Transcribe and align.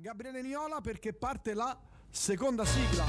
Gabriele 0.00 0.42
Niola 0.42 0.80
perché 0.82 1.12
parte 1.12 1.54
la 1.54 1.76
seconda 2.10 2.64
sigla. 2.64 3.04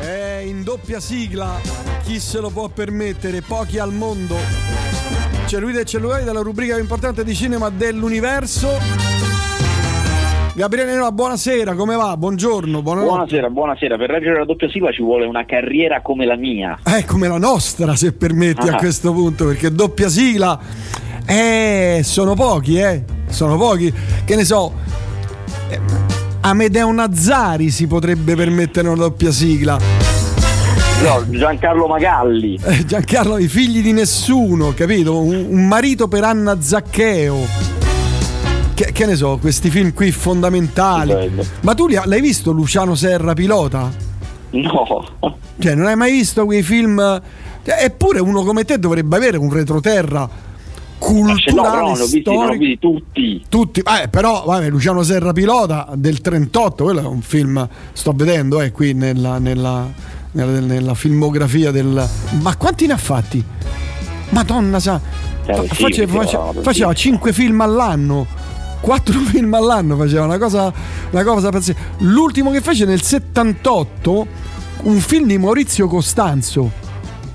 È 0.00 0.42
in 0.44 0.62
doppia 0.62 1.00
sigla, 1.00 1.60
chi 2.04 2.20
se 2.20 2.38
lo 2.40 2.50
può 2.50 2.68
permettere? 2.68 3.40
Pochi 3.42 3.78
al 3.78 3.92
mondo. 3.92 4.36
C'è 5.46 5.58
lui 5.58 5.72
del 5.72 5.84
cellulare 5.86 6.24
della 6.24 6.40
rubrica 6.40 6.74
più 6.74 6.82
importante 6.82 7.24
di 7.24 7.34
cinema 7.34 7.68
dell'universo. 7.68 8.78
Gabriele 10.54 10.92
Niola, 10.92 11.12
buonasera, 11.12 11.74
come 11.74 11.96
va? 11.96 12.16
Buongiorno, 12.16 12.80
buonanotte. 12.82 13.12
Buonasera, 13.12 13.50
buonasera. 13.50 13.96
Per 13.96 14.10
reggere 14.10 14.38
la 14.38 14.44
doppia 14.44 14.68
sigla 14.70 14.92
ci 14.92 15.02
vuole 15.02 15.24
una 15.26 15.44
carriera 15.44 16.00
come 16.00 16.26
la 16.26 16.36
mia. 16.36 16.78
Eh, 16.84 17.04
come 17.04 17.26
la 17.28 17.38
nostra, 17.38 17.96
se 17.96 18.12
permetti 18.12 18.68
Ah. 18.68 18.74
a 18.74 18.76
questo 18.76 19.12
punto, 19.12 19.46
perché 19.46 19.70
doppia 19.72 20.08
sigla, 20.08 20.58
eh, 21.26 22.00
sono 22.02 22.34
pochi, 22.34 22.78
eh, 22.78 23.04
sono 23.28 23.56
pochi. 23.56 23.92
Che 24.24 24.36
ne 24.36 24.44
so, 24.44 24.72
eh, 25.68 25.80
Amedeo 26.40 26.90
Nazzari 26.92 27.70
si 27.70 27.86
potrebbe 27.86 28.34
permettere 28.34 28.88
una 28.88 28.96
doppia 28.96 29.30
sigla. 29.30 29.78
No, 31.02 31.24
Giancarlo 31.28 31.86
Magalli. 31.86 32.58
Eh, 32.62 32.84
Giancarlo, 32.84 33.38
i 33.38 33.46
figli 33.46 33.82
di 33.82 33.92
nessuno, 33.92 34.74
capito? 34.74 35.20
Un, 35.20 35.46
un 35.48 35.66
marito 35.66 36.08
per 36.08 36.24
Anna 36.24 36.60
Zaccheo. 36.60 37.36
Che, 38.74 38.92
che 38.92 39.06
ne 39.06 39.14
so, 39.14 39.38
questi 39.40 39.70
film 39.70 39.92
qui 39.92 40.10
fondamentali. 40.10 41.10
Stupendo. 41.10 41.44
Ma 41.62 41.74
tu 41.74 41.86
li 41.86 41.96
ha- 41.96 42.04
l'hai 42.06 42.20
visto 42.20 42.50
Luciano 42.50 42.94
Serra 42.96 43.32
pilota? 43.32 43.90
No. 44.50 45.06
Cioè, 45.58 45.74
non 45.74 45.86
hai 45.86 45.96
mai 45.96 46.12
visto 46.12 46.44
quei 46.44 46.62
film? 46.62 46.98
Cioè, 47.64 47.84
eppure 47.84 48.20
uno 48.20 48.42
come 48.42 48.64
te 48.64 48.78
dovrebbe 48.78 49.16
avere 49.16 49.36
un 49.36 49.52
retroterra 49.52 50.28
No, 51.00 51.06
culturale, 51.06 51.80
no, 51.80 51.94
ne 51.94 52.00
ho 52.02 52.06
visti, 52.06 52.22
visti 52.58 52.78
tutti. 52.78 53.44
Tutti, 53.48 53.80
eh, 53.80 54.08
però, 54.08 54.44
vabbè, 54.44 54.68
Luciano 54.68 55.02
Serra 55.02 55.32
pilota 55.32 55.88
del 55.94 56.20
38, 56.20 56.84
quello 56.84 57.00
è 57.00 57.04
un 57.06 57.22
film, 57.22 57.66
sto 57.92 58.12
vedendo, 58.12 58.60
eh, 58.60 58.72
qui 58.72 58.92
nella, 58.94 59.38
nella, 59.38 59.86
nella- 60.32 60.60
nella 60.60 60.94
filmografia 60.94 61.70
del... 61.70 62.06
Ma 62.40 62.56
quanti 62.56 62.86
ne 62.86 62.92
ha 62.94 62.96
fatti? 62.96 63.42
Madonna 64.30 64.78
sa... 64.80 65.00
Eh, 65.46 65.54
fa- 65.54 65.62
sì, 65.74 65.82
faceva, 65.82 66.12
faceva, 66.22 66.50
no, 66.52 66.60
faceva 66.62 66.92
5 66.92 67.32
film 67.32 67.60
all'anno. 67.60 68.26
4 68.80 69.18
film 69.26 69.54
all'anno 69.54 69.96
faceva 69.96 70.24
una 70.24 70.38
cosa, 70.38 70.72
una 71.10 71.24
cosa 71.24 71.48
pazzesca. 71.50 71.80
L'ultimo 71.98 72.50
che 72.50 72.60
fece 72.60 72.84
nel 72.84 73.02
78 73.02 74.26
un 74.82 74.98
film 75.00 75.26
di 75.26 75.38
Maurizio 75.38 75.86
Costanzo. 75.88 76.86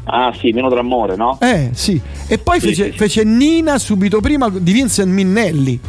Ah 0.05 0.33
sì, 0.37 0.51
meno 0.51 0.69
d'amore, 0.69 1.15
no? 1.15 1.37
Eh, 1.39 1.69
sì. 1.73 1.99
E 2.27 2.37
poi 2.37 2.59
Sì, 2.59 2.67
fece, 2.67 2.91
sì, 2.91 2.97
fece 2.97 3.23
Nina 3.23 3.77
subito 3.77 4.19
prima 4.19 4.49
di 4.49 4.71
Vincent 4.73 5.09
Minnelli. 5.09 5.79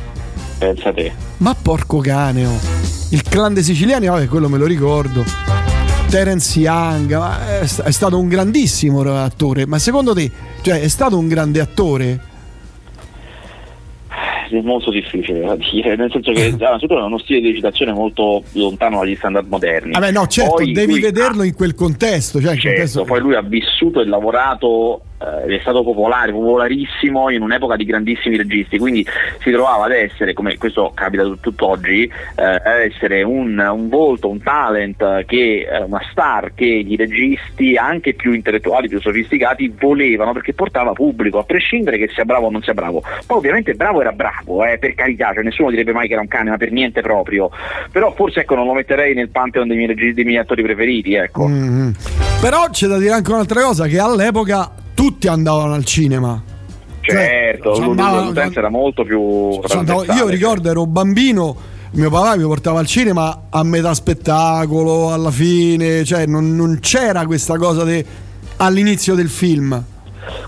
Pensa 0.59 0.93
te. 0.93 1.13
Ma 1.39 1.55
porco 1.61 1.99
caneo. 1.99 2.53
Il 3.11 3.23
clan 3.23 3.55
dei 3.55 3.63
siciliani, 3.63 4.07
vabbè, 4.07 4.27
quello 4.29 4.49
me 4.49 4.59
lo 4.59 4.67
ricordo. 4.67 5.25
Terence 6.09 6.59
Young, 6.61 7.13
è 7.83 7.91
stato 7.91 8.19
un 8.19 8.29
grandissimo 8.29 9.01
attore. 9.21 9.67
Ma 9.67 9.79
secondo 9.79 10.15
te, 10.15 10.31
cioè, 10.63 10.81
è 10.81 10.89
stato 10.89 11.19
un 11.19 11.27
grande 11.27 11.61
attore? 11.61 12.21
È 14.59 14.63
molto 14.63 14.91
difficile 14.91 15.41
da 15.41 15.57
dire, 15.71 15.97
nel 15.97 16.11
senso 16.11 16.33
che 16.33 16.45
innanzitutto 16.55 16.99
è 16.99 17.03
uno 17.03 17.19
stile 17.19 17.41
di 17.41 17.49
recitazione 17.49 17.93
molto 17.93 18.43
lontano 18.53 19.01
dagli 19.01 19.17
standard 19.17 19.49
moderni. 19.49 19.93
Vabbè, 19.93 20.13
no, 20.13 20.27
certo, 20.27 20.55
Poi 20.55 20.73
devi 20.73 21.01
vederlo 21.01 21.43
ha- 21.43 21.47
in 21.47 21.55
quel 21.55 21.75
contesto. 21.75 22.41
Cioè, 22.41 22.53
Certo, 22.55 22.69
contesto- 22.69 23.05
poi 23.05 23.21
lui 23.21 23.35
ha 23.35 23.43
vissuto 23.43 24.01
e 24.01 24.07
lavorato, 24.07 25.01
eh, 25.47 25.57
è 25.57 25.59
stato 25.61 25.83
popolare, 25.83 26.33
popolarissimo 26.33 27.31
in 27.31 27.43
un'epoca 27.43 27.77
di 27.77 27.85
grandissimi 27.85 28.37
registi, 28.37 28.79
quindi 28.79 29.07
si 29.41 29.51
trovava 29.51 29.85
ad 29.85 29.93
essere, 29.93 30.33
come 30.33 30.57
questo 30.59 30.93
capita 30.95 31.23
tut- 31.23 31.41
tutt'oggi, 31.41 32.05
eh, 32.37 32.43
ad 32.43 32.81
essere 32.81 33.23
un, 33.23 33.59
un 33.59 33.89
volto, 33.89 34.29
un 34.29 34.43
talent, 34.43 35.25
che, 35.25 35.67
eh, 35.71 35.83
una 35.83 36.03
star 36.11 36.53
che 36.55 36.65
i 36.65 36.97
registi, 36.97 37.77
anche 37.77 38.15
più 38.15 38.33
intellettuali, 38.33 38.89
più 38.89 39.01
sofisticati, 39.01 39.73
volevano 39.79 40.33
perché 40.33 40.53
portava 40.53 40.93
pubblico, 40.93 41.39
a 41.39 41.45
prescindere 41.45 41.99
che 41.99 42.09
sia 42.13 42.25
bravo 42.25 42.47
o 42.47 42.51
non 42.51 42.63
sia 42.63 42.75
bravo. 42.75 43.03
Poi 43.27 43.39
ovviamente 43.39 43.75
bravo 43.75 44.01
era 44.01 44.13
bravo, 44.13 44.65
eh, 44.65 44.79
per 44.79 44.95
carità, 44.95 45.33
cioè 45.33 45.43
nessuno 45.43 45.71
direbbe 45.71 45.93
mai 45.93 46.07
che 46.07 46.13
era 46.13 46.23
un 46.23 46.29
cane, 46.29 46.51
ma 46.51 46.57
per 46.57 46.71
niente 46.71 47.01
proprio. 47.01 47.51
Però 47.91 48.13
forse 48.13 48.41
ecco 48.41 48.55
non 48.55 48.67
lo 48.67 48.73
metterei 48.75 49.15
nel 49.15 49.31
pantheon 49.31 49.69
dei 49.69 49.77
miei, 49.77 50.15
dei 50.15 50.25
miei 50.25 50.39
attori 50.39 50.63
preferiti, 50.63 51.15
ecco. 51.15 51.47
Mhm. 51.47 51.95
Però 52.41 52.69
c'è 52.71 52.87
da 52.87 52.99
dire 52.99 53.13
anche 53.13 53.31
un'altra 53.31 53.63
cosa: 53.63 53.87
che 53.87 53.99
all'epoca 53.99 54.83
tutti 54.95 55.27
andavano 55.29 55.75
al 55.75 55.85
cinema. 55.85 56.43
Cioè, 57.01 57.15
Certo, 57.17 57.75
ci 57.75 57.81
l'u- 57.83 57.91
andavano- 57.91 58.27
l'utenza 58.29 58.59
era 58.61 58.71
molto 58.71 59.03
più 59.05 59.61
andavo- 59.71 60.05
io 60.13 60.27
ricordo 60.29 60.71
ero 60.71 60.87
bambino. 60.87 61.55
Mio 61.93 62.11
papà 62.11 62.37
mi 62.37 62.43
portava 62.45 62.81
al 62.81 62.87
cinema 62.87 63.43
a 63.51 63.63
metà 63.63 63.95
spettacolo, 63.95 65.13
alla 65.13 65.31
fine, 65.31 66.03
cioè 66.05 66.27
non, 66.27 66.57
non 66.57 66.79
c'era 66.81 67.25
questa 67.27 67.57
cosa 67.57 67.85
de- 67.85 68.05
all'inizio 68.57 69.15
del 69.15 69.29
film. 69.29 69.81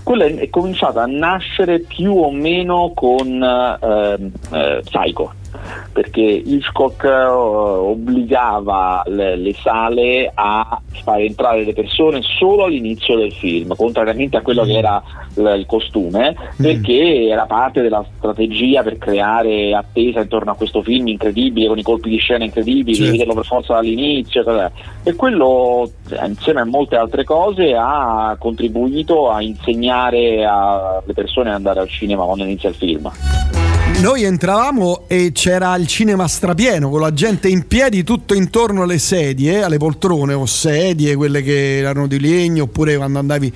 Quella 0.03 0.25
è, 0.25 0.35
è 0.35 0.49
cominciata 0.49 1.03
a 1.03 1.05
nascere 1.05 1.79
più 1.81 2.11
o 2.17 2.31
meno 2.31 2.91
con 2.95 3.27
ehm, 3.27 4.31
eh, 4.51 4.81
Psycho, 4.83 5.33
perché 5.97 6.21
Hitchcock 6.21 7.05
eh, 7.05 7.23
obbligava 7.25 9.01
le, 9.07 9.35
le 9.35 9.53
sale 9.55 10.29
a 10.31 10.79
far 11.03 11.21
entrare 11.21 11.63
le 11.63 11.73
persone 11.73 12.21
solo 12.21 12.65
all'inizio 12.65 13.17
del 13.17 13.31
film, 13.33 13.75
contrariamente 13.75 14.37
a 14.37 14.41
quello 14.41 14.63
che 14.63 14.77
era 14.77 15.01
l- 15.33 15.55
il 15.57 15.65
costume, 15.65 16.35
perché 16.55 17.27
era 17.29 17.47
parte 17.47 17.81
della 17.81 18.05
strategia 18.15 18.83
per 18.83 18.99
creare 18.99 19.73
attesa 19.73 20.19
intorno 20.21 20.51
a 20.51 20.55
questo 20.55 20.83
film 20.83 21.07
incredibile, 21.07 21.67
con 21.67 21.79
i 21.79 21.83
colpi 21.83 22.09
di 22.09 22.17
scena 22.17 22.43
incredibili, 22.43 22.95
Certo. 22.95 23.11
vederlo 23.13 23.33
per 23.33 23.45
forza 23.45 23.73
dall'inizio, 23.73 24.41
eccetera. 24.41 24.71
e 25.03 25.15
quello 25.15 25.89
eh, 26.11 26.27
insieme 26.27 26.61
a 26.61 26.65
molte 26.65 26.95
altre 26.95 27.23
cose 27.23 27.73
ha 27.75 28.35
contribuito 28.37 29.31
a 29.31 29.41
insegnare 29.41 30.45
alle 30.45 31.13
persone 31.15 31.49
ad 31.49 31.55
andare 31.55 31.79
al 31.79 31.89
cinema 31.89 32.23
quando 32.23 32.43
inizia 32.43 32.69
il 32.69 32.75
film. 32.75 33.09
Noi 33.99 34.23
entravamo 34.23 35.05
e 35.07 35.31
c'era 35.33 35.75
il 35.75 35.87
cinema 35.87 36.27
strapieno 36.27 36.89
con 36.89 37.01
la 37.01 37.13
gente 37.13 37.47
in 37.47 37.65
piedi 37.65 38.03
tutto 38.03 38.35
intorno 38.35 38.83
alle 38.83 38.99
sedie, 38.99 39.63
alle 39.63 39.77
poltrone 39.77 40.33
o 40.33 40.45
sedie, 40.45 41.15
quelle 41.15 41.41
che 41.41 41.79
erano 41.79 42.05
di 42.05 42.19
legno, 42.19 42.63
oppure 42.63 42.95
quando 42.95 43.17
andavi 43.17 43.51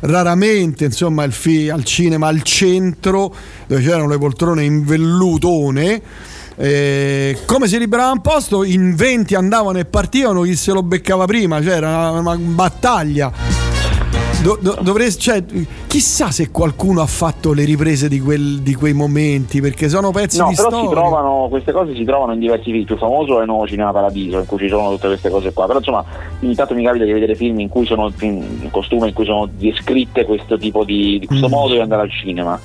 raramente 0.00 0.84
insomma 0.84 1.22
al, 1.22 1.32
fi- 1.32 1.70
al 1.70 1.84
cinema 1.84 2.28
al 2.28 2.42
centro 2.42 3.34
dove 3.66 3.82
c'erano 3.82 4.08
le 4.08 4.18
poltrone 4.18 4.62
in 4.62 4.84
vellutone. 4.84 6.02
eh, 6.56 7.38
come 7.46 7.66
si 7.66 7.78
liberava 7.78 8.12
un 8.12 8.20
posto, 8.20 8.64
in 8.64 8.94
20 8.94 9.34
andavano 9.36 9.78
e 9.78 9.86
partivano, 9.86 10.42
chi 10.42 10.54
se 10.54 10.72
lo 10.72 10.82
beccava 10.82 11.24
prima, 11.24 11.62
cioè 11.62 11.76
era 11.76 11.88
una, 11.88 12.10
una 12.20 12.36
battaglia. 12.36 13.67
Do- 14.40 14.56
do- 14.60 14.78
dovresti- 14.80 15.20
cioè, 15.20 15.42
chissà 15.88 16.30
se 16.30 16.50
qualcuno 16.52 17.00
ha 17.02 17.06
fatto 17.06 17.52
le 17.52 17.64
riprese 17.64 18.08
di, 18.08 18.20
quel- 18.20 18.60
di 18.60 18.72
quei 18.74 18.92
momenti 18.92 19.60
perché 19.60 19.88
sono 19.88 20.12
pezzi 20.12 20.38
No, 20.38 20.48
di 20.48 20.54
però 20.54 20.68
storia. 20.68 20.88
si 20.88 20.94
trovano, 20.94 21.46
queste 21.50 21.72
cose 21.72 21.92
si 21.96 22.04
trovano 22.04 22.34
in 22.34 22.38
diversi 22.38 22.64
film. 22.66 22.76
Il 22.76 22.84
più 22.84 22.96
famoso 22.96 23.42
è 23.42 23.46
Nuovo 23.46 23.66
Cinema 23.66 23.90
Paradiso, 23.90 24.38
in 24.38 24.46
cui 24.46 24.58
ci 24.58 24.68
sono 24.68 24.90
tutte 24.90 25.08
queste 25.08 25.28
cose 25.28 25.52
qua. 25.52 25.66
Però 25.66 25.78
insomma, 25.78 26.04
ogni 26.40 26.54
tanto 26.54 26.74
mi 26.74 26.84
capita 26.84 27.04
di 27.04 27.12
vedere 27.12 27.34
film 27.34 27.58
in 27.58 27.68
cui 27.68 27.84
sono 27.84 28.12
in 28.20 28.68
costume, 28.70 29.08
in 29.08 29.14
cui 29.14 29.24
sono 29.24 29.48
descritte 29.52 30.24
questo 30.24 30.56
tipo 30.56 30.84
di, 30.84 31.18
di 31.18 31.26
questo 31.26 31.48
Mm. 31.48 31.50
modo 31.50 31.74
di 31.74 31.80
andare 31.80 32.02
al 32.02 32.10
cinema. 32.12 32.60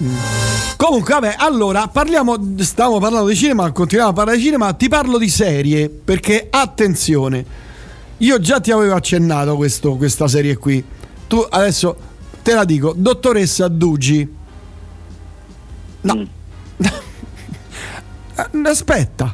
Comunque, 0.78 1.14
vabbè, 1.16 1.36
allora 1.40 1.88
parliamo. 1.88 2.36
Stavamo 2.58 3.00
parlando 3.00 3.28
di 3.30 3.36
cinema, 3.36 3.72
continuiamo 3.72 4.12
a 4.12 4.14
parlare 4.14 4.38
di 4.38 4.44
cinema. 4.44 4.72
Ti 4.74 4.88
parlo 4.90 5.18
di 5.18 5.30
serie 5.30 5.90
perché 5.90 6.48
attenzione, 6.52 7.44
io 8.18 8.40
già 8.40 8.60
ti 8.60 8.70
avevo 8.72 8.94
accennato 8.94 9.56
questo- 9.56 9.96
questa 9.96 10.28
serie 10.28 10.56
qui. 10.58 10.84
Tu 11.34 11.44
adesso 11.50 11.98
te 12.44 12.54
la 12.54 12.64
dico, 12.64 12.94
dottoressa 12.96 13.68
Dugi. 13.68 14.36
No, 16.02 16.16
Mm. 16.16 16.26
Aspetta. 18.68 19.34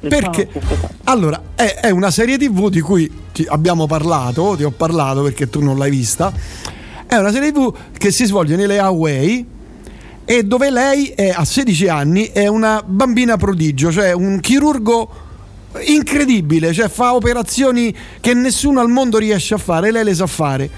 Perché 0.00 0.48
allora 1.04 1.42
è, 1.54 1.80
è 1.82 1.90
una 1.90 2.10
serie 2.10 2.38
tv 2.38 2.70
di 2.70 2.80
cui 2.80 3.12
ti 3.32 3.44
abbiamo 3.46 3.86
parlato, 3.86 4.54
ti 4.56 4.64
ho 4.64 4.70
parlato 4.70 5.24
perché 5.24 5.50
tu 5.50 5.60
non 5.62 5.76
l'hai 5.76 5.90
vista. 5.90 6.32
È 7.04 7.16
una 7.16 7.30
serie 7.30 7.52
tv 7.52 7.70
che 7.98 8.10
si 8.10 8.24
svolge 8.24 8.56
nelle 8.56 8.78
Hawaii 8.78 9.46
e 10.24 10.42
dove 10.42 10.70
lei 10.70 11.08
è, 11.08 11.34
a 11.36 11.44
16 11.44 11.88
anni 11.88 12.30
è 12.32 12.46
una 12.46 12.82
bambina 12.82 13.36
prodigio, 13.36 13.92
cioè 13.92 14.12
un 14.12 14.40
chirurgo 14.40 15.24
incredibile, 15.86 16.72
cioè 16.72 16.88
fa 16.88 17.14
operazioni 17.14 17.94
che 18.20 18.34
nessuno 18.34 18.80
al 18.80 18.88
mondo 18.88 19.18
riesce 19.18 19.54
a 19.54 19.58
fare, 19.58 19.90
lei 19.90 20.04
le 20.04 20.14
sa 20.14 20.26
fare. 20.26 20.70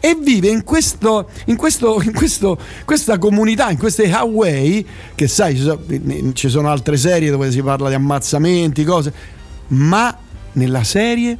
E 0.00 0.16
vive 0.20 0.48
in, 0.48 0.64
questo, 0.64 1.28
in, 1.46 1.56
questo, 1.56 2.00
in 2.02 2.12
questo- 2.12 2.58
questa 2.84 3.16
comunità, 3.16 3.70
in 3.70 3.78
queste 3.78 4.10
Hawaii, 4.12 4.86
che 5.14 5.26
sai, 5.28 5.56
ci 5.56 5.62
sono, 5.62 5.80
ci 6.34 6.48
sono 6.50 6.68
altre 6.68 6.98
serie 6.98 7.30
dove 7.30 7.50
si 7.50 7.62
parla 7.62 7.88
di 7.88 7.94
ammazzamenti, 7.94 8.84
cose, 8.84 9.12
ma 9.68 10.14
nella 10.52 10.84
serie 10.84 11.38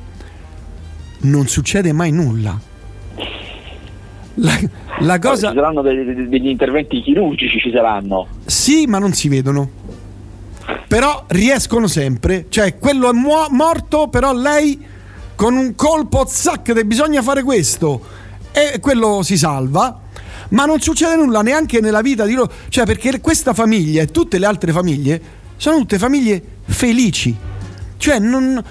non 1.20 1.46
succede 1.46 1.92
mai 1.92 2.10
nulla. 2.10 2.58
La, 4.36 4.58
la 5.00 5.18
cosa... 5.18 5.50
Ci 5.50 5.54
saranno 5.54 5.82
dei- 5.82 6.26
degli 6.28 6.48
interventi 6.48 7.00
chirurgici, 7.02 7.58
ci 7.60 7.70
saranno. 7.70 8.26
Sì, 8.46 8.86
ma 8.86 8.98
non 8.98 9.12
si 9.12 9.28
vedono. 9.28 9.70
Però 10.88 11.24
riescono 11.28 11.86
sempre. 11.86 12.46
Cioè, 12.48 12.78
quello 12.78 13.10
è 13.10 13.12
mu- 13.12 13.48
morto, 13.50 14.08
però 14.08 14.32
lei 14.32 14.92
con 15.34 15.56
un 15.56 15.74
colpo, 15.74 16.24
zac, 16.28 16.82
bisogna 16.82 17.22
fare 17.22 17.42
questo. 17.42 18.00
E 18.52 18.78
quello 18.80 19.22
si 19.22 19.36
salva. 19.36 20.00
Ma 20.50 20.64
non 20.66 20.80
succede 20.80 21.16
nulla 21.16 21.42
neanche 21.42 21.80
nella 21.80 22.00
vita 22.00 22.24
di 22.24 22.34
loro. 22.34 22.50
Cioè, 22.68 22.84
perché 22.84 23.20
questa 23.20 23.54
famiglia 23.54 24.02
e 24.02 24.06
tutte 24.06 24.38
le 24.38 24.46
altre 24.46 24.72
famiglie 24.72 25.20
sono 25.56 25.78
tutte 25.78 25.98
famiglie 25.98 26.42
felici. 26.64 27.36
Cioè, 27.96 28.18
non. 28.18 28.62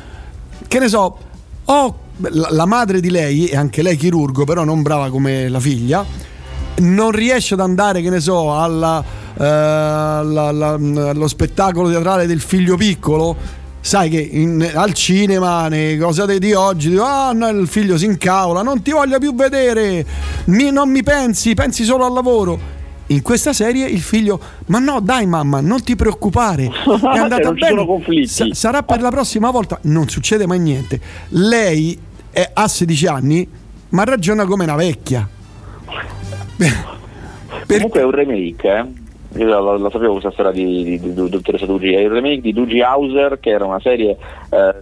Che 0.67 0.79
ne 0.79 0.87
so, 0.87 1.17
ho 1.65 1.97
la 2.17 2.65
madre 2.65 2.99
di 2.99 3.09
lei, 3.09 3.47
e 3.47 3.55
anche 3.55 3.81
lei 3.81 3.97
chirurgo, 3.97 4.43
però 4.43 4.63
non 4.63 4.81
brava 4.81 5.09
come 5.09 5.49
la 5.49 5.59
figlia, 5.59 6.05
non 6.77 7.11
riesce 7.11 7.55
ad 7.55 7.59
andare, 7.59 8.01
che 8.01 8.09
ne 8.09 8.19
so, 8.19 8.57
alla, 8.57 9.03
eh, 9.37 9.43
alla, 9.45 10.47
alla, 10.47 10.73
allo 11.09 11.27
spettacolo 11.27 11.89
teatrale 11.89 12.25
del 12.25 12.39
figlio 12.41 12.75
piccolo. 12.75 13.61
Sai 13.79 14.09
che 14.09 14.19
in, 14.19 14.71
al 14.73 14.93
cinema, 14.93 15.67
nei 15.67 15.97
cose 15.97 16.39
di 16.39 16.53
oggi, 16.53 16.89
dico, 16.89 17.03
ah, 17.03 17.33
no, 17.33 17.49
il 17.49 17.67
figlio 17.67 17.97
si 17.97 18.05
incavola, 18.05 18.61
non 18.61 18.81
ti 18.81 18.91
voglio 18.91 19.19
più 19.19 19.35
vedere, 19.35 20.05
mi, 20.45 20.71
non 20.71 20.89
mi 20.89 21.03
pensi, 21.03 21.53
pensi 21.53 21.83
solo 21.83 22.05
al 22.05 22.13
lavoro 22.13 22.81
in 23.07 23.21
questa 23.21 23.51
serie 23.51 23.85
il 23.85 23.99
figlio 23.99 24.39
ma 24.67 24.79
no 24.79 25.01
dai 25.01 25.25
mamma 25.25 25.59
non 25.59 25.83
ti 25.83 25.93
preoccupare 25.95 26.63
è 27.13 27.17
andata 27.17 27.51
bene 27.51 27.85
Sa- 28.25 28.47
sarà 28.53 28.81
per 28.83 29.01
la 29.01 29.09
prossima 29.09 29.51
volta 29.51 29.77
non 29.83 30.07
succede 30.07 30.47
mai 30.47 30.59
niente 30.59 31.01
lei 31.29 31.99
è, 32.31 32.49
ha 32.53 32.65
16 32.65 33.07
anni 33.07 33.47
ma 33.89 34.05
ragiona 34.05 34.45
come 34.45 34.63
una 34.63 34.75
vecchia 34.75 35.27
per... 36.55 37.75
comunque 37.75 37.99
è 37.99 38.03
un 38.03 38.11
remake 38.11 38.67
eh? 38.69 39.02
Io 39.35 39.47
la, 39.47 39.77
la, 39.77 39.89
sapevo 39.89 40.13
questa 40.13 40.31
storia 40.31 40.51
di, 40.51 40.83
di, 40.83 40.99
di, 40.99 41.13
di 41.13 41.29
dottoressa 41.29 41.65
Dugi 41.65 41.93
è 41.93 41.99
il 41.99 42.09
remake 42.09 42.41
di 42.41 42.53
Dugi 42.53 42.81
Hauser 42.81 43.39
che 43.39 43.49
era 43.49 43.65
una 43.65 43.79
serie 43.79 44.17
eh, 44.49 44.75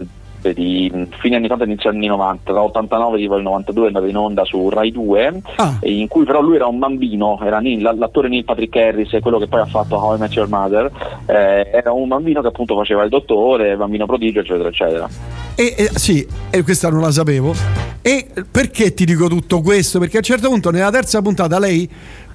di 0.53 0.91
fine 1.19 1.35
anni 1.35 1.45
80 1.45 1.63
inizio 1.65 1.89
anni 1.89 2.07
90, 2.07 2.51
dall'89 2.51 3.15
tipo 3.17 3.35
il 3.37 3.43
92 3.43 3.87
andava 3.87 4.07
in 4.07 4.17
onda 4.17 4.43
su 4.43 4.69
Rai 4.69 4.91
2, 4.91 5.41
ah. 5.57 5.77
in 5.81 6.07
cui 6.07 6.25
però 6.25 6.41
lui 6.41 6.55
era 6.55 6.65
un 6.65 6.79
bambino, 6.79 7.39
era 7.43 7.59
Neil, 7.59 7.81
l'attore 7.81 8.27
Neil 8.27 8.43
Patrick 8.43 8.75
Harris, 8.75 9.15
quello 9.21 9.37
che 9.37 9.47
poi 9.47 9.61
ha 9.61 9.65
fatto 9.65 9.95
How 9.95 10.15
I 10.15 10.19
Met 10.19 10.33
Your 10.33 10.49
Mother, 10.49 10.91
eh, 11.27 11.69
era 11.71 11.91
un 11.91 12.07
bambino 12.07 12.41
che 12.41 12.47
appunto 12.47 12.75
faceva 12.75 13.03
il 13.03 13.09
dottore, 13.09 13.75
bambino 13.75 14.05
prodigio, 14.05 14.39
eccetera, 14.39 14.69
eccetera. 14.69 15.07
E, 15.55 15.75
e, 15.77 15.89
sì, 15.93 16.25
e 16.49 16.63
questa 16.63 16.89
non 16.89 17.01
la 17.01 17.11
sapevo. 17.11 17.53
E 18.01 18.25
perché 18.49 18.95
ti 18.95 19.05
dico 19.05 19.27
tutto 19.27 19.61
questo? 19.61 19.99
Perché 19.99 20.15
a 20.15 20.19
un 20.19 20.25
certo 20.25 20.49
punto 20.49 20.71
nella 20.71 20.89
terza 20.89 21.21
puntata 21.21 21.59
lei 21.59 21.87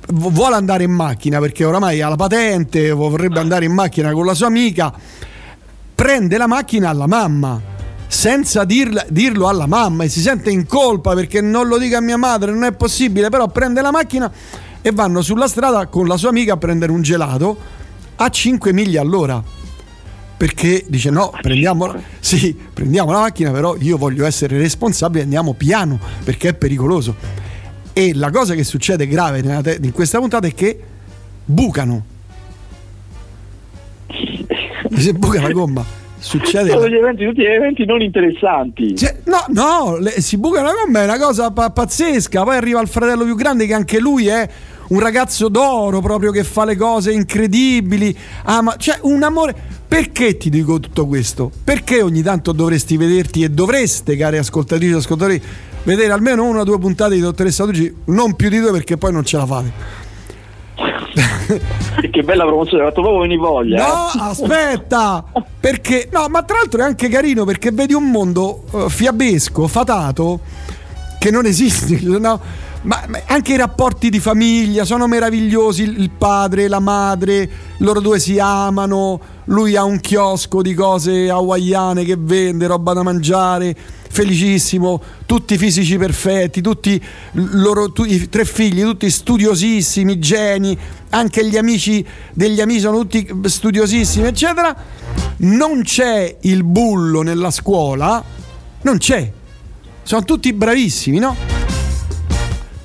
vuole 0.08 0.54
andare 0.54 0.84
in 0.84 0.92
macchina 0.92 1.38
perché 1.40 1.64
oramai 1.64 2.00
ha 2.00 2.08
la 2.08 2.16
patente, 2.16 2.90
vorrebbe 2.90 3.40
andare 3.40 3.64
in 3.64 3.72
macchina 3.72 4.12
con 4.12 4.24
la 4.24 4.34
sua 4.34 4.46
amica, 4.46 4.92
prende 5.94 6.36
la 6.36 6.46
macchina 6.46 6.90
alla 6.90 7.06
mamma 7.06 7.74
senza 8.08 8.64
dirla, 8.64 9.04
dirlo 9.08 9.48
alla 9.48 9.66
mamma 9.66 10.04
e 10.04 10.08
si 10.08 10.20
sente 10.20 10.50
in 10.50 10.66
colpa 10.66 11.14
perché 11.14 11.40
non 11.40 11.66
lo 11.66 11.78
dica 11.78 11.98
a 11.98 12.00
mia 12.00 12.16
madre, 12.16 12.52
non 12.52 12.64
è 12.64 12.72
possibile, 12.72 13.28
però 13.28 13.48
prende 13.48 13.80
la 13.80 13.90
macchina 13.90 14.30
e 14.80 14.92
vanno 14.92 15.20
sulla 15.22 15.48
strada 15.48 15.86
con 15.86 16.06
la 16.06 16.16
sua 16.16 16.28
amica 16.28 16.54
a 16.54 16.56
prendere 16.56 16.92
un 16.92 17.02
gelato 17.02 17.56
a 18.16 18.28
5 18.28 18.72
miglia 18.72 19.00
all'ora. 19.00 19.42
Perché 20.36 20.84
dice 20.86 21.08
no, 21.10 21.32
prendiamo, 21.40 21.94
sì, 22.20 22.54
prendiamo 22.72 23.10
la 23.10 23.20
macchina, 23.20 23.50
però 23.50 23.74
io 23.78 23.96
voglio 23.96 24.26
essere 24.26 24.58
responsabile, 24.58 25.22
andiamo 25.22 25.54
piano 25.54 25.98
perché 26.24 26.50
è 26.50 26.54
pericoloso. 26.54 27.14
E 27.98 28.12
la 28.12 28.30
cosa 28.30 28.54
che 28.54 28.62
succede 28.62 29.06
grave 29.06 29.38
in 29.80 29.92
questa 29.92 30.18
puntata 30.18 30.46
è 30.46 30.52
che 30.52 30.78
bucano. 31.44 32.04
Si 34.96 35.12
buca 35.12 35.42
la 35.42 35.50
gomma 35.50 35.84
succede. 36.18 36.70
Sono 36.70 36.88
gli 36.88 36.94
eventi, 36.94 37.24
tutti 37.24 37.40
gli 37.40 37.46
eventi 37.46 37.84
non 37.84 38.02
interessanti. 38.02 38.96
Cioè, 38.96 39.16
no, 39.24 39.44
no, 39.48 39.96
le, 39.98 40.20
si 40.20 40.36
bucano 40.36 40.70
con 40.72 40.90
me, 40.90 41.00
è 41.00 41.04
una 41.04 41.18
cosa 41.18 41.50
pa- 41.50 41.70
pazzesca. 41.70 42.42
Poi 42.42 42.56
arriva 42.56 42.80
il 42.80 42.88
fratello 42.88 43.24
più 43.24 43.34
grande 43.34 43.66
che 43.66 43.74
anche 43.74 43.98
lui 43.98 44.26
è 44.26 44.48
un 44.88 45.00
ragazzo 45.00 45.48
d'oro 45.48 46.00
proprio 46.00 46.30
che 46.30 46.44
fa 46.44 46.64
le 46.64 46.76
cose 46.76 47.12
incredibili. 47.12 48.16
Ah, 48.44 48.62
ma 48.62 48.76
cioè 48.76 48.98
un 49.02 49.22
amore. 49.22 49.54
Perché 49.86 50.36
ti 50.36 50.50
dico 50.50 50.80
tutto 50.80 51.06
questo? 51.06 51.50
Perché 51.62 52.02
ogni 52.02 52.22
tanto 52.22 52.52
dovresti 52.52 52.96
vederti 52.96 53.44
e 53.44 53.50
dovreste, 53.50 54.16
cari 54.16 54.36
ascoltatrici 54.38 54.92
e 54.92 54.96
ascoltatori, 54.96 55.42
vedere 55.86 56.12
almeno 56.12 56.44
una 56.44 56.60
o 56.60 56.64
due 56.64 56.78
puntate 56.78 57.14
di 57.14 57.20
Dottoressa 57.20 57.64
Tucci, 57.64 57.94
non 58.06 58.34
più 58.34 58.48
di 58.48 58.58
due 58.58 58.72
perché 58.72 58.96
poi 58.96 59.12
non 59.12 59.24
ce 59.24 59.36
la 59.36 59.46
fate. 59.46 60.04
che 62.10 62.22
bella 62.22 62.44
promozione, 62.44 62.82
hai 62.82 62.88
fatto 62.90 63.00
proprio 63.00 63.22
venire 63.22 63.40
voglia. 63.40 63.86
No, 63.86 64.08
eh. 64.14 64.30
aspetta, 64.30 65.24
perché 65.58 66.08
no, 66.12 66.26
ma 66.28 66.42
tra 66.42 66.56
l'altro 66.56 66.80
è 66.80 66.84
anche 66.84 67.08
carino 67.08 67.44
perché 67.44 67.70
vedi 67.70 67.94
un 67.94 68.10
mondo 68.10 68.64
uh, 68.70 68.88
fiabesco, 68.88 69.66
fatato, 69.68 70.40
che 71.18 71.30
non 71.30 71.46
esiste, 71.46 71.98
no? 72.18 72.40
Ma, 72.82 73.04
ma, 73.08 73.20
anche 73.26 73.54
i 73.54 73.56
rapporti 73.56 74.10
di 74.10 74.20
famiglia 74.20 74.84
sono 74.84 75.06
meravigliosi. 75.06 75.82
Il 75.82 76.10
padre, 76.10 76.68
la 76.68 76.80
madre, 76.80 77.48
loro 77.78 78.00
due 78.00 78.18
si 78.18 78.38
amano. 78.38 79.20
Lui 79.46 79.76
ha 79.76 79.84
un 79.84 80.00
chiosco 80.00 80.62
di 80.62 80.74
cose 80.74 81.30
hawaiane 81.30 82.04
che 82.04 82.16
vende, 82.18 82.66
roba 82.66 82.92
da 82.92 83.02
mangiare 83.02 83.76
felicissimo, 84.16 85.02
tutti 85.26 85.58
fisici 85.58 85.98
perfetti, 85.98 86.62
tutti 86.62 87.02
loro, 87.32 87.92
tu, 87.92 88.04
i 88.04 88.30
tre 88.30 88.46
figli, 88.46 88.80
tutti 88.80 89.10
studiosissimi, 89.10 90.18
geni, 90.18 90.76
anche 91.10 91.46
gli 91.46 91.58
amici 91.58 92.04
degli 92.32 92.62
amici 92.62 92.80
sono 92.80 93.00
tutti 93.00 93.28
studiosissimi, 93.44 94.26
eccetera. 94.26 94.74
Non 95.38 95.82
c'è 95.82 96.38
il 96.40 96.64
bullo 96.64 97.20
nella 97.20 97.50
scuola, 97.50 98.24
non 98.82 98.96
c'è. 98.96 99.30
Sono 100.02 100.24
tutti 100.24 100.50
bravissimi, 100.52 101.18
no? 101.18 101.55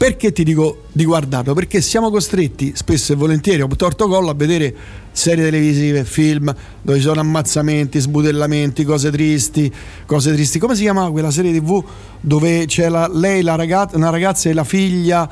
Perché 0.02 0.32
ti 0.32 0.44
dico 0.44 0.86
di 0.92 1.06
guardarlo? 1.06 1.54
Perché 1.54 1.80
siamo 1.80 2.10
costretti 2.10 2.72
spesso 2.74 3.14
e 3.14 3.16
volentieri, 3.16 3.62
ho 3.62 3.68
torto 3.68 4.08
collo, 4.08 4.32
a 4.32 4.34
vedere 4.34 4.74
serie 5.12 5.44
televisive, 5.44 6.06
film 6.06 6.52
dove 6.82 6.98
ci 6.98 7.04
sono 7.04 7.20
ammazzamenti, 7.20 8.00
sbudellamenti, 8.00 8.84
cose 8.84 9.12
tristi, 9.12 9.72
cose 10.08 10.34
tristi. 10.34 10.58
Come 10.58 10.74
si 10.74 10.82
chiamava 10.82 11.12
quella 11.12 11.30
serie 11.30 11.54
TV 11.54 11.84
dove 12.20 12.66
c'è 12.66 12.90
la, 12.90 13.08
lei, 13.14 13.44
la 13.44 13.54
ragazza, 13.54 13.96
una 13.96 14.10
ragazza 14.10 14.50
e 14.50 14.54
la 14.54 14.64
figlia 14.64 15.30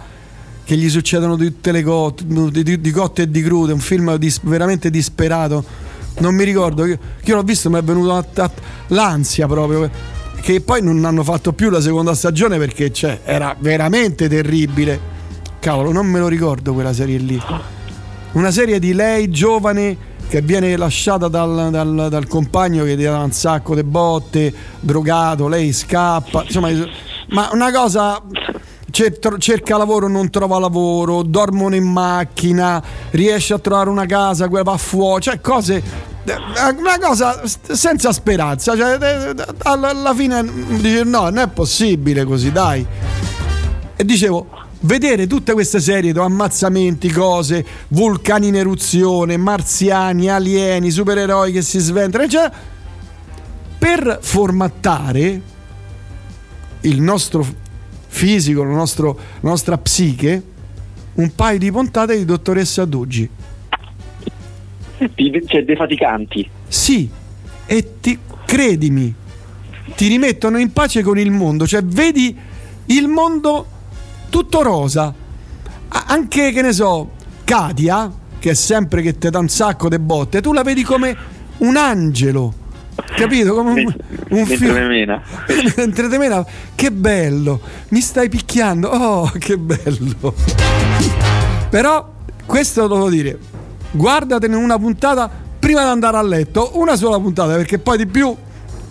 che 0.64 0.78
gli 0.78 0.88
succedono 0.88 1.36
tutte 1.36 1.72
le 1.72 1.82
cose, 1.82 2.18
di, 2.28 2.62
di, 2.62 2.80
di, 2.80 2.92
cotte 2.92 3.24
e 3.24 3.32
di 3.32 3.42
crude, 3.42 3.74
un 3.74 3.80
film 3.80 4.18
dis, 4.18 4.40
veramente 4.44 4.92
disperato. 4.92 5.64
Non 6.20 6.36
mi 6.36 6.44
ricordo, 6.44 6.86
io, 6.86 7.00
io 7.24 7.36
l'ho 7.36 7.42
visto, 7.42 7.72
mi 7.72 7.80
è 7.80 7.82
venuta 7.82 8.24
l'ansia 8.90 9.48
proprio 9.48 9.90
che 10.42 10.62
poi 10.62 10.82
non 10.82 11.04
hanno 11.06 11.24
fatto 11.24 11.54
più 11.54 11.70
la 11.70 11.82
seconda 11.82 12.14
stagione 12.14 12.58
perché 12.58 12.92
cioè, 12.92 13.22
era 13.24 13.56
veramente 13.60 14.28
terribile. 14.28 15.18
Cavolo, 15.60 15.92
non 15.92 16.08
me 16.08 16.20
lo 16.20 16.28
ricordo 16.28 16.74
quella 16.74 16.94
serie 16.94 17.18
lì. 17.18 17.42
Una 18.32 18.52
serie 18.52 18.80
di 18.80 18.94
lei 18.94 19.30
giovane 19.30 20.08
che 20.30 20.42
viene 20.42 20.78
lasciata 20.78 21.28
dal, 21.28 21.70
dal, 21.72 22.08
dal 22.10 22.28
compagno 22.28 22.84
che 22.84 22.96
gli 22.96 23.04
dà 23.04 23.18
un 23.18 23.32
sacco 23.32 23.74
di 23.74 23.84
botte, 23.84 24.54
drogato, 24.80 25.48
lei 25.48 25.74
scappa, 25.74 26.44
insomma, 26.44 26.70
ma 27.30 27.50
una 27.52 27.72
cosa 27.72 28.22
cerca 28.92 29.78
lavoro, 29.78 30.08
non 30.08 30.30
trova 30.30 30.60
lavoro, 30.60 31.24
dormono 31.24 31.76
in 31.76 31.86
macchina, 31.86 32.82
riesce 33.12 33.54
a 33.54 33.60
trovare 33.60 33.90
una 33.90 34.06
casa, 34.06 34.48
va 34.48 34.78
fuori, 34.78 35.24
cioè 35.24 35.42
cose 35.42 35.82
una 36.26 37.00
cosa 37.00 37.42
senza 37.46 38.12
speranza, 38.12 38.76
cioè, 38.76 39.34
alla 39.64 40.14
fine 40.14 40.44
dice 40.80 41.04
no, 41.04 41.22
non 41.24 41.40
è 41.40 41.48
possibile 41.48 42.24
così, 42.24 42.52
dai. 42.52 42.86
E 43.96 44.06
dicevo, 44.06 44.48
vedere 44.82 45.28
tutte 45.28 45.54
queste 45.54 45.80
serie 45.80 46.14
di 46.14 46.20
ammazzamenti, 46.20 47.10
cose, 47.12 47.66
vulcani 47.90 48.48
in 48.48 48.56
eruzione, 48.56 49.38
marziani, 49.38 50.30
alieni, 50.30 50.92
supereroi 50.92 51.52
che 51.52 51.62
si 51.62 51.80
sventrano, 51.80 52.28
cioè, 52.28 52.52
per 53.78 54.20
formattare 54.22 55.42
il 56.82 57.02
nostro 57.02 57.46
fisico, 58.08 58.64
nostro, 58.64 59.18
la 59.40 59.50
nostra 59.50 59.78
psiche, 59.78 60.44
un 61.16 61.34
paio 61.34 61.58
di 61.58 61.72
puntate 61.72 62.18
di 62.18 62.26
dottoressa 62.26 62.86
Duggi 62.86 63.30
cioè 65.46 65.64
defaticanti. 65.64 66.50
Sì, 66.68 67.10
e 67.66 68.00
ti, 68.00 68.18
credimi, 68.46 69.14
ti 69.96 70.08
rimettono 70.08 70.58
in 70.58 70.74
pace 70.74 71.02
con 71.02 71.18
il 71.18 71.32
mondo, 71.32 71.68
cioè 71.68 71.84
vedi 71.84 72.36
il 72.86 73.08
mondo 73.08 73.66
tutto 74.30 74.62
rosa. 74.62 75.14
Anche 75.92 76.52
che 76.52 76.62
ne 76.62 76.74
so, 76.74 77.12
Katia, 77.44 78.12
che 78.40 78.52
è 78.52 78.54
sempre 78.54 79.02
che 79.02 79.18
ti 79.18 79.30
dà 79.30 79.40
un 79.40 79.50
sacco 79.50 79.90
di 79.90 80.00
botte, 80.00 80.42
tu 80.42 80.54
la 80.54 80.62
vedi 80.62 80.84
come 80.84 81.16
un 81.58 81.78
angelo. 81.78 82.54
Capito? 83.16 83.54
Come 83.54 83.72
un, 83.72 83.96
un. 84.30 84.46
Mentre 85.76 86.10
te 86.10 86.18
mena, 86.18 86.46
che 86.76 86.92
bello, 86.92 87.62
mi 87.90 88.02
stai 88.02 88.30
picchiando. 88.30 88.90
Oh, 88.90 89.32
che 89.38 89.58
bello. 89.58 90.34
Però 91.70 92.14
questo 92.46 92.88
devo 92.88 93.10
dire, 93.10 93.38
guardatene 93.92 94.56
una 94.56 94.78
puntata 94.78 95.30
prima 95.60 95.82
di 95.82 95.90
andare 95.90 96.18
a 96.18 96.22
letto, 96.22 96.72
una 96.76 96.96
sola 96.96 97.20
puntata, 97.20 97.56
perché 97.56 97.80
poi 97.80 97.98
di 97.98 98.08
più 98.08 98.36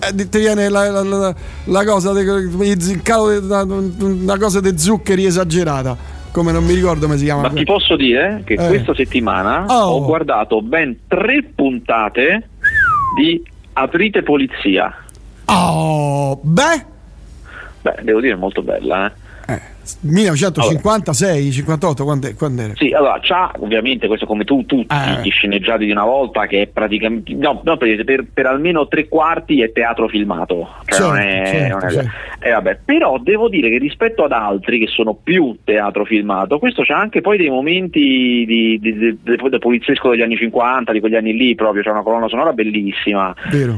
eh, 0.01 0.29
ti 0.29 0.39
viene 0.39 0.69
la, 0.69 0.91
la, 0.91 1.03
la, 1.03 1.35
la 1.65 1.85
cosa 1.85 2.11
una 2.11 4.39
cosa 4.39 4.61
di 4.61 4.79
zuccheri 4.79 5.25
esagerata 5.25 6.17
come 6.31 6.53
non 6.53 6.65
mi 6.65 6.75
ricordo 6.75 7.07
come 7.07 7.19
si 7.19 7.25
chiama 7.25 7.43
ma 7.43 7.51
ti 7.51 7.65
posso 7.65 7.97
dire 7.97 8.43
che 8.45 8.53
eh. 8.53 8.69
questa 8.69 8.95
settimana 8.95 9.65
oh. 9.67 9.97
ho 9.97 10.05
guardato 10.05 10.63
ben 10.63 11.01
tre 11.09 11.43
puntate 11.53 12.49
di 13.17 13.43
Aprite 13.73 14.23
Polizia 14.23 14.95
oh 15.47 16.39
beh 16.41 16.85
beh 17.83 17.97
devo 18.03 18.21
dire 18.21 18.37
molto 18.37 18.63
bella 18.63 19.07
eh 19.07 19.27
1956, 20.01 21.31
allora. 21.31 21.53
58, 21.53 22.05
quando, 22.05 22.35
quando, 22.37 22.63
era? 22.63 22.73
Sì, 22.77 22.93
allora 22.93 23.19
c'ha 23.21 23.53
ovviamente 23.59 24.07
questo 24.07 24.27
come 24.27 24.45
tu, 24.45 24.65
tutti 24.67 24.95
eh. 24.95 25.23
gli 25.23 25.31
sceneggiati 25.31 25.85
di 25.85 25.91
una 25.91 26.05
volta 26.05 26.47
che 26.47 26.63
è 26.63 26.67
praticamente, 26.67 27.35
no, 27.35 27.61
no 27.65 27.77
per, 27.77 28.05
per, 28.05 28.27
per, 28.33 28.47
almeno 28.47 28.87
tre 28.89 29.09
quarti 29.09 29.63
è 29.63 29.73
teatro 29.73 30.09
filmato, 30.09 30.69
cioè 30.85 30.99
certo, 30.99 31.07
non 31.07 31.19
è, 31.19 31.47
certo, 31.47 31.77
non 31.77 31.85
è 31.85 31.93
certo. 31.93 32.11
eh, 32.41 32.51
vabbè, 32.51 32.79
però 32.85 33.19
devo 33.19 33.49
dire 33.49 33.71
che 33.71 33.79
rispetto 33.79 34.25
ad 34.25 34.33
altri 34.33 34.79
che 34.79 34.87
sono 34.87 35.15
più 35.15 35.57
teatro 35.65 36.05
filmato, 36.05 36.59
questo 36.59 36.83
c'ha 36.83 36.99
anche 36.99 37.21
poi 37.21 37.37
dei 37.39 37.51
momenti 37.51 38.45
di, 38.47 38.79
di, 38.79 38.97
di, 38.97 39.19
del 39.23 39.59
poliziesco 39.59 40.11
degli 40.11 40.23
anni 40.23 40.37
50, 40.37 40.93
di 40.93 41.01
quegli 41.01 41.17
anni 41.17 41.37
lì 41.37 41.55
proprio, 41.55 41.83
c'è 41.83 41.91
una 41.91 42.03
colonna 42.03 42.29
sonora 42.29 42.53
bellissima, 42.53 43.35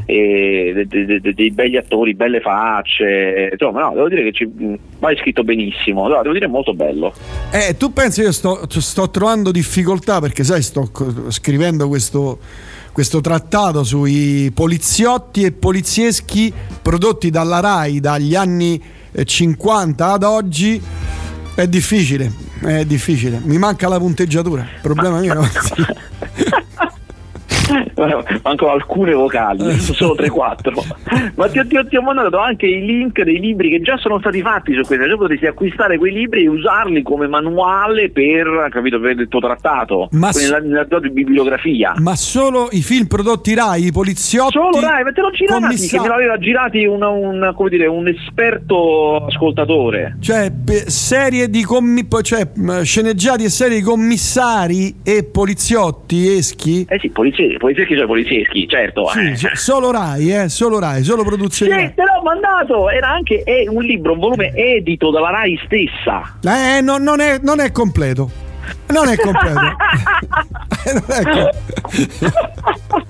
e, 0.06 0.86
dei 0.88 1.50
begli 1.50 1.76
attori, 1.76 2.14
belle 2.14 2.40
facce, 2.40 3.50
insomma 3.52 3.82
no, 3.82 3.92
devo 3.94 4.08
dire 4.08 4.24
che 4.24 4.32
ci, 4.32 4.48
vai 4.98 5.16
scritto 5.16 5.44
benissimo 5.44 5.99
bellissimo, 6.00 6.08
no, 6.08 6.22
devo 6.22 6.32
dire 6.32 6.46
molto 6.46 6.72
bello. 6.74 7.12
Eh, 7.50 7.76
tu 7.76 7.92
pensi 7.92 8.22
io 8.22 8.32
sto, 8.32 8.66
sto 8.68 9.10
trovando 9.10 9.50
difficoltà 9.50 10.20
perché 10.20 10.44
sai, 10.44 10.62
sto 10.62 10.90
scrivendo 11.28 11.88
questo, 11.88 12.38
questo 12.92 13.20
trattato 13.20 13.84
sui 13.84 14.50
poliziotti 14.54 15.42
e 15.42 15.52
polizieschi 15.52 16.52
prodotti 16.80 17.30
dalla 17.30 17.60
RAI 17.60 18.00
dagli 18.00 18.34
anni 18.34 18.82
50 19.24 20.08
eh, 20.08 20.12
ad 20.12 20.22
oggi. 20.22 20.82
È 21.54 21.66
difficile, 21.66 22.32
è 22.64 22.84
difficile. 22.84 23.40
Mi 23.42 23.58
manca 23.58 23.88
la 23.88 23.98
punteggiatura. 23.98 24.66
Problema 24.80 25.18
mio. 25.18 25.42
mancano 28.42 28.72
alcune 28.72 29.12
vocali, 29.12 29.72
solo 29.78 30.14
3-4. 30.14 31.32
Ma 31.34 31.48
ti, 31.48 31.60
ti, 31.66 31.78
ti, 31.88 31.96
ho 31.96 32.02
mandato 32.02 32.38
anche 32.38 32.66
i 32.66 32.84
link 32.84 33.22
dei 33.22 33.38
libri 33.38 33.70
che 33.70 33.80
già 33.80 33.96
sono 33.96 34.18
stati 34.18 34.40
fatti 34.42 34.74
su 34.74 34.82
questo, 34.82 35.06
cioè 35.06 35.16
potresti 35.16 35.46
acquistare 35.46 35.98
quei 35.98 36.12
libri 36.12 36.44
e 36.44 36.48
usarli 36.48 37.02
come 37.02 37.26
manuale 37.26 38.10
per, 38.10 38.68
capito, 38.70 39.00
per 39.00 39.18
il 39.18 39.28
tuo 39.28 39.40
trattato, 39.40 40.08
ma 40.12 40.30
nella, 40.30 40.58
nella 40.58 40.84
tua 40.84 41.00
bibliografia. 41.00 41.94
Ma 41.98 42.16
solo 42.16 42.68
i 42.72 42.82
film 42.82 43.06
prodotti 43.06 43.54
Rai, 43.54 43.86
i 43.86 43.92
poliziotti? 43.92 44.52
Solo 44.52 44.80
Rai, 44.80 45.04
ma 45.04 45.12
te 45.12 45.20
l'ho 45.20 45.30
girati, 45.30 45.62
commissar- 45.62 46.02
che 46.02 46.08
me 46.08 46.08
l'aveva 46.08 46.38
girati 46.38 46.84
un, 46.84 47.02
un, 47.02 47.52
come 47.54 47.70
dire, 47.70 47.86
un 47.86 48.08
esperto 48.08 49.26
ascoltatore. 49.26 50.16
Cioè, 50.20 50.50
serie 50.86 51.48
di 51.48 51.62
commi- 51.62 52.06
cioè, 52.22 52.48
sceneggiati 52.82 53.44
e 53.44 53.48
serie 53.48 53.78
di 53.78 53.82
commissari 53.82 54.96
e 55.02 55.24
poliziotti 55.24 56.36
eschi? 56.36 56.86
Eh 56.88 56.98
sì, 56.98 57.10
poliziotti 57.10 57.58
polizieschi 57.60 57.94
sono 57.94 58.06
polizieschi, 58.06 58.66
certo. 58.66 59.06
Sì, 59.08 59.46
eh. 59.46 59.54
Solo 59.54 59.90
Rai, 59.92 60.32
eh, 60.32 60.48
solo 60.48 60.78
Rai, 60.78 61.04
solo 61.04 61.22
produzione. 61.22 61.88
Sì, 61.88 61.94
te 61.94 62.02
l'ho 62.02 62.22
mandato, 62.22 62.88
era 62.88 63.10
anche 63.10 63.42
è 63.44 63.68
un 63.68 63.82
libro, 63.82 64.14
un 64.14 64.18
volume 64.18 64.52
edito 64.54 65.10
dalla 65.10 65.30
Rai 65.30 65.60
stessa. 65.66 66.38
Eh, 66.42 66.80
no, 66.80 66.96
non, 66.96 67.20
è, 67.20 67.38
non 67.40 67.60
è 67.60 67.70
completo. 67.70 68.30
Non 68.88 69.08
è 69.08 69.16
completo. 69.16 69.60
non 70.92 71.04
è 71.08 71.22
completo. 71.22 73.08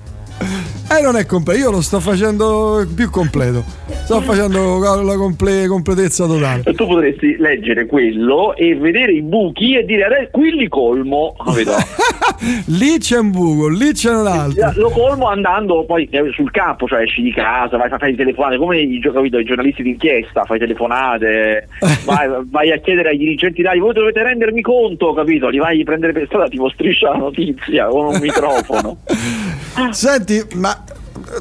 Eh, 0.91 1.01
non 1.01 1.15
è 1.15 1.25
completo, 1.25 1.57
io 1.57 1.71
lo 1.71 1.81
sto 1.81 2.01
facendo 2.01 2.85
più 2.93 3.09
completo. 3.09 3.63
Sto 4.03 4.19
facendo 4.19 4.77
la 5.01 5.15
comple- 5.15 5.65
completezza 5.67 6.25
totale. 6.25 6.63
Tu 6.63 6.85
potresti 6.85 7.37
leggere 7.37 7.85
quello 7.85 8.53
e 8.57 8.75
vedere 8.75 9.13
i 9.13 9.21
buchi 9.21 9.77
e 9.77 9.85
dire 9.85 10.03
adesso 10.03 10.29
qui 10.31 10.51
li 10.51 10.67
colmo. 10.67 11.33
lì 12.65 12.97
c'è 12.97 13.19
un 13.19 13.31
buco, 13.31 13.69
lì 13.69 13.93
c'è 13.93 14.13
un 14.13 14.27
altro. 14.27 14.71
Lo 14.75 14.89
colmo 14.89 15.29
andando 15.29 15.85
poi 15.85 16.09
sul 16.33 16.51
campo, 16.51 16.87
cioè 16.87 17.03
esci 17.03 17.21
di 17.21 17.31
casa, 17.31 17.77
vai 17.77 17.89
a 17.89 17.97
fare 17.97 18.13
telefonate, 18.13 18.57
come 18.57 18.79
i, 18.79 18.99
capito, 18.99 19.37
i 19.37 19.45
giornalisti 19.45 19.83
d'inchiesta, 19.83 20.43
fai 20.43 20.59
telefonate, 20.59 21.69
vai, 22.03 22.27
vai, 22.49 22.71
a 22.73 22.77
chiedere 22.79 23.09
ai 23.09 23.17
dirigenti 23.17 23.61
dai, 23.61 23.79
voi 23.79 23.93
dovete 23.93 24.21
rendermi 24.23 24.61
conto, 24.61 25.13
capito? 25.13 25.47
Li 25.47 25.57
vai 25.57 25.79
a 25.79 25.83
prendere 25.85 26.11
per 26.11 26.25
strada, 26.25 26.49
tipo 26.49 26.67
striscia 26.69 27.11
la 27.11 27.17
notizia 27.17 27.85
con 27.85 28.07
un 28.07 28.19
microfono. 28.19 28.97
Senti, 29.91 30.43
ma 30.55 30.80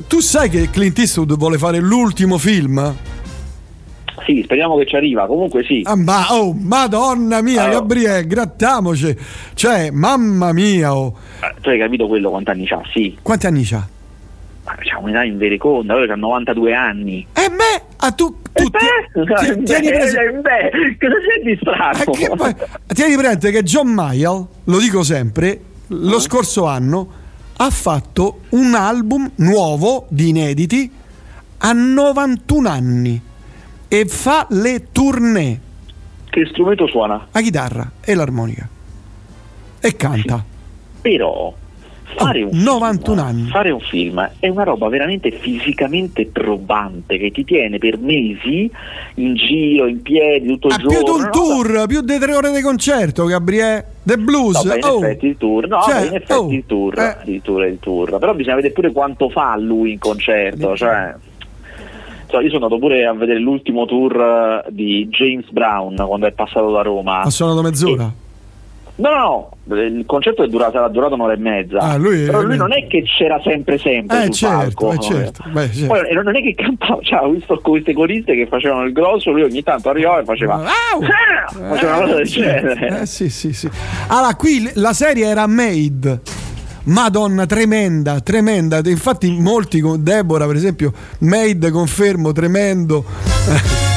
tu 0.07 0.21
sai 0.21 0.49
che 0.49 0.71
Clint 0.71 0.99
Eastwood 0.99 1.37
vuole 1.37 1.59
fare 1.59 1.79
l'ultimo 1.79 2.39
film? 2.39 2.95
Sì, 4.25 4.43
speriamo 4.45 4.77
che 4.77 4.87
ci 4.87 4.97
arriva. 4.97 5.27
Comunque 5.27 5.65
sì. 5.65 5.83
Ah, 5.85 5.97
ma, 5.97 6.27
oh, 6.31 6.53
madonna 6.53 7.41
mia, 7.43 7.65
allora. 7.65 7.81
Gabriele, 7.81 8.27
grattiamoci. 8.27 9.17
Cioè, 9.55 9.91
mamma 9.91 10.53
mia. 10.53 10.95
Oh. 10.95 11.15
Eh, 11.41 11.55
tu 11.61 11.69
hai 11.71 11.79
capito 11.79 12.07
quello 12.07 12.31
quanti 12.31 12.51
anni 12.51 12.69
ha? 12.69 12.81
Sì. 12.93 13.17
Quanti 13.23 13.47
anni 13.47 13.67
ha? 13.73 13.89
C'ha 14.63 14.99
un'età 14.99 15.25
in 15.25 15.37
vereconda, 15.37 15.97
lui 15.97 16.09
ha 16.09 16.15
92 16.15 16.75
anni. 16.75 17.27
E 17.33 17.45
eh 17.45 17.49
me? 17.49 17.83
Ah, 17.97 18.13
tu, 18.13 18.37
tu 18.53 18.63
eh 18.63 18.71
beh, 18.71 19.57
ti, 19.57 19.63
tieni 19.65 19.89
presente 19.89 20.41
beh, 20.41 20.97
cosa 21.01 21.15
c'è 21.27 21.43
di 21.43 21.59
strano? 21.61 22.47
Eh, 22.47 22.95
tieni 22.95 23.17
presente 23.17 23.51
che 23.51 23.63
John 23.65 23.89
Mayall, 23.89 24.47
lo 24.65 24.79
dico 24.79 25.03
sempre, 25.03 25.61
lo 25.89 26.17
uh 26.17 26.21
scorso 26.21 26.67
anno 26.67 27.20
ha 27.63 27.69
fatto 27.69 28.41
un 28.51 28.75
album 28.75 29.33
nuovo 29.37 30.07
di 30.09 30.31
inediti 30.31 30.91
a 31.59 31.73
91 31.73 32.69
anni 32.69 33.21
e 33.87 34.05
fa 34.07 34.47
le 34.49 34.87
tournée. 34.91 35.61
Che 36.31 36.47
strumento 36.47 36.87
suona? 36.87 37.29
La 37.31 37.41
chitarra 37.43 37.93
e 38.01 38.15
l'armonica. 38.15 38.67
E 39.79 39.95
canta. 39.95 40.37
Sì, 40.37 41.01
però 41.03 41.55
fare, 42.17 42.43
oh, 42.43 42.49
un 42.51 42.59
91 42.59 43.01
film, 43.01 43.19
anni. 43.19 43.49
fare 43.49 43.71
un 43.71 43.81
film 43.81 44.31
è 44.39 44.49
una 44.49 44.63
roba 44.65 44.89
veramente 44.89 45.31
fisicamente 45.31 46.27
probante 46.27 47.19
che 47.19 47.31
ti 47.31 47.45
tiene 47.45 47.79
per 47.79 47.99
mesi 47.99 48.71
in 49.15 49.35
giro, 49.35 49.87
in 49.87 50.03
piedi, 50.03 50.49
tutto 50.49 50.69
il 50.69 50.75
ah, 50.75 50.77
giorno. 50.79 50.99
Più 50.99 51.05
di 51.05 51.21
un 51.21 51.31
tour, 51.31 51.71
no? 51.71 51.87
più 51.87 52.01
di 52.01 52.19
tre 52.19 52.35
ore 52.35 52.53
di 52.53 52.61
concerto, 52.61 53.25
Gabriele. 53.25 53.87
The 54.03 54.17
blues. 54.17 54.63
No, 54.65 54.75
in 54.75 54.85
oh. 54.85 55.05
effetti 55.05 55.27
il 55.27 55.37
tour, 55.37 55.69
no, 55.69 55.83
cioè, 55.83 56.07
in 56.07 56.15
effetti 56.15 56.33
oh. 56.33 56.51
il 56.51 56.65
tour, 56.67 56.99
eh. 56.99 57.17
il 57.25 57.43
tour, 57.43 57.65
il 57.67 57.79
tour. 57.79 58.19
Però 58.19 58.35
bisogna 58.35 58.57
vedere 58.57 58.73
pure 58.73 58.93
quanto 58.93 59.29
fa 59.29 59.57
lui 59.57 59.93
in 59.93 59.99
concerto, 59.99 60.77
cioè 60.77 61.15
io 62.39 62.49
sono 62.49 62.65
andato 62.65 62.79
pure 62.79 63.07
a 63.07 63.13
vedere 63.13 63.41
l'ultimo 63.41 63.87
tour 63.87 64.65
di 64.69 65.09
James 65.09 65.51
Brown 65.51 65.97
quando 65.97 66.27
è 66.27 66.33
passato 66.33 66.71
da 66.71 66.83
Roma. 66.83 67.23
Ha 67.23 67.31
suonato 67.31 67.63
mezz'ora? 67.63 68.05
E 68.05 68.30
No, 69.01 69.09
no, 69.65 69.77
il 69.77 70.05
concerto 70.05 70.43
è 70.43 70.47
durato, 70.47 70.73
sarà 70.73 70.89
durato 70.89 71.15
un'ora 71.15 71.33
e 71.33 71.39
mezza. 71.39 71.79
Ah, 71.79 71.97
lui, 71.97 72.27
però 72.27 72.43
lui 72.43 72.59
non 72.59 72.71
è 72.71 72.87
che 72.87 73.03
c'era 73.03 73.41
sempre 73.43 73.79
sempre 73.79 74.19
eh, 74.19 74.25
sul 74.25 74.35
certo, 74.35 74.89
palco. 74.89 74.93
Eh, 74.93 74.99
certo. 74.99 75.45
Beh, 75.51 75.73
certo. 75.73 75.87
Poi 75.87 76.13
non 76.13 76.37
è 76.37 76.43
che 76.43 76.55
cantava, 76.55 76.99
cioè, 77.03 77.21
ho 77.23 77.31
visto 77.31 77.59
queste 77.63 77.95
coriste 77.95 78.35
che 78.35 78.47
facevano 78.47 78.85
il 78.85 78.93
grosso, 78.93 79.31
lui 79.31 79.43
ogni 79.43 79.63
tanto 79.63 79.89
arrivava 79.89 80.21
e 80.21 80.25
faceva, 80.25 80.57
wow! 80.57 80.67
ah! 80.67 81.49
faceva 81.71 81.97
una 81.97 82.05
cosa 82.05 82.15
del 82.17 82.29
certo. 82.29 82.75
genere. 82.75 83.01
Eh, 83.01 83.07
sì, 83.07 83.31
sì, 83.31 83.55
sì. 83.55 83.71
Allora, 84.09 84.35
qui 84.35 84.71
la 84.75 84.93
serie 84.93 85.25
era 85.27 85.47
Made. 85.47 86.21
Madonna, 86.85 87.47
tremenda, 87.47 88.21
tremenda. 88.21 88.81
Infatti, 88.85 89.31
molti 89.31 89.81
con 89.81 90.03
Deborah, 90.03 90.47
per 90.47 90.57
esempio, 90.57 90.93
Made 91.21 91.71
confermo, 91.71 92.33
tremendo. 92.33 93.03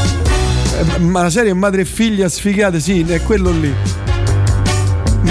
Ma 1.00 1.24
la 1.24 1.30
serie 1.30 1.54
Madre 1.54 1.82
e 1.82 1.86
figlia 1.86 2.30
sfigate, 2.30 2.80
sì, 2.80 3.06
è 3.06 3.22
quello 3.22 3.52
lì. 3.52 4.13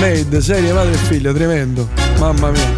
Made, 0.02 0.40
serie 0.40 0.72
madre 0.72 0.94
e 0.94 0.96
figlio, 0.96 1.32
tremendo. 1.32 1.86
Mamma 2.18 2.50
mia. 2.50 2.74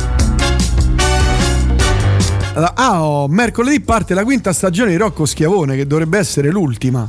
Ah, 2.74 3.02
oh, 3.02 3.28
mercoledì 3.28 3.80
parte 3.80 4.12
la 4.12 4.24
quinta 4.24 4.52
stagione 4.52 4.90
di 4.90 4.98
Rocco 4.98 5.24
Schiavone, 5.24 5.74
che 5.74 5.86
dovrebbe 5.86 6.18
essere 6.18 6.50
l'ultima. 6.50 7.08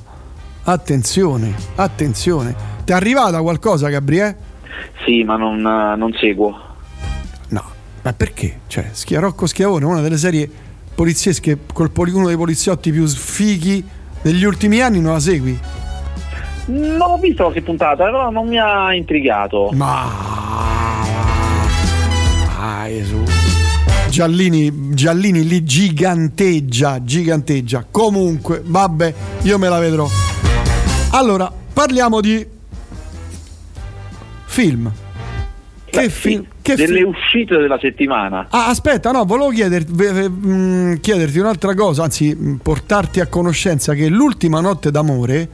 Attenzione, 0.63 1.53
attenzione. 1.75 2.55
Ti 2.86 2.93
è 2.93 2.95
arrivata 2.95 3.41
qualcosa, 3.41 3.89
Gabriele? 3.89 4.38
Sì, 5.03 5.25
ma 5.25 5.36
non, 5.36 5.60
non 5.60 6.13
seguo. 6.17 6.57
No, 7.50 7.63
ma 8.01 8.13
perché? 8.13 8.62
Cioè, 8.67 8.91
Schia, 8.93 9.19
Rocco 9.19 9.48
Schiavone, 9.48 9.84
una 9.84 10.00
delle 10.00 10.17
serie 10.17 10.50
poliziesche, 10.95 11.57
col 11.74 11.91
uno 11.93 12.27
dei 12.27 12.38
poliziotti 12.38 12.89
più 12.89 13.05
sfighi 13.05 13.86
degli 14.22 14.45
ultimi 14.45 14.79
anni, 14.79 15.01
non 15.01 15.12
la 15.12 15.19
segui? 15.19 15.60
Non 16.67 17.00
ho 17.01 17.17
visto 17.17 17.43
qualche 17.43 17.62
puntata, 17.62 18.05
però 18.05 18.29
non 18.31 18.48
mi 18.48 18.57
ha 18.60 18.93
intrigato. 18.93 19.69
Ma. 19.74 20.10
Ah, 22.57 22.88
Gesù. 22.88 23.24
Giallini, 24.10 24.93
Giallini 24.93 25.43
lì 25.45 25.63
giganteggia, 25.63 27.03
giganteggia. 27.03 27.86
Comunque, 27.89 28.62
vabbè, 28.65 29.13
io 29.43 29.57
me 29.57 29.69
la 29.69 29.79
vedrò. 29.79 30.07
Allora, 31.12 31.51
parliamo 31.74 32.22
di 32.22 32.45
film. 34.45 34.91
che, 35.86 36.01
Beh, 36.01 36.10
fi- 36.10 36.29
sì, 36.31 36.48
che 36.62 36.75
delle 36.75 36.98
fi- 37.00 37.03
uscite 37.03 37.57
della 37.57 37.77
settimana. 37.79 38.48
Ah, 38.50 38.67
aspetta, 38.67 39.12
no, 39.12 39.24
volevo 39.25 39.50
chiederti, 39.50 39.93
mm, 39.93 40.93
chiederti 40.95 41.39
un'altra 41.39 41.74
cosa, 41.74 42.03
anzi, 42.03 42.36
mm, 42.36 42.55
portarti 42.55 43.19
a 43.22 43.27
conoscenza 43.27 43.93
che 43.93 44.07
l'ultima 44.07 44.60
notte 44.62 44.91
d'amore 44.91 45.50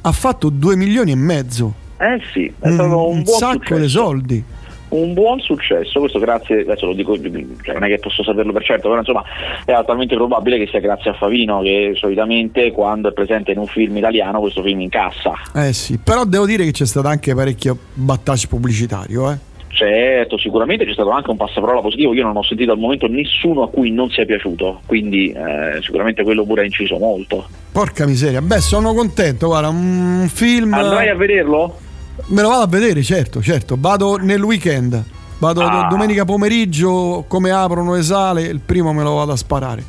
ha 0.00 0.12
fatto 0.12 0.48
2 0.48 0.76
milioni 0.76 1.12
e 1.12 1.16
mezzo. 1.16 1.74
Eh 1.98 2.20
sì, 2.32 2.52
è 2.60 2.70
stato 2.70 3.08
un, 3.08 3.18
un 3.18 3.26
sacco 3.26 3.52
successo. 3.52 3.80
di 3.80 3.88
soldi 3.88 4.44
un 4.88 5.12
buon 5.12 5.40
successo, 5.40 6.00
questo 6.00 6.18
grazie, 6.18 6.60
adesso 6.60 6.86
lo 6.86 6.94
dico, 6.94 7.14
cioè 7.16 7.74
non 7.74 7.84
è 7.84 7.88
che 7.88 7.98
posso 7.98 8.22
saperlo 8.22 8.52
per 8.52 8.62
certo, 8.64 8.88
però 8.88 9.00
insomma 9.00 9.22
è 9.64 9.72
altamente 9.72 10.14
probabile 10.14 10.58
che 10.58 10.66
sia 10.66 10.80
grazie 10.80 11.10
a 11.10 11.14
Favino 11.14 11.60
che 11.60 11.92
solitamente 11.94 12.70
quando 12.72 13.08
è 13.08 13.12
presente 13.12 13.52
in 13.52 13.58
un 13.58 13.66
film 13.66 13.96
italiano 13.96 14.40
questo 14.40 14.62
film 14.62 14.80
incassa. 14.80 15.32
Eh 15.54 15.72
sì, 15.72 15.98
però 15.98 16.24
devo 16.24 16.46
dire 16.46 16.64
che 16.64 16.70
c'è 16.70 16.86
stato 16.86 17.08
anche 17.08 17.34
parecchio 17.34 17.76
battage 17.92 18.46
pubblicitario, 18.46 19.30
eh. 19.30 19.36
Certo, 19.68 20.38
sicuramente 20.38 20.84
c'è 20.84 20.92
stato 20.92 21.10
anche 21.10 21.30
un 21.30 21.36
passaparola 21.36 21.80
positivo, 21.80 22.14
io 22.14 22.24
non 22.24 22.36
ho 22.36 22.42
sentito 22.42 22.72
al 22.72 22.78
momento 22.78 23.06
nessuno 23.06 23.62
a 23.62 23.68
cui 23.68 23.90
non 23.90 24.10
sia 24.10 24.24
piaciuto, 24.24 24.80
quindi 24.86 25.30
eh, 25.30 25.80
sicuramente 25.82 26.22
quello 26.22 26.44
pure 26.44 26.62
ha 26.62 26.64
inciso 26.64 26.98
molto. 26.98 27.46
Porca 27.70 28.06
miseria, 28.06 28.42
beh 28.42 28.60
sono 28.60 28.94
contento, 28.94 29.46
guarda, 29.46 29.68
un 29.68 30.28
film... 30.32 30.72
Andrai 30.72 31.08
a 31.08 31.14
vederlo? 31.14 31.78
Me 32.26 32.42
lo 32.42 32.48
vado 32.48 32.62
a 32.62 32.66
vedere, 32.66 33.02
certo, 33.02 33.40
certo. 33.40 33.76
Vado 33.78 34.16
nel 34.16 34.42
weekend. 34.42 35.04
Vado 35.38 35.62
ah. 35.62 35.86
domenica 35.88 36.24
pomeriggio, 36.24 37.24
come 37.28 37.50
aprono 37.50 37.94
le 37.94 38.02
sale, 38.02 38.42
il 38.42 38.58
primo 38.58 38.92
me 38.92 39.04
lo 39.04 39.14
vado 39.14 39.32
a 39.32 39.36
sparare. 39.36 39.84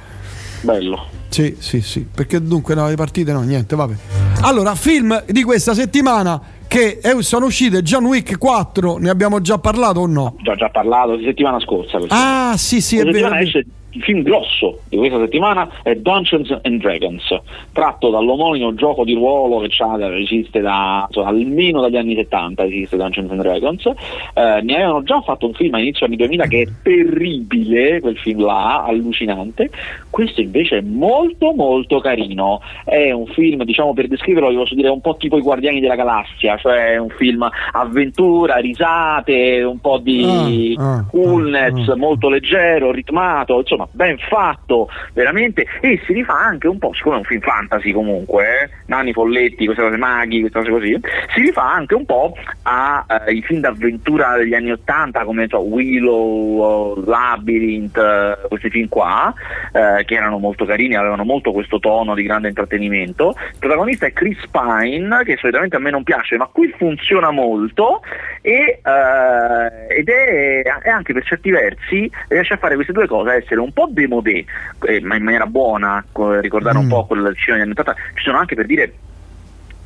Bello. 0.61 1.07
Sì, 1.29 1.55
sì, 1.57 1.81
sì. 1.81 2.05
Perché 2.13 2.41
dunque 2.41 2.75
no, 2.75 2.87
le 2.87 2.95
partite 2.95 3.31
no, 3.31 3.41
niente, 3.41 3.75
vabbè. 3.75 3.93
Allora, 4.41 4.75
film 4.75 5.23
di 5.25 5.43
questa 5.43 5.73
settimana 5.73 6.39
che 6.69 7.01
sono 7.21 7.47
uscite 7.47 7.81
John 7.81 8.05
Wick 8.05 8.37
4, 8.37 8.97
ne 8.99 9.09
abbiamo 9.09 9.41
già 9.41 9.57
parlato 9.57 10.01
o 10.01 10.05
no? 10.05 10.35
Già 10.43 10.55
già 10.55 10.69
parlato 10.69 11.19
settimana 11.19 11.59
scorsa. 11.59 11.97
Ah, 12.09 12.55
sì, 12.57 12.79
sì, 12.79 12.99
è 12.99 13.03
vero. 13.03 13.33
Esce 13.33 13.65
il 13.91 14.03
film 14.03 14.21
grosso 14.21 14.81
di 14.87 14.97
questa 14.97 15.17
settimana 15.17 15.67
è 15.81 15.95
Dungeons 15.95 16.59
and 16.61 16.79
Dragons, 16.79 17.35
tratto 17.71 18.09
dall'omonimo 18.09 18.73
gioco 18.75 19.03
di 19.03 19.13
ruolo 19.13 19.59
che 19.59 19.69
esiste 20.19 20.59
da, 20.59 21.05
insomma, 21.07 21.29
almeno 21.29 21.81
dagli 21.81 21.97
anni 21.97 22.15
70, 22.15 22.65
esiste 22.65 22.97
Dungeons 22.97 23.31
and 23.31 23.41
Dragons. 23.41 23.85
Eh, 23.85 24.61
ne 24.61 24.75
avevano 24.75 25.03
già 25.03 25.21
fatto 25.21 25.47
un 25.47 25.53
film 25.53 25.73
a 25.73 25.79
inizio 25.79 26.05
anni 26.05 26.17
2000 26.17 26.47
che 26.47 26.61
è 26.61 26.67
terribile, 26.83 27.99
quel 27.99 28.17
film 28.17 28.43
là, 28.43 28.83
allucinante. 28.83 29.69
Questo 30.09 30.41
invece 30.41 30.77
è 30.77 30.81
molto 30.81 31.53
molto 31.53 31.99
carino. 31.99 32.61
È 32.83 33.11
un 33.11 33.25
film, 33.27 33.63
diciamo 33.63 33.93
per 33.93 34.07
descriverlo, 34.07 34.49
vi 34.49 34.55
posso 34.55 34.75
dire 34.75 34.89
un 34.89 35.01
po' 35.01 35.15
tipo 35.17 35.37
I 35.37 35.41
Guardiani 35.41 35.79
della 35.79 35.95
Galassia, 35.95 36.57
cioè 36.57 36.97
un 36.97 37.09
film 37.09 37.47
avventura, 37.71 38.57
risate, 38.57 39.63
un 39.63 39.79
po' 39.79 39.97
di 39.97 40.75
ah, 40.77 40.97
ah, 40.97 41.05
coolness, 41.09 41.87
ah, 41.87 41.95
molto 41.95 42.29
leggero, 42.29 42.91
ritmato, 42.91 43.59
insomma 43.59 43.78
insomma 43.79 43.87
ben 43.91 44.17
fatto 44.17 44.89
veramente 45.13 45.65
e 45.79 46.01
si 46.05 46.13
rifà 46.13 46.37
anche 46.37 46.67
un 46.67 46.77
po', 46.77 46.93
siccome 46.93 47.15
è 47.15 47.19
un 47.19 47.23
film 47.23 47.41
fantasy 47.41 47.91
comunque, 47.91 48.63
eh, 48.63 48.69
nani 48.87 49.13
folletti, 49.13 49.65
queste 49.65 49.83
cose 49.83 49.97
maghi, 49.97 50.39
queste 50.41 50.59
cose 50.59 50.71
così, 50.71 50.99
si 51.33 51.41
rifà 51.41 51.71
anche 51.71 51.95
un 51.95 52.05
po' 52.05 52.35
ai 52.63 53.37
eh, 53.37 53.41
film 53.41 53.61
d'avventura 53.61 54.35
degli 54.37 54.53
anni 54.53 54.71
80 54.71 55.23
come 55.23 55.47
so, 55.47 55.59
Willow, 55.59 57.03
Labyrinth, 57.05 57.97
eh, 57.97 58.47
questi 58.47 58.69
film 58.69 58.87
qua, 58.89 59.33
eh, 59.71 60.03
che 60.05 60.15
erano 60.15 60.37
molto 60.37 60.65
carini, 60.65 60.95
avevano 60.95 61.23
molto 61.23 61.51
questo 61.51 61.79
tono 61.79 62.15
di 62.15 62.23
grande 62.23 62.49
intrattenimento. 62.49 63.35
Il 63.53 63.59
protagonista 63.59 64.05
è 64.05 64.13
Chris 64.13 64.39
Pine, 64.51 65.23
che 65.23 65.37
solitamente 65.37 65.75
a 65.75 65.79
me 65.79 65.91
non 65.91 66.03
piace, 66.03 66.37
ma 66.37 66.49
qui 66.51 66.73
funziona 66.77 67.31
molto 67.31 68.01
e, 68.41 68.79
eh, 68.83 69.97
ed 69.97 70.09
è, 70.09 70.61
è, 70.61 70.89
anche 70.89 71.13
per 71.13 71.23
certi 71.23 71.51
versi 71.51 72.09
riesce 72.27 72.53
a 72.53 72.57
fare 72.57 72.75
queste 72.75 72.93
due 72.93 73.07
cose, 73.07 73.33
essere 73.33 73.59
un 73.59 73.68
un 73.69 73.73
po' 73.73 73.87
demodé, 73.89 74.45
eh, 74.85 75.01
ma 75.01 75.15
in 75.15 75.23
maniera 75.23 75.45
buona, 75.45 76.03
ricordare 76.41 76.77
mm. 76.77 76.81
un 76.81 76.87
po' 76.87 77.05
quel 77.05 77.35
cinema 77.35 77.63
degli 77.63 77.71
anni 77.71 77.79
80, 77.79 77.95
ci 78.15 78.23
sono 78.23 78.37
anche 78.37 78.55
per 78.55 78.65
dire 78.65 78.93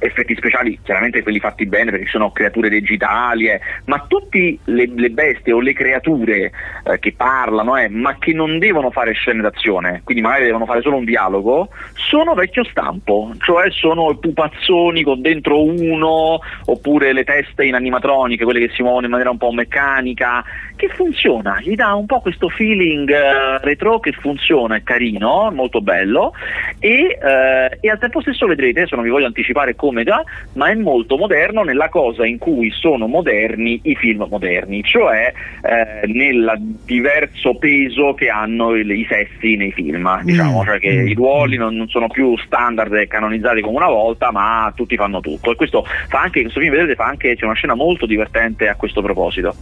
effetti 0.04 0.36
speciali, 0.36 0.80
chiaramente 0.84 1.24
quelli 1.24 1.40
fatti 1.40 1.66
bene 1.66 1.92
perché 1.92 2.08
sono 2.08 2.32
creature 2.32 2.70
digitali, 2.70 3.48
eh, 3.48 3.60
ma 3.86 4.06
tutte 4.08 4.58
le, 4.64 4.90
le, 4.94 5.10
bestie 5.10 5.54
o 5.54 5.60
le 5.60 5.74
creature 5.74 6.52
eh, 6.84 7.00
che 7.00 7.14
parlano, 7.14 7.78
eh, 7.78 7.88
ma 7.90 8.18
che 8.18 8.34
non 8.34 8.60
devono 8.60 8.92
fare 8.92 9.14
scene 9.14 9.42
d'azione, 9.42 10.02
quindi 10.04 10.22
magari 10.22 10.46
devono 10.46 10.66
fare 10.66 10.82
solo 10.82 10.98
un 10.98 11.06
dialogo, 11.06 11.70
sono 11.94 12.34
vecchio 12.34 12.64
stampo, 12.66 13.32
cioè 13.40 13.70
sono 13.72 14.16
pupazzoni 14.18 15.04
con 15.04 15.22
dentro 15.22 15.64
uno, 15.64 16.40
oppure 16.66 17.14
le 17.14 17.24
teste 17.24 17.66
in 17.66 17.76
animatroniche, 17.76 18.44
quelle 18.44 18.60
che 18.60 18.74
si 18.74 18.82
muovono 18.82 19.06
in 19.06 19.12
maniera 19.12 19.32
un 19.32 19.38
po' 19.38 19.52
meccanica, 19.52 20.44
che 20.76 20.88
funziona, 20.90 21.60
gli 21.62 21.76
dà 21.76 21.94
un 21.94 22.06
po' 22.06 22.20
questo 22.20 22.50
feeling 22.50 23.10
eh, 23.10 23.60
retro 23.60 24.00
che 24.00 24.12
funziona, 24.12 24.76
è 24.76 24.84
carino, 24.84 25.52
molto 25.54 25.82
bello, 25.82 26.34
e, 26.80 27.18
eh, 27.22 27.78
e 27.80 27.90
al 27.90 28.00
tempo 28.00 28.22
stesso 28.22 28.48
vedrete, 28.48 28.80
adesso 28.80 28.96
non 28.96 29.04
vi 29.04 29.12
voglio 29.12 29.28
anticipare 29.28 29.76
come 29.76 29.93
Omega, 29.94 30.24
ma 30.54 30.70
è 30.70 30.76
molto 30.76 31.18
moderno 31.18 31.64
nella 31.64 31.90
cosa 31.90 32.26
in 32.26 32.38
cui 32.38 32.72
sono 32.72 33.08
moderni 33.08 33.80
i 33.84 33.96
film 33.96 34.26
moderni, 34.30 34.84
cioè 34.84 35.32
eh, 35.62 36.08
nel 36.08 36.58
diverso 36.86 37.56
peso 37.56 38.14
che 38.14 38.30
hanno 38.30 38.72
il, 38.72 38.90
i 38.90 39.06
sessi 39.08 39.56
nei 39.56 39.72
film, 39.72 40.22
diciamo, 40.24 40.62
mm. 40.62 40.66
cioè 40.66 40.80
che 40.80 40.92
mm. 40.92 41.08
i 41.08 41.14
ruoli 41.14 41.58
non, 41.58 41.76
non, 41.76 41.88
sono 41.88 42.08
più 42.08 42.38
standard 42.38 42.94
e 42.94 43.08
canonizzati 43.08 43.62
come 43.62 43.78
una 43.78 43.88
volta, 43.88 44.32
ma 44.32 44.72
tutti 44.76 44.96
fanno 44.96 45.22
tutto. 45.22 45.52
E 45.52 45.56
questo 45.56 45.86
fa 46.08 46.22
anche, 46.22 46.42
questo 46.42 46.60
film 46.60 46.74
vedete, 46.74 46.96
fa 46.96 47.06
anche, 47.06 47.36
c'è 47.36 47.46
una 47.46 47.54
scena 47.54 47.76
molto 47.76 48.06
divertente 48.06 48.68
a 48.68 48.76
questo 48.76 49.02
proposito. 49.02 49.56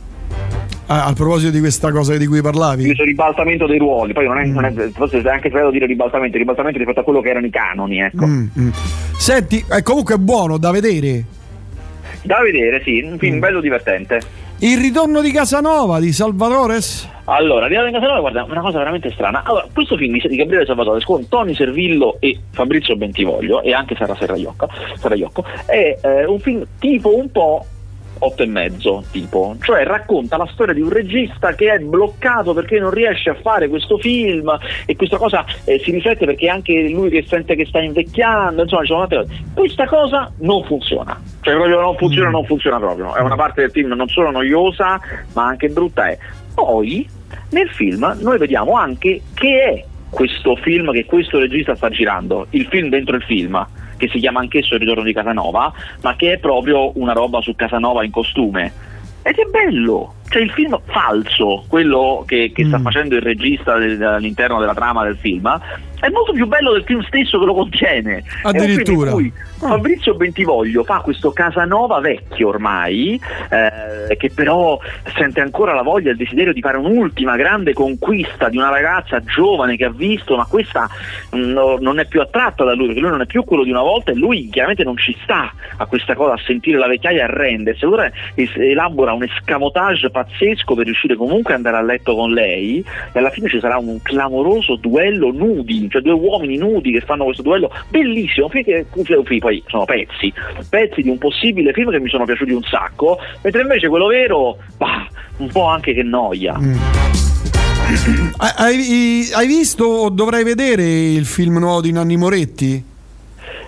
Ah, 0.92 1.06
a 1.06 1.14
proposito 1.14 1.52
di 1.52 1.62
questa 1.62 1.90
cosa 1.90 2.18
di 2.18 2.28
cui 2.28 2.42
parlavi, 2.42 2.84
questo 2.84 3.06
ribaltamento 3.06 3.66
dei 3.66 3.78
ruoli, 3.78 4.12
poi 4.12 4.26
non 4.26 4.40
è, 4.40 4.46
mm. 4.46 4.54
non 4.54 4.66
è 4.66 4.74
forse 4.90 5.22
è 5.22 5.30
anche 5.30 5.48
sbagliato 5.48 5.72
dire 5.72 5.86
ribaltamento, 5.86 6.38
ribaltamento 6.38 6.80
rispetto 6.80 7.00
a 7.00 7.04
quello 7.04 7.22
che 7.22 7.30
erano 7.30 7.46
i 7.46 7.50
canoni. 7.50 8.02
Ecco. 8.02 8.28
Mm, 8.28 8.48
mm. 8.60 8.70
Senti, 9.18 9.64
è 9.70 9.82
comunque 9.84 10.18
buono 10.18 10.58
da 10.58 10.70
vedere. 10.70 11.24
Da 12.24 12.42
vedere, 12.42 12.82
sì, 12.84 13.00
un 13.10 13.18
film 13.18 13.38
mm. 13.38 13.40
bello 13.40 13.62
divertente. 13.62 14.20
Il 14.58 14.80
ritorno 14.80 15.22
di 15.22 15.32
Casanova 15.32 15.98
di 16.02 16.12
Salvatores? 16.12 17.08
Allora, 17.24 17.68
Ritorno 17.68 17.88
di 17.88 17.94
Casanova, 17.94 18.20
guarda, 18.20 18.44
una 18.44 18.62
cosa 18.62 18.80
veramente 18.80 19.12
strana. 19.12 19.44
Allora, 19.46 19.66
questo 19.74 19.96
film 19.96 20.20
di 20.20 20.36
Gabriele 20.36 20.66
Salvatore 20.66 21.02
con 21.06 21.26
Tony 21.30 21.56
Servillo 21.56 22.18
e 22.20 22.38
Fabrizio 22.52 22.98
Bentivoglio 22.98 23.62
e 23.62 23.74
anche 23.74 23.96
Sara 23.96 24.14
Serraiocco, 24.16 24.68
Serraiocco 24.98 25.46
è 25.66 25.98
eh, 26.02 26.26
un 26.26 26.40
film 26.40 26.66
tipo 26.80 27.18
un 27.18 27.32
po' 27.32 27.66
8 28.24 28.44
e 28.44 28.46
mezzo 28.46 29.04
tipo, 29.12 29.56
cioè 29.62 29.84
racconta 29.84 30.38
la 30.38 30.48
storia 30.52 30.74
di 30.74 30.82
un 30.82 30.90
regista 30.90 31.54
che 31.54 31.74
è 31.74 31.80
bloccato 31.80 32.54
perché 32.54 32.80
non 32.80 32.92
riesce 32.92 33.32
a 33.32 33.36
fare 33.36 33.68
questo 33.68 33.98
film 33.98 34.52
e 34.86 34.96
questa 34.96 35.18
cosa 35.18 35.44
eh, 35.66 35.80
si 35.84 35.92
riflette 35.92 36.26
perché 36.26 36.48
anche 36.48 36.90
lui 36.90 37.10
che 37.10 37.26
sente 37.28 37.56
che 37.56 37.66
sta 37.66 37.80
invecchiando, 37.80 38.62
insomma, 38.62 38.82
ci 38.82 38.88
sono 38.88 39.08
tante 39.08 39.28
cose. 39.28 39.44
Questa 39.54 39.88
cosa 39.88 40.32
non 40.40 40.64
funziona, 40.66 41.20
cioè 41.42 41.56
proprio 41.56 41.82
non 41.82 41.96
funziona, 41.98 42.30
mm. 42.30 42.34
non 42.34 42.46
funziona 42.46 42.78
proprio, 42.78 43.16
è 43.16 43.22
una 43.22 43.36
parte 43.36 43.62
del 43.62 43.72
film 43.72 43.94
non 43.94 44.08
solo 44.08 44.30
noiosa 44.30 45.00
ma 45.34 45.46
anche 45.48 45.70
brutta 45.70 46.08
è. 46.08 46.18
Poi 46.54 47.08
nel 47.50 47.70
film 47.70 48.18
noi 48.20 48.38
vediamo 48.38 48.74
anche 48.74 49.22
che 49.34 49.64
è 49.64 49.86
questo 50.12 50.56
film 50.58 50.92
che 50.92 51.06
questo 51.06 51.40
regista 51.40 51.74
sta 51.76 51.90
girando, 51.90 52.46
il 52.52 52.68
film 52.68 52.90
dentro 52.90 53.16
il 53.16 53.24
film 53.24 53.66
che 53.98 54.10
si 54.10 54.20
chiama 54.20 54.40
anch'esso 54.40 54.74
Il 54.74 54.80
ritorno 54.80 55.04
di 55.04 55.14
Casanova, 55.14 55.72
ma 56.02 56.16
che 56.16 56.34
è 56.34 56.38
proprio 56.40 56.92
una 57.00 57.14
roba 57.14 57.40
su 57.42 57.56
Casanova 57.56 58.04
in 58.04 58.12
costume. 58.12 58.72
Ed 59.22 59.36
è 59.36 59.46
bello, 59.46 60.16
cioè 60.32 60.42
il 60.42 60.52
film 60.52 60.80
falso, 60.86 61.66
quello 61.68 62.24
che, 62.26 62.52
che 62.56 62.64
mm. 62.64 62.68
sta 62.70 62.80
facendo 62.80 63.16
il 63.16 63.22
regista 63.22 63.74
all'interno 63.74 64.62
della 64.62 64.74
trama 64.74 65.04
del 65.04 65.18
film, 65.18 65.60
è 66.00 66.10
molto 66.10 66.32
più 66.32 66.48
bello 66.48 66.72
del 66.72 66.84
film 66.84 67.02
stesso 67.04 67.38
che 67.38 67.46
lo 67.46 67.54
contiene. 67.54 68.24
Addirittura. 68.44 69.12
Ah. 69.12 69.68
Fabrizio 69.68 70.16
Bentivoglio 70.16 70.84
fa 70.84 71.02
questo 71.02 71.32
Casanova 71.32 72.00
vecchio 72.00 72.48
ormai, 72.48 73.22
eh, 73.50 74.18
che 74.18 74.32
però 74.34 74.80
sente 75.16 75.40
ancora 75.40 75.76
la 75.76 75.84
voglia 75.84 76.10
e 76.10 76.12
il 76.14 76.18
desiderio 76.18 76.52
di 76.52 76.62
fare 76.62 76.78
un'ultima 76.78 77.36
grande 77.36 77.74
conquista 77.74 78.50
di 78.50 78.58
una 78.58 78.70
ragazza 78.70 79.22
giovane 79.24 79.78
che 79.78 79.86
ha 79.86 79.92
visto, 79.92 80.36
ma 80.36 80.46
questa 80.46 80.90
mm, 81.36 81.52
no, 81.52 81.78
non 81.80 82.00
è 82.00 82.08
più 82.08 82.22
attratta 82.22 82.64
da 82.64 82.74
lui, 82.74 82.88
perché 82.88 83.02
lui 83.02 83.12
non 83.12 83.22
è 83.22 83.28
più 83.28 83.44
quello 83.44 83.64
di 83.64 83.70
una 83.70 83.82
volta 83.82 84.12
e 84.12 84.16
lui 84.16 84.50
chiaramente 84.50 84.84
non 84.84 84.98
ci 84.98 85.16
sta 85.22 85.54
a 85.78 85.86
questa 85.86 86.16
cosa, 86.16 86.34
a 86.34 86.40
sentire 86.44 86.80
la 86.80 86.88
vecchiaia 86.88 87.20
e 87.20 87.24
arrendersi. 87.24 87.86
Allora 87.86 88.10
elabora 88.34 89.14
un 89.14 89.24
escamotage 89.24 90.10
pazzesco 90.24 90.76
per 90.76 90.86
riuscire 90.86 91.16
comunque 91.16 91.54
ad 91.54 91.60
andare 91.60 91.78
a 91.78 91.86
letto 91.86 92.16
con 92.16 92.32
lei 92.32 92.84
e 93.12 93.20
alla 93.20 93.30
fine 93.30 93.50
ci 93.50 93.60
sarà 93.60 93.78
un 93.78 94.00
clamoroso 94.02 94.76
duello 94.76 95.32
nudi 95.32 95.90
cioè 95.90 96.02
due 96.02 96.14
uomini 96.14 96.58
nudi 96.58 96.92
che 96.92 97.02
fanno 97.02 97.26
questo 97.26 97.42
duello 97.44 97.72
bellissimo, 97.90 98.48
perché 98.48 98.86
poi 99.40 99.64
sono 99.68 99.86
pezzi, 99.86 100.34
pezzi 100.70 101.02
di 101.02 101.10
un 101.10 101.18
possibile 101.18 101.74
film 101.74 101.92
che 101.92 102.00
mi 102.00 102.10
sono 102.10 102.26
piaciuti 102.26 102.52
un 102.52 102.64
sacco, 102.64 103.18
mentre 103.42 103.62
invece 103.62 103.88
quello 103.88 104.08
vero, 104.08 104.58
bah, 104.78 105.08
un 105.38 105.50
po' 105.50 105.66
anche 105.66 105.94
che 105.94 106.04
noia. 106.04 106.58
Mm. 106.58 106.76
Hai, 108.38 109.30
hai, 109.34 109.48
visto 109.48 109.84
o 109.84 110.10
dovrai 110.10 110.46
vedere 110.46 110.84
il 110.84 111.26
film 111.26 111.58
nuovo 111.58 111.82
di 111.82 111.92
Nanni 111.92 112.16
Moretti? 112.16 112.82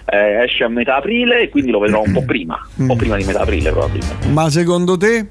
Eh, 0.06 0.44
esce 0.44 0.64
a 0.64 0.70
metà 0.70 0.98
aprile 0.98 1.50
quindi 1.50 1.72
lo 1.72 1.80
vedrò 1.80 2.02
un 2.06 2.14
po' 2.14 2.24
prima, 2.26 2.58
un 2.78 2.88
po' 2.88 2.96
prima 2.96 3.18
di 3.18 3.26
metà 3.26 3.42
aprile 3.42 3.72
probabilmente. 3.72 4.28
Ma 4.30 4.50
secondo 4.50 4.96
te? 4.96 5.28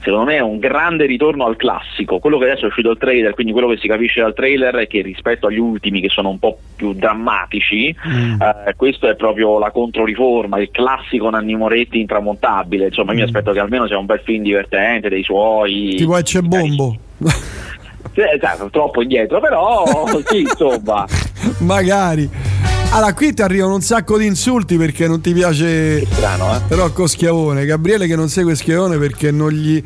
Secondo 0.00 0.24
me 0.24 0.36
è 0.36 0.40
un 0.40 0.58
grande 0.58 1.06
ritorno 1.06 1.44
al 1.44 1.56
classico. 1.56 2.18
Quello 2.18 2.38
che 2.38 2.44
adesso 2.44 2.64
è 2.64 2.68
uscito 2.68 2.90
il 2.90 2.98
trailer, 2.98 3.34
quindi 3.34 3.52
quello 3.52 3.68
che 3.68 3.78
si 3.78 3.88
capisce 3.88 4.20
dal 4.20 4.34
trailer 4.34 4.74
è 4.74 4.86
che 4.86 5.02
rispetto 5.02 5.46
agli 5.46 5.58
ultimi 5.58 6.00
che 6.00 6.08
sono 6.08 6.30
un 6.30 6.38
po' 6.38 6.58
più 6.76 6.92
drammatici, 6.92 7.94
mm. 8.08 8.40
eh, 8.40 8.74
questo 8.76 9.08
è 9.08 9.16
proprio 9.16 9.58
la 9.58 9.70
controriforma, 9.70 10.60
il 10.60 10.70
classico 10.70 11.30
Nanni 11.30 11.56
Moretti 11.56 12.00
intramontabile. 12.00 12.86
Insomma, 12.86 13.12
mm. 13.12 13.16
io 13.16 13.22
mi 13.22 13.28
aspetto 13.28 13.52
che 13.52 13.60
almeno 13.60 13.86
sia 13.86 13.98
un 13.98 14.06
bel 14.06 14.20
film 14.20 14.42
divertente 14.42 15.08
dei 15.08 15.22
suoi. 15.22 15.94
Tipo 15.96 16.14
c'è 16.22 16.40
bombo. 16.40 16.96
esatto, 18.14 18.68
troppo 18.70 19.02
indietro, 19.02 19.40
però 19.40 19.84
sì, 20.24 20.40
insomma. 20.40 21.06
Magari. 21.60 22.53
Allora, 22.94 23.12
qui 23.12 23.34
ti 23.34 23.42
arrivano 23.42 23.74
un 23.74 23.80
sacco 23.80 24.16
di 24.16 24.24
insulti 24.24 24.76
perché 24.76 25.08
non 25.08 25.20
ti 25.20 25.32
piace. 25.32 26.06
Strano, 26.06 26.54
eh? 26.54 26.60
Però 26.68 26.88
Schiavone. 27.08 27.66
Gabriele 27.66 28.06
che 28.06 28.14
non 28.14 28.28
segue 28.28 28.54
Schiavone 28.54 28.98
perché 28.98 29.32
non 29.32 29.50
gli 29.50 29.82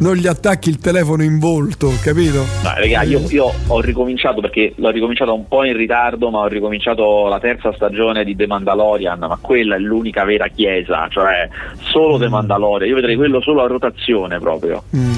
non 0.00 0.14
gli 0.14 0.26
attacchi 0.26 0.68
il 0.68 0.78
telefono 0.78 1.22
in 1.22 1.38
volto, 1.38 1.90
capito? 2.02 2.44
No, 2.62 2.72
raga, 2.76 3.02
io, 3.02 3.20
io, 3.28 3.52
ho 3.66 3.80
ricominciato 3.80 4.40
perché 4.40 4.72
l'ho 4.76 4.90
ricominciato 4.90 5.34
un 5.34 5.46
po' 5.46 5.64
in 5.64 5.76
ritardo, 5.76 6.30
ma 6.30 6.40
ho 6.40 6.48
ricominciato 6.48 7.28
la 7.28 7.38
terza 7.38 7.72
stagione 7.72 8.24
di 8.24 8.34
The 8.34 8.46
Mandalorian, 8.46 9.18
ma 9.18 9.38
quella 9.40 9.76
è 9.76 9.78
l'unica 9.78 10.24
vera 10.24 10.48
chiesa, 10.48 11.06
cioè 11.08 11.48
solo 11.90 12.16
mm. 12.16 12.20
The 12.20 12.28
Mandalorian. 12.28 12.88
Io 12.88 12.94
vedrei 12.94 13.16
quello 13.16 13.40
solo 13.40 13.62
a 13.62 13.66
rotazione 13.66 14.38
proprio. 14.38 14.82
Mm. 14.96 15.12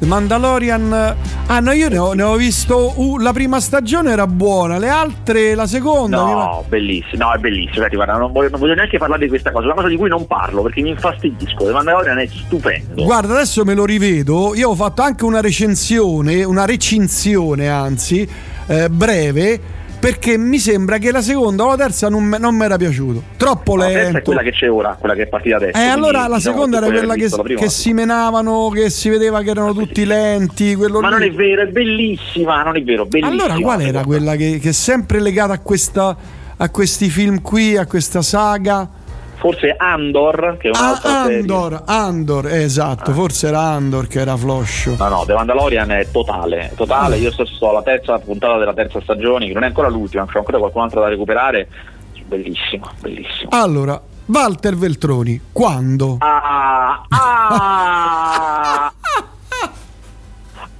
The 0.00 0.06
Mandalorian. 0.06 1.16
Ah 1.46 1.60
no, 1.60 1.72
io 1.72 1.90
ne 1.90 1.98
ho, 1.98 2.14
ne 2.14 2.22
ho 2.22 2.34
visto. 2.36 2.94
Uh, 2.96 3.18
la 3.18 3.34
prima 3.34 3.60
stagione 3.60 4.10
era 4.10 4.26
buona, 4.26 4.78
le 4.78 4.88
altre, 4.88 5.54
la 5.54 5.66
seconda. 5.66 6.16
No, 6.16 6.60
mi... 6.62 6.68
bellissimo. 6.70 7.24
No, 7.24 7.34
è 7.34 7.38
bellissimo. 7.38 7.86
Guarda, 7.86 8.16
non 8.16 8.32
voglio, 8.32 8.48
non 8.48 8.60
voglio, 8.60 8.74
neanche 8.74 8.96
parlare 8.96 9.24
di 9.24 9.28
questa 9.28 9.52
cosa. 9.52 9.66
Una 9.66 9.74
cosa 9.74 9.88
di 9.88 9.96
cui 9.96 10.08
non 10.08 10.26
parlo 10.26 10.62
perché 10.62 10.80
mi 10.80 10.88
infastidisco. 10.88 11.66
The 11.66 11.72
Mandalorian 11.72 12.18
è 12.18 12.26
stupendo. 12.26 13.04
Guarda, 13.04 13.34
adesso 13.34 13.62
me 13.64 13.74
lo 13.74 13.84
rivedo. 13.84 14.54
Io 14.54 14.70
ho 14.70 14.74
fatto 14.74 15.02
anche 15.02 15.24
una 15.24 15.42
recensione, 15.42 16.44
una 16.44 16.64
recinzione, 16.64 17.68
anzi, 17.68 18.26
eh, 18.66 18.88
breve 18.88 19.60
perché 20.00 20.38
mi 20.38 20.58
sembra 20.58 20.96
che 20.96 21.12
la 21.12 21.20
seconda 21.20 21.64
o 21.64 21.68
la 21.68 21.76
terza 21.76 22.08
non, 22.08 22.34
non 22.40 22.56
mi 22.56 22.64
era 22.64 22.76
piaciuto. 22.78 23.22
Troppo 23.36 23.76
lento. 23.76 23.92
La 23.92 24.02
terza 24.02 24.18
è 24.18 24.22
quella 24.22 24.42
che 24.42 24.50
c'è 24.52 24.70
ora, 24.70 24.96
quella 24.98 25.14
che 25.14 25.22
è 25.22 25.26
partita 25.26 25.56
adesso. 25.56 25.78
E 25.78 25.82
eh, 25.82 25.88
allora 25.88 26.26
la 26.26 26.36
diciamo, 26.36 26.54
seconda 26.54 26.76
era 26.78 26.86
quella 26.86 27.14
che, 27.14 27.54
che, 27.54 27.68
si 27.68 27.92
menavano, 27.92 28.70
che 28.70 28.88
si 28.88 29.10
vedeva 29.10 29.42
che 29.42 29.50
erano 29.50 29.74
tutti 29.74 30.04
lenti. 30.06 30.74
Ma 30.74 30.86
lì. 30.86 30.92
non 30.92 31.22
è 31.22 31.30
vero, 31.30 31.62
è 31.62 31.66
bellissima, 31.66 32.62
non 32.62 32.76
è 32.76 32.82
vero, 32.82 33.04
bellissima. 33.04 33.44
Allora 33.44 33.60
qual 33.60 33.82
era 33.82 34.02
quella 34.02 34.34
che, 34.36 34.58
che 34.58 34.70
è 34.70 34.72
sempre 34.72 35.20
legata 35.20 35.52
a, 35.52 35.58
questa, 35.58 36.16
a 36.56 36.70
questi 36.70 37.10
film 37.10 37.42
qui, 37.42 37.76
a 37.76 37.84
questa 37.84 38.22
saga? 38.22 38.88
Forse 39.40 39.74
Andor 39.76 40.58
che 40.58 40.68
è 40.68 40.78
un'altra 40.78 41.10
ah, 41.10 41.22
Andor, 41.22 41.70
serie. 41.70 41.84
Andor, 41.86 42.46
esatto, 42.46 43.10
ah. 43.10 43.14
forse 43.14 43.48
era 43.48 43.60
Andor 43.60 44.06
che 44.06 44.20
era 44.20 44.36
floscio. 44.36 44.94
No, 44.98 45.08
no, 45.08 45.24
The 45.24 45.32
Mandalorian 45.32 45.90
è 45.90 46.10
totale, 46.10 46.72
totale, 46.76 47.16
ah. 47.16 47.18
io 47.18 47.32
sto 47.32 47.70
alla 47.70 47.82
terza 47.82 48.18
puntata 48.18 48.58
della 48.58 48.74
terza 48.74 49.00
stagione, 49.00 49.46
che 49.46 49.54
non 49.54 49.64
è 49.64 49.66
ancora 49.66 49.88
l'ultima, 49.88 50.26
c'è 50.26 50.38
ancora 50.38 50.58
qualcun 50.58 50.82
altro 50.82 51.00
da 51.00 51.08
recuperare, 51.08 51.68
bellissimo, 52.26 52.90
bellissimo. 53.00 53.48
Allora, 53.50 54.00
Walter 54.26 54.76
Veltroni, 54.76 55.40
quando? 55.50 56.18
Ah, 56.20 57.02
ah, 57.08 58.92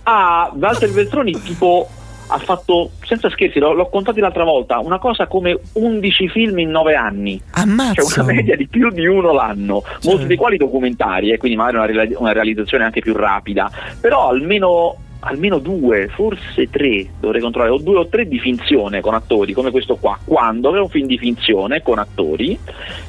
ah, 0.03 0.53
Walter 0.55 0.91
Veltroni 0.91 1.41
tipo 1.41 1.89
ha 2.31 2.39
fatto, 2.39 2.91
senza 3.05 3.29
scherzi, 3.31 3.59
l'ho, 3.59 3.73
l'ho 3.73 3.89
contato 3.89 4.21
l'altra 4.21 4.45
volta, 4.45 4.79
una 4.79 4.99
cosa 4.99 5.27
come 5.27 5.59
11 5.73 6.29
film 6.29 6.59
in 6.61 6.71
9 6.71 6.95
anni. 6.95 7.41
Ammazza. 7.53 8.03
Cioè 8.03 8.23
una 8.23 8.33
media 8.33 8.57
di 8.57 8.69
più 8.69 8.91
di 8.91 9.07
uno 9.07 9.33
l'anno, 9.33 9.83
cioè. 9.83 10.13
molti 10.13 10.27
dei 10.27 10.37
quali 10.37 10.57
documentari, 10.57 11.31
e 11.31 11.35
eh, 11.35 11.39
quindi 11.39 11.57
magari 11.57 11.93
una, 11.93 12.07
una 12.19 12.33
realizzazione 12.33 12.85
anche 12.85 13.01
più 13.01 13.15
rapida, 13.15 13.71
però 14.01 14.29
almeno 14.29 14.97
almeno 15.21 15.59
due, 15.59 16.09
forse 16.09 16.71
tre, 16.71 17.07
dovrei 17.21 17.41
controllare, 17.41 17.75
o 17.75 17.79
due 17.79 17.99
o 17.99 18.09
tre 18.09 18.27
di 18.27 18.39
finzione 18.39 19.01
con 19.01 19.15
attori, 19.15 19.53
come 19.53 19.71
questo 19.71 19.97
qua, 19.97 20.19
quando 20.25 20.75
è 20.75 20.81
un 20.81 20.89
film 20.89 21.07
di 21.07 21.19
finzione 21.19 21.83
con 21.83 21.99
attori, 21.99 22.59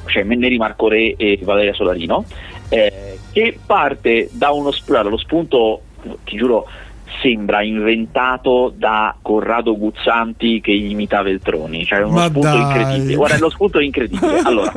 cioè 0.07 0.23
Neri 0.23 0.57
Marco 0.57 0.89
Re 0.89 1.15
e 1.15 1.39
Valeria 1.41 1.73
Solarino, 1.73 2.25
eh, 2.69 3.17
che 3.31 3.57
parte 3.65 4.29
da 4.31 4.51
uno 4.51 4.71
spunto, 4.71 5.09
lo 5.09 5.17
spunto, 5.17 5.81
ti 6.25 6.35
giuro, 6.35 6.67
sembra 7.21 7.61
inventato 7.61 8.73
da 8.75 9.15
Corrado 9.21 9.77
Guzzanti 9.77 10.59
che 10.59 10.71
imita 10.71 11.21
Veltroni, 11.21 11.85
cioè 11.85 12.01
uno 12.01 12.15
Ma 12.15 12.27
spunto 12.27 12.47
dai. 12.47 12.61
incredibile. 12.61 13.15
Guarda, 13.15 13.37
lo 13.37 13.49
spunto 13.49 13.79
è 13.79 13.83
incredibile. 13.83 14.39
Allora, 14.51 14.73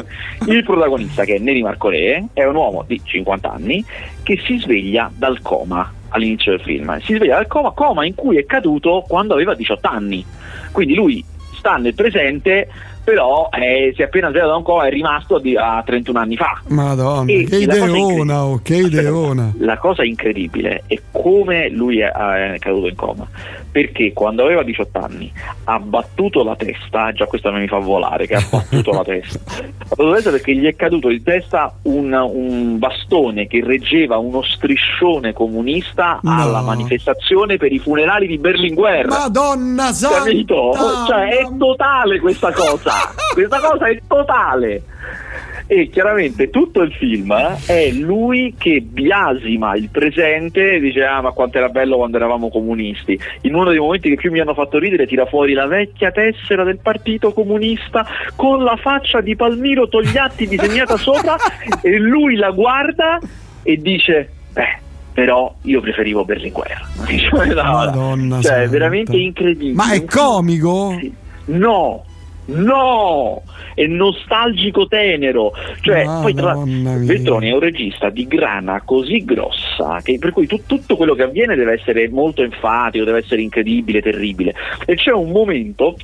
il 0.46 0.62
protagonista 0.62 1.24
che 1.24 1.36
è 1.36 1.38
Neri 1.38 1.62
Marco 1.62 1.88
Re 1.88 2.26
è 2.32 2.44
un 2.44 2.54
uomo 2.54 2.84
di 2.86 3.00
50 3.02 3.50
anni 3.50 3.84
che 4.22 4.38
si 4.44 4.58
sveglia 4.58 5.10
dal 5.14 5.40
coma 5.40 5.90
all'inizio 6.10 6.52
del 6.52 6.60
film. 6.60 7.00
Si 7.00 7.14
sveglia 7.14 7.36
dal 7.36 7.46
coma, 7.46 7.70
coma 7.70 8.04
in 8.04 8.14
cui 8.14 8.36
è 8.36 8.44
caduto 8.44 9.04
quando 9.08 9.34
aveva 9.34 9.54
18 9.54 9.88
anni. 9.88 10.24
Quindi 10.70 10.94
lui 10.94 11.24
sta 11.56 11.76
nel 11.76 11.94
presente 11.94 12.68
però 13.04 13.50
eh, 13.52 13.92
si 13.94 14.00
è 14.00 14.06
appena 14.06 14.28
svegliato 14.30 14.50
da 14.50 14.56
un 14.56 14.62
coma 14.62 14.86
è 14.86 14.90
rimasto 14.90 15.40
a 15.58 15.82
31 15.84 16.18
anni 16.18 16.36
fa. 16.36 16.60
Madonna, 16.68 17.30
e 17.30 17.44
che 17.44 17.58
ideona, 17.58 18.44
oh, 18.44 18.60
che 18.62 18.76
ideona. 18.76 19.52
La 19.58 19.76
cosa 19.76 20.02
incredibile 20.02 20.82
è 20.86 20.98
come 21.12 21.68
lui 21.68 22.00
è, 22.00 22.10
è, 22.10 22.58
caduto 22.58 22.88
in 22.88 22.96
coma, 22.96 23.28
perché 23.74 24.12
quando 24.12 24.44
aveva 24.44 24.62
18 24.62 24.98
anni 25.00 25.32
ha 25.64 25.80
battuto 25.80 26.44
la 26.44 26.54
testa, 26.54 27.10
già 27.10 27.26
questo 27.26 27.50
mi 27.50 27.66
fa 27.66 27.78
volare, 27.78 28.24
che 28.24 28.36
ha 28.36 28.46
battuto 28.48 28.92
la 28.92 29.02
testa, 29.02 29.40
ha 29.50 29.64
battuto 29.88 30.08
la 30.10 30.14
testa 30.14 30.30
perché 30.30 30.54
gli 30.54 30.64
è 30.64 30.76
caduto 30.76 31.10
in 31.10 31.24
testa 31.24 31.74
un, 31.82 32.12
un 32.12 32.78
bastone 32.78 33.48
che 33.48 33.64
reggeva 33.64 34.16
uno 34.16 34.42
striscione 34.44 35.32
comunista 35.32 36.20
no. 36.22 36.40
alla 36.40 36.60
manifestazione 36.60 37.56
per 37.56 37.72
i 37.72 37.80
funerali 37.80 38.28
di 38.28 38.38
Berlinguer. 38.38 39.08
Madonna 39.08 39.90
santa! 39.92 40.18
Capito? 40.18 40.72
Cioè 41.08 41.38
è 41.38 41.48
totale 41.58 42.20
questa 42.20 42.52
cosa 42.52 42.92
questa 43.34 43.58
cosa 43.58 43.88
è 43.88 44.00
totale 44.06 44.82
e 45.66 45.88
chiaramente 45.88 46.50
tutto 46.50 46.82
il 46.82 46.92
film 46.92 47.34
è 47.66 47.90
lui 47.90 48.54
che 48.58 48.82
biasima 48.82 49.74
il 49.76 49.88
presente 49.88 50.74
e 50.74 50.80
dice 50.80 51.04
ah 51.04 51.22
ma 51.22 51.30
quanto 51.30 51.56
era 51.56 51.70
bello 51.70 51.96
quando 51.96 52.18
eravamo 52.18 52.50
comunisti 52.50 53.18
in 53.42 53.54
uno 53.54 53.70
dei 53.70 53.78
momenti 53.78 54.10
che 54.10 54.16
più 54.16 54.30
mi 54.30 54.40
hanno 54.40 54.52
fatto 54.52 54.78
ridere 54.78 55.06
tira 55.06 55.24
fuori 55.24 55.54
la 55.54 55.66
vecchia 55.66 56.10
tessera 56.10 56.64
del 56.64 56.78
partito 56.78 57.32
comunista 57.32 58.06
con 58.36 58.62
la 58.62 58.76
faccia 58.76 59.22
di 59.22 59.34
Palmiro 59.36 59.88
Togliatti 59.88 60.46
disegnata 60.46 60.98
sopra 60.98 61.36
e 61.80 61.98
lui 61.98 62.36
la 62.36 62.50
guarda 62.50 63.18
e 63.62 63.76
dice 63.78 64.30
beh 64.52 64.82
però 65.14 65.54
io 65.62 65.80
preferivo 65.80 66.26
Berlinguer 66.26 66.82
Madonna 67.54 68.42
cioè, 68.42 68.62
è 68.64 68.68
veramente 68.68 69.16
incredibile 69.16 69.72
ma 69.72 69.92
è 69.92 70.04
comico? 70.04 70.94
Sì. 71.00 71.12
no 71.46 72.04
No, 72.46 73.42
è 73.74 73.86
nostalgico 73.86 74.86
tenero. 74.86 75.52
Cioè, 75.80 76.04
ah, 76.04 76.20
poi 76.20 76.34
tra 76.34 76.54
Veltroni 76.56 77.50
è 77.50 77.52
un 77.52 77.60
regista 77.60 78.10
di 78.10 78.26
grana 78.26 78.82
così 78.84 79.24
grossa 79.24 80.00
che 80.02 80.18
per 80.18 80.32
cui 80.32 80.46
tu, 80.46 80.60
tutto 80.66 80.96
quello 80.96 81.14
che 81.14 81.22
avviene 81.22 81.56
deve 81.56 81.74
essere 81.74 82.08
molto 82.08 82.42
enfatico, 82.42 83.04
deve 83.04 83.18
essere 83.18 83.42
incredibile, 83.42 84.02
terribile. 84.02 84.54
E 84.84 84.94
c'è 84.94 85.12
un 85.12 85.30
momento 85.30 85.96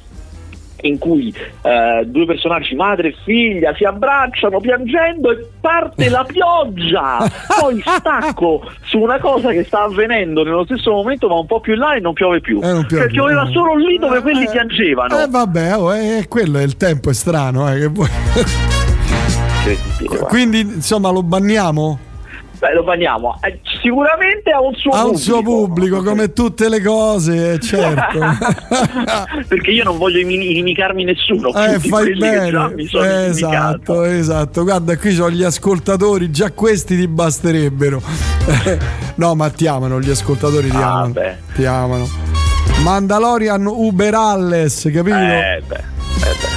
in 0.82 0.98
cui 0.98 1.34
eh, 1.62 2.04
due 2.06 2.26
personaggi, 2.26 2.74
madre 2.74 3.08
e 3.08 3.14
figlia, 3.24 3.74
si 3.74 3.84
abbracciano 3.84 4.60
piangendo 4.60 5.30
e 5.30 5.46
parte 5.60 6.08
la 6.08 6.24
pioggia. 6.24 7.18
Poi 7.60 7.80
stacco 7.80 8.70
su 8.82 8.98
una 8.98 9.18
cosa 9.18 9.50
che 9.50 9.64
sta 9.64 9.82
avvenendo 9.82 10.42
nello 10.42 10.64
stesso 10.64 10.90
momento, 10.90 11.28
ma 11.28 11.34
un 11.36 11.46
po' 11.46 11.60
più 11.60 11.74
in 11.74 11.78
là 11.78 11.94
e 11.94 12.00
non 12.00 12.12
piove 12.12 12.40
più. 12.40 12.60
Eh, 12.62 12.72
non 12.72 12.86
piove 12.86 13.04
cioè, 13.04 13.12
pioveva 13.12 13.48
eh. 13.48 13.52
solo 13.52 13.76
lì 13.76 13.98
dove 13.98 14.20
quelli 14.20 14.44
eh, 14.44 14.50
piangevano. 14.50 15.20
Eh, 15.20 15.26
vabbè, 15.28 15.76
oh, 15.76 15.94
eh, 15.94 16.26
quello 16.28 16.58
è 16.58 16.62
il 16.62 16.76
tempo, 16.76 17.10
è 17.10 17.14
strano. 17.14 17.70
Eh, 17.72 17.78
che 17.78 17.86
vuoi. 17.86 18.08
Quindi, 20.28 20.60
insomma, 20.60 21.10
lo 21.10 21.22
banniamo? 21.22 22.10
Beh, 22.61 22.75
lo 22.75 22.85
banniamo. 22.85 23.38
Eh, 23.40 23.59
sicuramente 23.81 24.51
ha 24.51 24.61
un 24.61 24.75
suo 24.75 24.90
ha 24.90 25.05
pubblico. 25.05 25.11
un 25.11 25.16
suo 25.16 25.42
pubblico, 25.42 26.03
come 26.03 26.33
tutte 26.35 26.68
le 26.68 26.83
cose, 26.83 27.55
eh, 27.55 27.59
certo. 27.59 28.18
Perché 29.49 29.70
io 29.70 29.83
non 29.83 29.96
voglio 29.96 30.18
inimicarmi 30.18 31.05
nessuno. 31.05 31.55
Eh, 31.55 31.79
fai 31.79 32.14
bene. 32.18 32.75
esatto, 33.29 34.05
esatto. 34.05 34.62
Guarda, 34.62 34.99
qui 34.99 35.12
sono 35.12 35.31
gli 35.31 35.42
ascoltatori, 35.42 36.31
già 36.31 36.53
questi 36.53 36.99
ti 36.99 37.09
basterebbero. 37.09 38.03
no, 39.16 39.35
ma 39.35 39.49
ti 39.49 39.66
amano, 39.66 39.99
gli 39.99 40.11
ascoltatori 40.11 40.68
ti 40.68 40.77
ah, 40.77 40.90
amano. 40.90 41.12
Beh. 41.12 41.37
Ti 41.55 41.64
amano. 41.64 42.09
Mandalorian 42.83 43.66
Uberalles, 43.66 44.90
capito? 44.92 45.16
Eh, 45.16 45.62
beh. 45.66 45.77
Eh, 45.77 46.35
beh. 46.40 46.49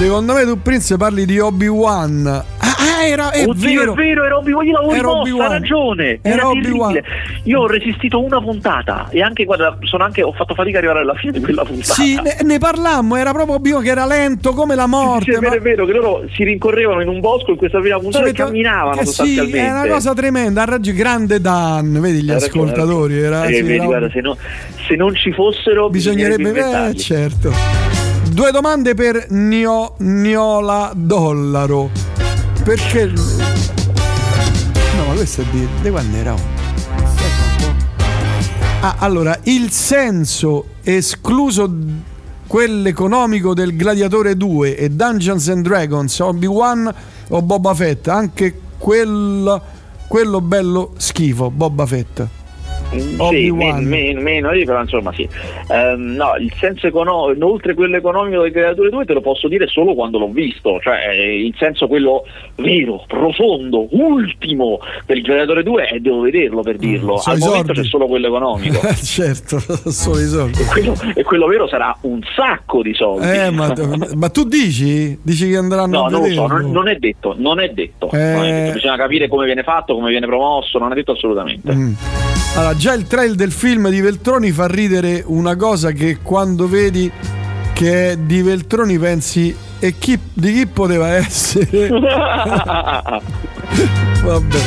Secondo 0.00 0.32
me 0.32 0.44
tu 0.44 0.58
Prince 0.62 0.96
parli 0.96 1.26
di 1.26 1.38
Obi-Wan. 1.38 2.26
Ah, 2.26 3.04
era 3.04 3.30
è 3.32 3.44
Oddio, 3.46 3.78
vero. 3.80 3.92
è 3.92 3.96
vero, 3.96 4.24
era 4.24 4.38
Obi-Wan, 4.38 4.64
io 4.66 4.72
l'avevo 4.72 4.92
Era 4.94 5.22
rimossa, 5.22 5.44
ha 5.44 5.48
ragione. 5.52 6.18
Era 6.22 6.34
Era, 6.36 6.48
Obi-Wan. 6.48 7.00
Io 7.44 7.60
ho 7.60 7.66
resistito 7.66 8.18
una 8.24 8.40
puntata 8.40 9.08
e 9.10 9.20
anche 9.20 9.44
guarda, 9.44 9.76
sono 9.82 10.02
anche 10.04 10.22
ho 10.22 10.32
fatto 10.32 10.54
fatica 10.54 10.78
ad 10.78 10.84
arrivare 10.84 11.04
alla 11.04 11.14
fine 11.18 11.32
di 11.32 11.40
quella 11.40 11.64
puntata. 11.66 11.92
Sì, 11.92 12.14
ne, 12.14 12.38
ne 12.42 12.56
parlammo, 12.58 13.16
era 13.16 13.32
proprio 13.32 13.56
Obi-Wan 13.56 13.82
che 13.82 13.90
era 13.90 14.06
lento 14.06 14.54
come 14.54 14.74
la 14.74 14.84
Sì, 14.84 14.88
morte. 14.88 15.30
è 15.32 15.34
vero, 15.38 15.48
ma- 15.50 15.56
è 15.56 15.60
vero 15.60 15.84
che 15.84 15.92
loro 15.92 16.24
si 16.34 16.44
rincorrevano 16.44 17.02
in 17.02 17.08
un 17.08 17.20
bosco 17.20 17.50
in 17.50 17.56
questa 17.58 17.78
prima 17.78 17.98
puntata 17.98 18.24
Cioè, 18.24 18.32
e 18.32 18.36
camminavano 18.36 19.00
sì, 19.00 19.04
sostanzialmente. 19.06 19.58
è 19.66 19.70
una 19.70 19.86
cosa 19.86 20.14
tremenda, 20.14 20.62
ha 20.62 20.64
ragione, 20.64 20.96
grande 20.96 21.40
Dan, 21.42 22.00
vedi 22.00 22.22
gli 22.22 22.30
ragione, 22.30 22.46
ascoltatori. 22.46 23.18
Era. 23.20 23.44
Eh, 23.44 23.52
sì, 23.54 23.60
vedi, 23.60 23.74
era- 23.74 23.84
guarda, 23.84 24.10
se, 24.10 24.20
no- 24.22 24.36
se 24.88 24.96
non 24.96 25.14
ci 25.14 25.30
fossero 25.32 25.90
bisognerebbe... 25.90 26.42
Eh, 26.44 26.48
inventarli. 26.48 26.96
certo. 26.98 27.52
Due 28.32 28.52
domande 28.52 28.94
per 28.94 29.26
Nio, 29.30 29.94
Niola 29.98 30.92
Dollaro. 30.94 31.90
Perché... 32.62 33.06
No, 33.06 35.04
ma 35.08 35.14
questo 35.14 35.40
è 35.40 35.44
di... 35.50 35.66
di 35.82 35.90
quando 35.90 36.16
era? 36.16 36.34
Ah, 38.82 38.94
allora, 38.98 39.36
il 39.44 39.70
senso 39.72 40.66
escluso 40.82 41.70
quello 42.46 42.86
economico 42.86 43.52
del 43.52 43.74
Gladiatore 43.74 44.36
2 44.36 44.76
e 44.76 44.90
Dungeons 44.90 45.48
and 45.48 45.64
Dragons, 45.64 46.16
Obi-Wan 46.20 46.94
o 47.28 47.42
Boba 47.42 47.74
Fett, 47.74 48.06
anche 48.06 48.58
quel- 48.78 49.60
quello 50.06 50.40
bello 50.40 50.92
schifo, 50.96 51.50
Boba 51.50 51.84
Fett. 51.84 52.39
Sì, 52.90 53.14
Obi-Wan. 53.18 53.84
men- 53.84 53.88
men- 53.88 54.22
meno 54.22 54.52
io, 54.52 54.64
però 54.64 54.80
insomma 54.80 55.12
sì. 55.12 55.28
Ehm, 55.68 56.14
no, 56.16 56.34
il 56.38 56.52
senso 56.58 56.86
economico, 56.88 57.46
oltre 57.46 57.74
quello 57.74 57.96
economico 57.96 58.42
del 58.42 58.52
Creatore 58.52 58.90
2 58.90 59.04
te 59.04 59.12
lo 59.12 59.20
posso 59.20 59.46
dire 59.48 59.66
solo 59.68 59.94
quando 59.94 60.18
l'ho 60.18 60.28
visto, 60.28 60.78
cioè 60.82 61.08
eh, 61.10 61.44
il 61.44 61.54
senso 61.58 61.86
quello 61.86 62.24
vero, 62.56 63.04
profondo, 63.06 63.86
ultimo 63.90 64.80
del 65.06 65.22
Creatore 65.22 65.62
2 65.62 65.88
e 65.88 66.00
devo 66.00 66.20
vederlo 66.20 66.62
per 66.62 66.76
dirlo. 66.78 67.18
sono 67.18 67.34
Al 67.34 67.40
momento 67.40 67.66
soldi. 67.66 67.80
c'è 67.82 67.86
solo 67.86 68.06
quello 68.06 68.26
economico. 68.26 68.80
certo, 69.02 69.58
solo 69.90 70.18
i 70.20 70.26
soldi. 70.26 70.60
e, 70.60 70.64
quello, 70.66 70.94
e 71.14 71.22
quello 71.22 71.46
vero 71.46 71.68
sarà 71.68 71.96
un 72.02 72.20
sacco 72.34 72.82
di 72.82 72.94
soldi. 72.94 73.26
Eh, 73.28 73.50
ma, 73.50 73.72
ma 74.14 74.28
tu 74.30 74.44
dici? 74.44 75.18
Dici 75.22 75.48
che 75.48 75.56
andranno 75.56 75.98
No, 76.00 76.04
a 76.06 76.10
non 76.10 76.20
lo 76.22 76.32
so, 76.34 76.46
non, 76.46 76.70
non 76.70 76.88
è 76.88 76.96
detto, 76.96 77.34
non 77.38 77.60
è 77.60 77.68
detto, 77.68 78.08
non 78.12 78.20
è 78.44 78.48
Eh. 78.48 78.52
detto. 78.64 78.72
Bisogna 78.74 78.96
capire 78.96 79.28
come 79.28 79.44
viene 79.44 79.62
fatto, 79.62 79.94
come 79.94 80.10
viene 80.10 80.26
promosso, 80.26 80.78
non 80.78 80.90
è 80.92 80.94
detto 80.94 81.12
assolutamente. 81.12 81.72
Mm. 81.72 81.92
Allora, 82.56 82.74
già 82.80 82.94
il 82.94 83.06
trail 83.06 83.34
del 83.34 83.52
film 83.52 83.90
di 83.90 84.00
Veltroni 84.00 84.52
fa 84.52 84.66
ridere 84.66 85.22
una 85.26 85.54
cosa 85.54 85.90
che 85.90 86.20
quando 86.22 86.66
vedi 86.66 87.12
che 87.74 88.12
è 88.12 88.16
di 88.16 88.40
Veltroni 88.40 88.98
pensi 88.98 89.54
e 89.78 89.98
chi, 89.98 90.18
di 90.32 90.54
chi 90.54 90.66
poteva 90.66 91.08
essere? 91.10 91.88
Vabbè. 94.24 94.60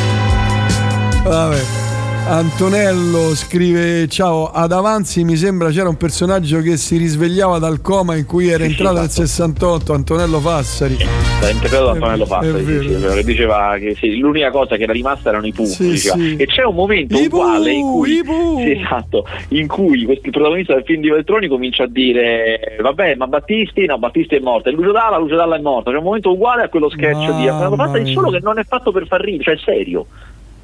Vabbè. 1.23 1.82
Antonello 2.25 3.35
scrive: 3.35 4.07
Ciao, 4.07 4.49
ad 4.49 4.71
Avanzi 4.71 5.25
mi 5.25 5.35
sembra 5.35 5.69
c'era 5.71 5.89
un 5.89 5.97
personaggio 5.97 6.61
che 6.61 6.77
si 6.77 6.95
risvegliava 6.95 7.59
dal 7.59 7.81
coma 7.81 8.15
in 8.15 8.25
cui 8.25 8.47
era 8.47 8.59
Sì, 8.63 8.69
sì, 8.69 8.69
entrato 8.71 8.95
nel 8.95 9.03
esatto. 9.05 9.27
68, 9.27 9.93
Antonello 9.93 10.39
Fassari. 10.39 10.97
L'ha 11.41 11.49
interpretato 11.49 11.83
da 11.85 11.91
Antonello 11.91 12.25
Fassari, 12.25 12.65
sì, 12.65 13.13
sì, 13.17 13.23
diceva 13.25 13.75
che 13.77 13.95
sì, 13.99 14.17
l'unica 14.17 14.51
cosa 14.51 14.77
che 14.77 14.83
era 14.83 14.93
rimasta 14.93 15.29
erano 15.29 15.45
i 15.47 15.51
Pooh, 15.51 15.65
Sì, 15.65 15.97
sì. 15.97 16.35
e 16.37 16.45
c'è 16.45 16.63
un 16.63 16.75
momento 16.75 17.17
I 17.19 17.25
uguale 17.25 17.71
in 17.73 17.81
cui, 17.91 18.21
sì, 18.23 18.71
esatto, 18.81 19.25
in 19.49 19.67
cui 19.67 20.05
questo- 20.05 20.25
il 20.27 20.31
protagonista 20.31 20.73
del 20.75 20.83
film 20.85 21.01
di 21.01 21.09
Veltroni 21.09 21.47
comincia 21.49 21.83
a 21.83 21.87
dire 21.87 22.77
vabbè 22.81 23.15
ma 23.15 23.27
Battisti, 23.27 23.85
no 23.85 23.97
Battisti 23.99 24.35
è 24.35 24.39
morto, 24.39 24.69
e 24.69 24.71
Lucio 24.71 24.93
Dalla, 24.93 25.17
Lucio 25.17 25.35
Dalla 25.35 25.57
è 25.57 25.61
morto, 25.61 25.91
c'è 25.91 25.97
un 25.97 26.03
momento 26.03 26.31
uguale 26.31 26.63
a 26.63 26.69
quello 26.69 26.89
sketch 26.89 27.31
di 27.35 27.47
Antonello 27.49 27.75
Fassari, 27.75 28.11
solo 28.13 28.29
che 28.31 28.39
non 28.41 28.57
è 28.59 28.63
fatto 28.63 28.93
per 28.93 29.07
far 29.07 29.19
ridere, 29.19 29.43
cioè 29.43 29.55
è 29.55 29.59
serio, 29.63 30.05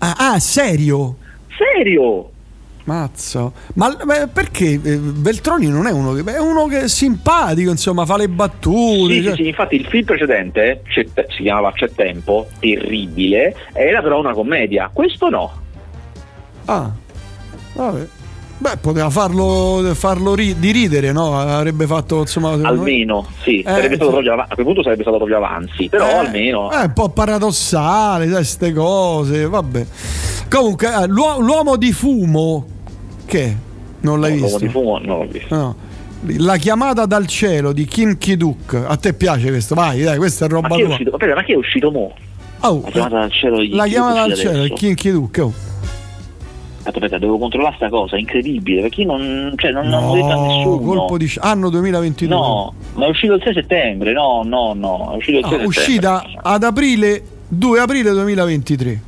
Ah, 0.02 0.16
ah, 0.18 0.40
serio? 0.40 1.16
Serio! 1.76 2.32
Mazzo, 2.86 3.54
ma 3.76 3.90
beh, 3.96 4.30
perché 4.34 4.72
eh, 4.72 4.98
Veltroni 5.00 5.68
non 5.68 5.86
è 5.86 5.92
uno 5.92 6.14
che 6.14 6.24
è 6.34 6.40
uno 6.40 6.66
che 6.66 6.82
è 6.82 6.88
simpatico, 6.88 7.70
insomma, 7.70 8.04
fa 8.04 8.18
le 8.18 8.28
battute. 8.28 9.14
Sì, 9.14 9.22
cioè- 9.22 9.36
sì, 9.36 9.42
sì, 9.44 9.48
infatti 9.50 9.76
il 9.76 9.86
film 9.86 10.06
precedente 10.06 10.82
si 11.28 11.44
chiamava 11.44 11.72
C'è 11.72 11.92
tempo, 11.92 12.48
terribile, 12.58 13.56
era 13.74 14.02
però 14.02 14.20
una 14.20 14.34
commedia, 14.34 14.90
questo 14.92 15.30
no. 15.30 15.52
Ah, 16.66 16.92
vabbè. 17.74 18.08
Beh, 18.62 18.76
poteva 18.82 19.10
farlo, 19.10 19.90
farlo 19.96 20.36
ri- 20.36 20.60
di 20.60 20.72
ridere, 20.72 21.14
no? 21.14 21.40
Avrebbe 21.40 21.86
fatto, 21.88 22.20
insomma, 22.20 22.58
me- 22.58 22.68
Almeno, 22.68 23.26
sì, 23.42 23.62
Eh, 23.62 23.64
sarebbe 23.64 23.96
stato 23.96 24.12
proprio 24.12 24.34
av- 24.34 24.46
a 24.50 24.54
quel 24.54 24.66
punto 24.66 24.84
sarebbe 24.84 25.02
stato 25.04 25.16
proprio 25.18 25.38
avanzi, 25.38 25.88
però 25.88 26.06
Eh, 26.06 26.14
almeno 26.16 26.70
È 26.70 26.84
un 26.84 26.94
po' 26.94 27.08
paradossale, 27.10 28.30
sai, 28.30 28.44
ste 28.44 28.74
cose, 28.74 29.48
vabbè. 29.48 29.86
Comunque, 30.50 30.88
eh, 30.94 31.08
l'uo- 31.08 31.40
l'uomo 31.40 31.78
di 31.78 31.94
fumo, 31.94 32.66
che? 33.26 33.56
Non 34.02 34.20
l'hai 34.20 34.32
l'uomo 34.32 34.46
visto? 34.48 34.60
di 34.60 34.68
fumo 34.70 34.98
non 35.00 35.20
l'ho 35.20 35.28
visto. 35.32 35.56
No. 35.56 35.76
La 36.38 36.58
chiamata 36.58 37.06
dal 37.06 37.28
cielo 37.28 37.72
di 37.72 37.86
Kim 37.86 38.18
Ki-duk. 38.18 38.84
A 38.86 38.98
te 38.98 39.14
piace 39.14 39.48
questo? 39.48 39.74
Vai, 39.74 40.02
dai, 40.02 40.18
questa 40.18 40.46
è 40.46 40.50
Ma 40.50 40.56
roba 40.56 40.76
è 40.76 40.80
tua. 40.80 40.90
uscito? 40.90 41.12
Aspetta, 41.12 41.34
ma 41.36 41.44
chi 41.44 41.54
è 41.54 41.56
uscito 41.56 41.92
mo? 41.92 42.14
Oh, 42.62 42.82
La 42.84 42.90
chiamata 42.92 43.20
dal 43.20 43.32
cielo 43.32 43.60
di 43.60 43.70
La 43.70 43.84
chi 43.86 43.90
è 43.90 43.94
chiamata 43.94 44.28
dal 44.28 44.36
cielo 44.36 44.64
di? 44.64 44.74
Kim 44.74 44.94
Ki-duk. 44.96 45.38
Oh. 45.40 45.54
Aspetta, 46.80 46.98
aspetta, 47.06 47.18
devo 47.20 47.38
controllare 47.38 47.76
sta 47.76 47.90
cosa, 47.90 48.16
è 48.16 48.20
incredibile, 48.20 48.82
perché 48.82 49.02
io 49.02 49.08
non, 49.08 49.54
cioè, 49.58 49.72
non, 49.72 49.88
non 49.88 50.06
l'ho 50.08 50.14
detto 50.14 50.26
a 50.28 50.36
No, 50.36 50.46
nessuno. 50.48 50.78
colpo 50.80 51.18
di 51.18 51.32
anno 51.40 51.70
2022. 51.70 52.34
No, 52.36 52.74
ma 52.94 53.06
è 53.06 53.10
uscito 53.10 53.34
il 53.34 53.42
6 53.44 53.54
settembre, 53.54 54.14
no, 54.14 54.42
no, 54.46 54.74
no, 54.76 55.12
è 55.14 55.16
uscito 55.18 55.38
il 55.40 55.44
6 55.46 55.52
No, 55.58 55.58
settembre. 55.60 55.66
uscita 55.68 56.24
ad 56.42 56.64
aprile 56.64 57.22
2 57.50 57.80
aprile 57.80 58.12
2023. 58.12 59.02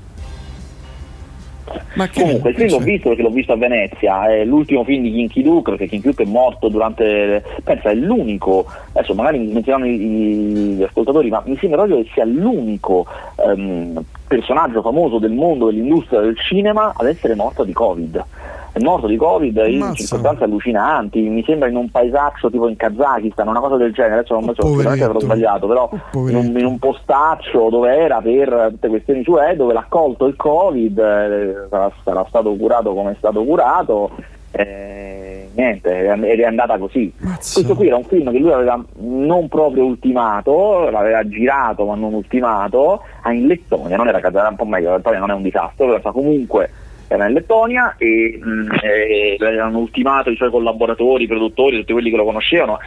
Ma 1.93 2.07
che 2.07 2.21
Comunque, 2.21 2.49
il 2.51 2.55
film 2.55 2.69
l'ho 2.69 2.79
visto 2.79 3.07
perché 3.09 3.21
l'ho 3.23 3.29
visto 3.29 3.51
a 3.53 3.57
Venezia, 3.57 4.29
è 4.29 4.43
l'ultimo 4.45 4.83
film 4.83 5.03
di 5.03 5.11
Kinky 5.11 5.41
Duke, 5.41 5.71
perché 5.71 5.87
Kinky 5.87 6.09
Duke 6.09 6.23
è 6.23 6.25
morto 6.25 6.67
durante. 6.69 7.43
Pensa, 7.63 7.89
è 7.89 7.93
l'unico, 7.95 8.65
adesso 8.93 9.13
magari 9.13 9.41
i- 9.41 10.75
gli 10.75 10.83
ascoltatori, 10.83 11.29
ma 11.29 11.41
mi 11.45 11.57
sembra 11.59 11.83
proprio 11.83 12.03
che 12.03 12.09
sia 12.13 12.25
l'unico 12.25 13.05
ehm, 13.45 14.03
personaggio 14.31 14.81
famoso 14.81 15.19
del 15.19 15.31
mondo 15.33 15.65
dell'industria 15.65 16.21
del 16.21 16.37
cinema 16.37 16.93
ad 16.95 17.05
essere 17.05 17.35
morto 17.35 17.65
di 17.65 17.73
Covid. 17.73 18.25
È 18.71 18.79
morto 18.79 19.07
di 19.07 19.17
Covid 19.17 19.57
in 19.67 19.81
Ammazza. 19.81 19.95
circostanze 19.95 20.45
allucinanti, 20.45 21.19
mi 21.19 21.43
sembra 21.43 21.67
in 21.67 21.75
un 21.75 21.89
paesaccio 21.91 22.49
tipo 22.49 22.69
in 22.69 22.77
Kazakistan, 22.77 23.49
una 23.49 23.59
cosa 23.59 23.75
del 23.75 23.91
genere, 23.91 24.19
adesso 24.19 24.39
non 24.39 24.47
Oh, 24.47 24.53
so, 24.53 24.67
sicuramente 24.67 25.03
avrò 25.03 25.19
sbagliato, 25.19 25.67
però 25.67 25.89
Oh, 26.13 26.29
in 26.29 26.35
un, 26.37 26.57
in 26.57 26.65
un 26.65 26.79
postaccio 26.79 27.67
dove 27.69 27.93
era 27.93 28.21
per 28.21 28.67
tutte 28.71 28.87
questioni 28.87 29.23
sue, 29.23 29.55
dove 29.57 29.73
l'ha 29.73 29.85
colto 29.89 30.25
il 30.25 30.37
Covid, 30.37 30.97
eh, 30.97 31.67
sarà, 31.69 31.91
sarà 32.01 32.25
stato 32.29 32.55
curato 32.55 32.93
come 32.93 33.11
è 33.11 33.15
stato 33.17 33.43
curato, 33.43 34.11
eh, 34.51 35.30
niente, 35.53 36.05
ed 36.05 36.39
è 36.39 36.43
andata 36.43 36.77
così. 36.77 37.11
Mazza. 37.17 37.53
Questo 37.53 37.75
qui 37.75 37.87
era 37.87 37.97
un 37.97 38.03
film 38.05 38.31
che 38.31 38.37
lui 38.39 38.51
aveva 38.51 38.83
non 38.99 39.47
proprio 39.47 39.85
ultimato, 39.85 40.89
l'aveva 40.89 41.27
girato 41.27 41.85
ma 41.85 41.95
non 41.95 42.13
ultimato, 42.13 43.03
ah, 43.21 43.33
in 43.33 43.47
Lettonia, 43.47 43.97
non 43.97 44.07
era 44.07 44.19
era 44.19 44.47
un 44.47 44.55
po' 44.55 44.65
meglio, 44.65 44.89
la 44.89 44.95
Lettonia 44.97 45.19
non 45.19 45.31
è 45.31 45.33
un 45.33 45.41
disastro, 45.41 45.87
però 45.87 46.11
comunque 46.11 46.69
era 47.07 47.27
in 47.27 47.33
Lettonia 47.33 47.95
e, 47.97 48.39
mh, 48.41 48.79
e 48.81 49.35
l'avevano 49.37 49.79
ultimato 49.79 50.29
i 50.29 50.35
suoi 50.35 50.49
collaboratori, 50.49 51.25
i 51.25 51.27
produttori, 51.27 51.77
tutti 51.77 51.91
quelli 51.91 52.09
che 52.09 52.15
lo 52.15 52.23
conoscevano. 52.23 52.79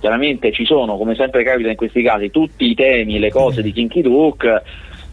Chiaramente 0.00 0.52
ci 0.52 0.66
sono, 0.66 0.98
come 0.98 1.14
sempre 1.14 1.42
capita 1.44 1.70
in 1.70 1.76
questi 1.76 2.02
casi, 2.02 2.30
tutti 2.30 2.68
i 2.70 2.74
temi 2.74 3.16
e 3.16 3.18
le 3.18 3.30
cose 3.30 3.62
di 3.62 3.72
Kinky 3.72 4.02
Duke. 4.02 4.62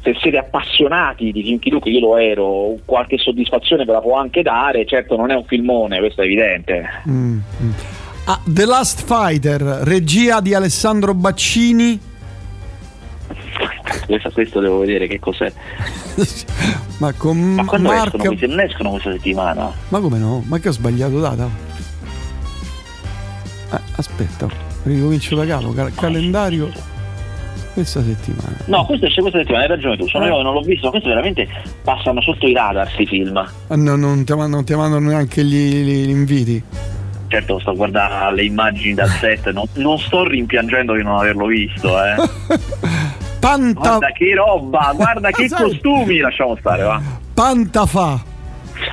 Se 0.03 0.15
siete 0.19 0.37
appassionati 0.37 1.31
di 1.31 1.43
Kinky 1.43 1.69
Duke, 1.69 1.89
io 1.89 1.99
lo 1.99 2.17
ero, 2.17 2.75
qualche 2.85 3.17
soddisfazione 3.19 3.85
ve 3.85 3.91
la 3.91 4.01
può 4.01 4.17
anche 4.17 4.41
dare, 4.41 4.85
certo 4.85 5.15
non 5.15 5.29
è 5.29 5.35
un 5.35 5.45
filmone, 5.45 5.99
questo 5.99 6.21
è 6.21 6.25
evidente. 6.25 6.89
Mm, 7.07 7.37
mm. 7.61 7.71
Ah, 8.25 8.39
The 8.43 8.65
Last 8.65 9.03
Fighter, 9.05 9.61
regia 9.61 10.41
di 10.41 10.53
Alessandro 10.55 11.13
Baccini. 11.13 11.99
Questo, 14.07 14.31
questo 14.31 14.59
devo 14.59 14.79
vedere 14.79 15.07
che 15.07 15.19
cos'è. 15.19 15.51
Ma 16.97 17.13
con 17.13 17.37
Ma 17.53 17.65
quando 17.65 17.89
Mark. 17.89 18.15
escono? 18.15 18.35
Non 18.47 18.59
escono 18.59 18.89
questa 18.91 19.11
settimana? 19.11 19.71
Ma 19.89 19.99
come 19.99 20.17
no? 20.17 20.43
Ma 20.47 20.59
che 20.59 20.69
ho 20.69 20.71
sbagliato 20.71 21.19
data? 21.19 21.47
Eh, 23.73 23.79
aspetta, 23.95 24.47
ricomincio 24.83 25.35
da 25.35 25.45
capo. 25.45 25.71
cal- 25.73 25.93
calendario 25.93 26.71
questa 27.73 28.01
settimana. 28.03 28.55
No, 28.65 28.86
questo 28.86 29.05
esce 29.05 29.21
questa 29.21 29.39
settimana, 29.39 29.63
hai 29.63 29.69
ragione 29.69 29.97
tu, 29.97 30.07
sono 30.07 30.25
Eh. 30.25 30.27
io 30.29 30.38
che 30.38 30.43
non 30.43 30.53
l'ho 30.53 30.62
visto, 30.62 30.89
questo 30.89 31.10
veramente 31.10 31.47
passano 31.84 32.21
sotto 32.21 32.47
i 32.47 32.53
radar 32.53 32.86
questi 32.86 33.05
film. 33.07 33.38
Ah, 33.38 33.75
no, 33.75 33.95
non, 33.95 34.23
ti 34.23 34.31
mandano, 34.34 34.55
non 34.55 34.65
ti 34.65 34.75
mandano 34.75 35.07
neanche 35.10 35.43
gli, 35.43 35.84
gli- 35.84 36.05
gli 36.05 36.10
inviti. 36.10 36.63
Certo, 37.27 37.60
sto 37.60 37.73
guardando 37.75 38.36
le 38.36 38.43
immagini 38.43 38.93
dal 38.93 39.07
set, 39.10 39.51
non, 39.51 39.65
non 39.75 39.97
sto 39.97 40.27
rimpiangendo 40.27 40.93
di 40.95 41.03
non 41.03 41.17
averlo 41.17 41.45
visto, 41.45 41.89
eh. 42.03 42.15
Panta, 43.39 43.79
Guarda 43.79 44.12
che 44.12 44.36
roba, 44.36 44.93
guarda 44.95 45.31
che 45.31 45.47
costumi, 45.49 46.17
lasciamo 46.19 46.55
stare, 46.57 46.84
va. 46.84 47.01
Pantafa. 47.34 48.23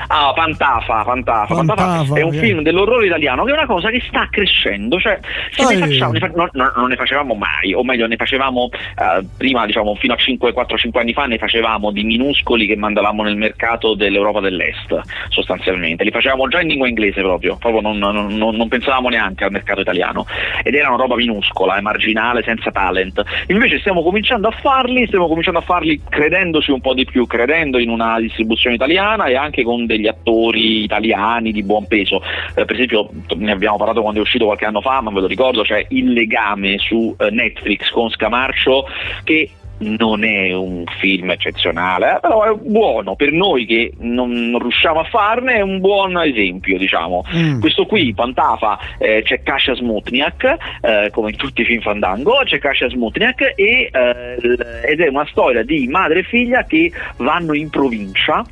Ah, 0.07 0.33
Pantafa, 0.35 1.03
Pantafa, 1.05 1.55
Pantafa, 1.55 1.83
Pantafa, 1.83 2.15
è 2.19 2.23
un 2.23 2.35
eh. 2.35 2.39
film 2.39 2.63
dell'orrore 2.63 3.07
italiano 3.07 3.45
che 3.45 3.51
è 3.51 3.55
una 3.55 3.67
cosa 3.67 3.91
che 3.91 4.03
sta 4.07 4.29
crescendo, 4.31 4.99
cioè 4.99 5.19
se 5.51 5.65
ne 5.65 5.75
eh. 5.75 5.79
facciamo, 5.79 6.13
ne 6.13 6.19
fa- 6.21 6.31
no- 6.35 6.49
no- 6.53 6.73
non 6.77 6.89
ne 6.89 6.97
facevamo 6.97 7.35
mai, 7.35 7.75
o 7.75 7.83
meglio 7.83 8.07
ne 8.07 8.17
facevamo 8.17 8.69
eh, 8.73 9.25
prima, 9.37 9.67
diciamo 9.67 9.95
fino 9.97 10.15
a 10.15 10.17
5, 10.17 10.53
4-5 10.53 10.99
anni 10.99 11.13
fa 11.13 11.27
ne 11.27 11.39
facevamo 11.39 11.91
di 11.91 12.05
minuscoli 12.05 12.67
che 12.67 12.77
mandavamo 12.77 13.23
nel 13.23 13.37
mercato 13.37 13.95
dell'Europa 13.95 14.41
dell'Est, 14.41 15.01
sostanzialmente, 15.29 16.05
li 16.05 16.11
facevamo 16.11 16.49
già 16.49 16.61
in 16.61 16.69
lingua 16.69 16.89
inglese 16.89 17.21
proprio, 17.21 17.57
proprio 17.57 17.81
non, 17.81 17.99
non- 17.99 18.37
non- 18.37 18.69
pensavamo 18.69 19.09
neanche 19.09 19.45
al 19.45 19.51
mercato 19.51 19.81
italiano 19.81 20.27
ed 20.63 20.75
era 20.75 20.89
una 20.89 20.99
roba 20.99 21.17
minuscola, 21.17 21.77
e 21.77 21.81
marginale, 21.81 22.43
senza 22.43 22.71
talent. 22.71 23.23
Invece 23.49 23.79
stiamo 23.79 24.03
cominciando 24.03 24.49
a 24.49 24.51
farli, 24.51 25.07
stiamo 25.07 25.27
cominciando 25.27 25.61
a 25.61 25.63
farli 25.63 26.01
credendoci 26.09 26.71
un 26.71 26.81
po' 26.81 26.95
di 26.95 27.05
più, 27.05 27.27
credendo 27.27 27.79
in 27.79 27.89
una 27.89 28.21
distribuzione 28.21 28.77
italiana 28.77 29.27
e 29.27 29.37
anche 29.37 29.63
con 29.63 29.87
degli 29.89 30.07
attori 30.07 30.85
italiani 30.85 31.51
di 31.51 31.65
buon 31.65 31.87
peso. 31.87 32.23
Eh, 32.55 32.65
per 32.65 32.75
esempio, 32.75 33.09
ne 33.37 33.51
abbiamo 33.51 33.77
parlato 33.77 34.03
quando 34.03 34.21
è 34.21 34.23
uscito 34.23 34.45
qualche 34.45 34.67
anno 34.67 34.81
fa, 34.81 35.01
ma 35.01 35.11
ve 35.11 35.21
lo 35.21 35.27
ricordo, 35.27 35.63
c'è 35.63 35.85
Il 35.89 36.13
legame 36.13 36.79
su 36.79 37.17
eh, 37.19 37.31
Netflix 37.31 37.91
con 37.91 38.11
Scamarcio 38.11 38.87
che 39.25 39.51
non 39.79 40.25
è 40.25 40.53
un 40.53 40.85
film 40.99 41.31
eccezionale, 41.31 42.17
eh, 42.17 42.21
però 42.21 42.43
è 42.45 42.55
buono 42.55 43.15
per 43.15 43.33
noi 43.33 43.67
che 43.67 43.93
non, 43.99 44.31
non 44.51 44.61
riusciamo 44.61 45.01
a 45.01 45.05
farne, 45.05 45.55
è 45.55 45.61
un 45.61 45.81
buon 45.81 46.19
esempio, 46.19 46.79
diciamo. 46.79 47.25
Mm. 47.35 47.61
Questo 47.61 47.87
qui, 47.87 48.13
Pantafa, 48.15 48.79
eh, 48.99 49.23
c'è 49.25 49.43
Kasia 49.43 49.75
Smutniak, 49.75 50.57
eh, 50.81 51.11
come 51.13 51.31
in 51.31 51.37
tutti 51.37 51.63
i 51.63 51.65
film 51.65 51.81
Fandango, 51.81 52.41
c'è 52.45 52.59
Kasia 52.59 52.89
Smutniak 52.89 53.55
e, 53.57 53.91
eh, 53.93 54.37
ed 54.85 55.01
è 55.01 55.09
una 55.09 55.27
storia 55.27 55.63
di 55.63 55.87
madre 55.89 56.21
e 56.21 56.23
figlia 56.25 56.65
che 56.65 56.91
vanno 57.19 57.55
in 57.55 57.71
provincia, 57.71 58.45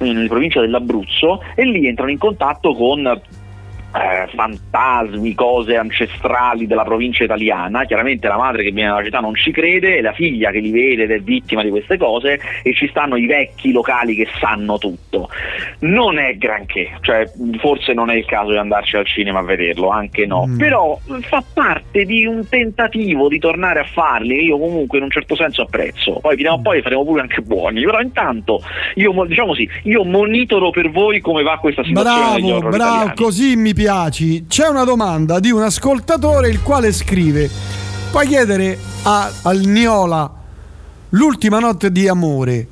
in 0.00 0.26
provincia 0.28 0.60
dell'Abruzzo, 0.60 1.42
e 1.54 1.64
lì 1.64 1.86
entrano 1.86 2.10
in 2.10 2.18
contatto 2.18 2.74
con 2.74 3.20
eh, 3.94 4.28
fantasmi, 4.34 5.34
cose 5.34 5.76
ancestrali 5.76 6.66
della 6.66 6.84
provincia 6.84 7.24
italiana. 7.24 7.84
Chiaramente 7.84 8.26
la 8.28 8.36
madre 8.36 8.62
che 8.62 8.70
viene 8.70 8.90
dalla 8.90 9.04
città 9.04 9.20
non 9.20 9.34
ci 9.34 9.52
crede, 9.52 9.96
e 9.98 10.00
la 10.02 10.12
figlia 10.12 10.50
che 10.50 10.58
li 10.58 10.70
vede 10.70 11.04
ed 11.04 11.10
è 11.12 11.20
vittima 11.20 11.62
di 11.62 11.70
queste 11.70 11.96
cose, 11.96 12.40
e 12.62 12.74
ci 12.74 12.88
stanno 12.88 13.16
i 13.16 13.26
vecchi 13.26 13.72
locali 13.72 14.14
che 14.14 14.26
sanno 14.40 14.78
tutto. 14.78 15.28
Non 15.80 16.18
è 16.18 16.36
granché, 16.36 16.98
cioè 17.02 17.30
forse 17.58 17.92
non 17.92 18.10
è 18.10 18.14
il 18.16 18.24
caso 18.24 18.50
di 18.50 18.56
andarci 18.56 18.96
al 18.96 19.06
cinema 19.06 19.38
a 19.40 19.42
vederlo, 19.42 19.90
anche 19.90 20.26
no. 20.26 20.46
Mm. 20.46 20.58
Però 20.58 20.98
fa 21.20 21.42
parte 21.52 22.04
di 22.04 22.26
un 22.26 22.48
tentativo 22.48 23.28
di 23.28 23.38
tornare 23.38 23.80
a 23.80 23.84
farli, 23.84 24.44
io 24.44 24.58
comunque 24.58 24.98
in 24.98 25.04
un 25.04 25.10
certo 25.10 25.36
senso 25.36 25.62
apprezzo. 25.62 26.18
Poi 26.20 26.34
prima 26.34 26.52
o 26.52 26.60
poi 26.60 26.82
faremo 26.82 27.04
pure 27.04 27.20
anche 27.20 27.40
buoni, 27.42 27.84
però 27.84 28.00
intanto 28.00 28.60
io 28.94 29.12
mo- 29.12 29.24
diciamo 29.24 29.54
sì, 29.54 29.68
io 29.84 30.04
monitoro 30.04 30.70
per 30.70 30.90
voi 30.90 31.20
come 31.20 31.42
va 31.42 31.58
questa 31.58 31.84
situazione 31.84 32.40
Bravo, 32.40 32.58
bravo, 32.60 32.76
italiani. 32.76 33.12
così 33.14 33.56
mi 33.56 33.72
piaci. 33.84 34.46
C'è 34.48 34.66
una 34.66 34.84
domanda 34.84 35.38
di 35.40 35.50
un 35.50 35.60
ascoltatore 35.60 36.48
il 36.48 36.62
quale 36.62 36.90
scrive: 36.90 37.50
Puoi 38.10 38.26
chiedere 38.26 38.78
a, 39.02 39.30
al 39.42 39.60
Niola 39.60 40.32
l'ultima 41.10 41.58
notte 41.58 41.92
di 41.92 42.08
amore 42.08 42.66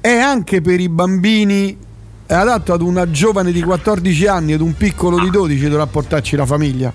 è 0.00 0.16
anche 0.16 0.60
per 0.60 0.80
i 0.80 0.88
bambini 0.88 1.78
è 2.26 2.34
adatto 2.34 2.72
ad 2.72 2.82
una 2.82 3.08
giovane 3.10 3.52
di 3.52 3.62
14 3.62 4.26
anni 4.26 4.52
ed 4.54 4.60
un 4.60 4.74
piccolo 4.76 5.20
di 5.20 5.30
12 5.30 5.68
dovrà 5.68 5.86
portarci 5.86 6.34
la 6.34 6.44
famiglia? 6.44 6.92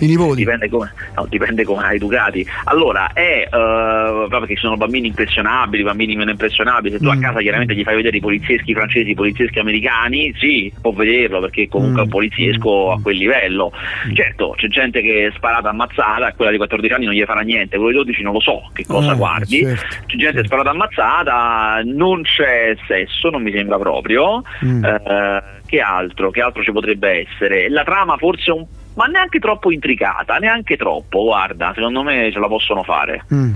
I 0.00 0.06
nipoti. 0.06 0.36
Dipende 0.36 0.68
come, 0.68 0.92
no, 1.16 1.26
dipende 1.28 1.64
come 1.64 1.82
hai 1.84 1.96
educati. 1.96 2.46
Allora, 2.64 3.12
è 3.12 3.48
eh, 3.50 4.26
perché 4.28 4.54
ci 4.54 4.60
sono 4.60 4.76
bambini 4.76 5.08
impressionabili, 5.08 5.82
bambini 5.82 6.14
meno 6.16 6.30
impressionabili. 6.30 6.94
Se 6.94 7.00
tu 7.00 7.06
Mm. 7.08 7.10
a 7.10 7.18
casa 7.18 7.40
chiaramente 7.40 7.74
gli 7.74 7.82
fai 7.82 7.96
vedere 7.96 8.16
i 8.16 8.20
polizieschi 8.20 8.74
francesi, 8.74 9.10
i 9.10 9.14
polizieschi 9.14 9.58
americani, 9.58 10.32
sì, 10.38 10.72
può 10.80 10.92
vederlo 10.92 11.40
perché 11.40 11.68
comunque 11.68 12.00
è 12.00 12.02
un 12.02 12.08
Mm. 12.08 12.10
poliziesco 12.12 12.92
a 12.92 13.00
quel 13.00 13.16
livello. 13.16 13.72
Certo, 14.14 14.54
c'è 14.56 14.68
gente 14.68 15.00
che 15.00 15.26
è 15.26 15.32
sparata 15.36 15.70
ammazzata, 15.70 16.32
quella 16.34 16.50
di 16.50 16.56
14 16.56 16.92
anni 16.94 17.04
non 17.06 17.14
gli 17.14 17.24
farà 17.24 17.40
niente, 17.40 17.76
quello 17.76 17.90
di 17.90 17.96
12 17.96 18.22
non 18.22 18.32
lo 18.34 18.40
so 18.40 18.70
che 18.72 18.84
cosa 18.86 19.12
Eh, 19.12 19.16
guardi. 19.16 19.60
certo, 19.62 19.82
C'è 20.06 20.16
gente 20.16 20.32
certo. 20.32 20.44
sparata 20.46 20.70
ammazzata, 20.70 21.80
non 21.84 22.22
c'è 22.22 22.76
sesso, 22.86 23.30
non 23.30 23.42
mi 23.42 23.52
sembra 23.52 23.78
proprio. 23.78 24.42
Mm. 24.64 24.84
Eh, 24.84 25.42
che 25.66 25.80
altro? 25.80 26.30
Che 26.30 26.40
altro 26.40 26.62
ci 26.62 26.72
potrebbe 26.72 27.26
essere? 27.28 27.68
La 27.68 27.84
trama 27.84 28.16
forse 28.16 28.50
un 28.50 28.64
ma 28.98 29.06
neanche 29.06 29.38
troppo 29.38 29.70
intricata, 29.70 30.36
neanche 30.38 30.76
troppo, 30.76 31.22
guarda, 31.22 31.70
secondo 31.72 32.02
me 32.02 32.30
ce 32.32 32.38
la 32.40 32.48
possono 32.48 32.82
fare. 32.82 33.24
Mm. 33.32 33.52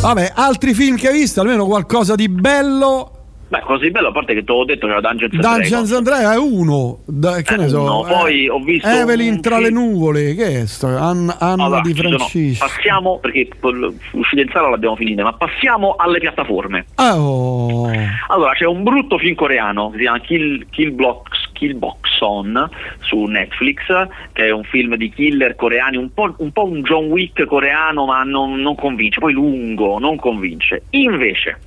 Vabbè, 0.00 0.32
altri 0.34 0.72
film 0.72 0.96
che 0.96 1.08
hai 1.08 1.12
visto, 1.18 1.42
almeno 1.42 1.66
qualcosa 1.66 2.14
di 2.14 2.28
bello. 2.30 3.10
Beh, 3.46 3.60
così 3.60 3.90
bello, 3.90 4.08
a 4.08 4.12
parte 4.12 4.32
che 4.34 4.42
te 4.42 4.52
l'ho 4.52 4.64
detto, 4.64 4.86
c'era 4.86 5.00
Dungeons 5.00 5.36
Dungeons 5.36 5.92
and 5.92 6.04
Dragons 6.06 6.34
è 6.34 6.38
uno, 6.38 6.98
da- 7.04 7.40
che 7.42 7.54
Eh, 7.54 7.56
ne 7.58 7.68
so. 7.68 7.82
uno. 7.82 8.02
Poi 8.02 8.48
ho 8.48 8.58
visto 8.58 8.88
Evelyn 8.88 9.40
tra 9.42 9.58
le 9.58 9.66
film- 9.66 9.78
nuvole, 9.80 10.34
che 10.34 10.62
è 10.62 10.66
sto? 10.66 10.86
Anna, 10.88 11.36
Anna 11.38 11.64
Allora, 11.64 11.80
di 11.82 11.94
sono- 11.94 12.16
Francisco. 12.16 12.66
passiamo, 12.66 13.18
perché 13.18 13.48
l'uscita 13.60 14.40
in 14.42 14.48
sala 14.50 14.70
l'abbiamo 14.70 14.96
finita, 14.96 15.22
ma 15.22 15.34
passiamo 15.34 15.94
alle 15.98 16.18
piattaforme. 16.20 16.86
Ah, 16.96 17.20
oh. 17.20 17.88
Allora, 18.28 18.52
c'è 18.54 18.64
un 18.64 18.82
brutto 18.82 19.18
film 19.18 19.34
coreano 19.34 19.90
che 19.90 19.96
si 19.98 20.02
chiama 20.02 20.20
Kill, 20.20 20.66
Kill, 20.70 20.94
Blocks, 20.94 21.33
Kill 21.54 21.78
Box 21.78 22.20
On 22.20 22.68
su 23.00 23.24
Netflix, 23.24 23.86
che 24.32 24.46
è 24.46 24.50
un 24.50 24.64
film 24.64 24.96
di 24.96 25.08
killer 25.08 25.54
coreani, 25.54 25.96
un 25.96 26.12
po', 26.12 26.34
un, 26.38 26.52
po' 26.52 26.66
un 26.66 26.82
John 26.82 27.06
Wick 27.06 27.46
coreano, 27.46 28.04
ma 28.04 28.22
non, 28.24 28.60
non 28.60 28.74
convince, 28.74 29.20
poi 29.20 29.32
lungo, 29.32 29.98
non 29.98 30.16
convince. 30.16 30.82
Invece, 30.90 31.58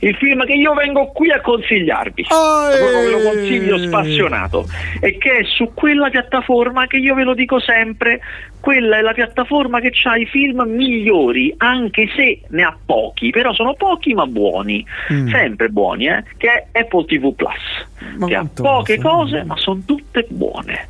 il 0.00 0.14
film 0.16 0.44
che 0.44 0.54
io 0.54 0.74
vengo 0.74 1.06
qui 1.12 1.30
a 1.30 1.40
consigliarvi, 1.40 2.26
ve 2.28 3.10
lo 3.10 3.30
consiglio 3.30 3.78
spassionato, 3.78 4.66
e 5.00 5.18
che 5.18 5.38
è 5.38 5.44
su 5.44 5.72
quella 5.74 6.08
piattaforma 6.10 6.86
che 6.86 6.96
io 6.96 7.14
ve 7.14 7.24
lo 7.24 7.34
dico 7.34 7.58
sempre, 7.58 8.20
quella 8.60 8.98
è 8.98 9.00
la 9.00 9.12
piattaforma 9.12 9.80
che 9.80 9.92
ha 10.04 10.16
i 10.16 10.26
film 10.26 10.62
migliori, 10.66 11.54
anche 11.56 12.08
se 12.14 12.40
ne 12.48 12.62
ha 12.62 12.76
pochi, 12.84 13.30
però 13.30 13.52
sono 13.52 13.74
pochi 13.74 14.14
ma 14.14 14.26
buoni, 14.26 14.84
Mm. 15.12 15.28
sempre 15.28 15.68
buoni, 15.68 16.06
eh, 16.08 16.24
che 16.36 16.48
è 16.48 16.80
Apple 16.80 17.04
TV 17.04 17.34
Plus, 17.34 17.86
Ma 18.18 18.26
che 18.26 18.34
ha 18.34 18.46
poche 18.54 18.98
cose 18.98 19.44
ma 19.44 19.56
sono 19.56 19.82
tutte 19.84 20.26
buone. 20.28 20.88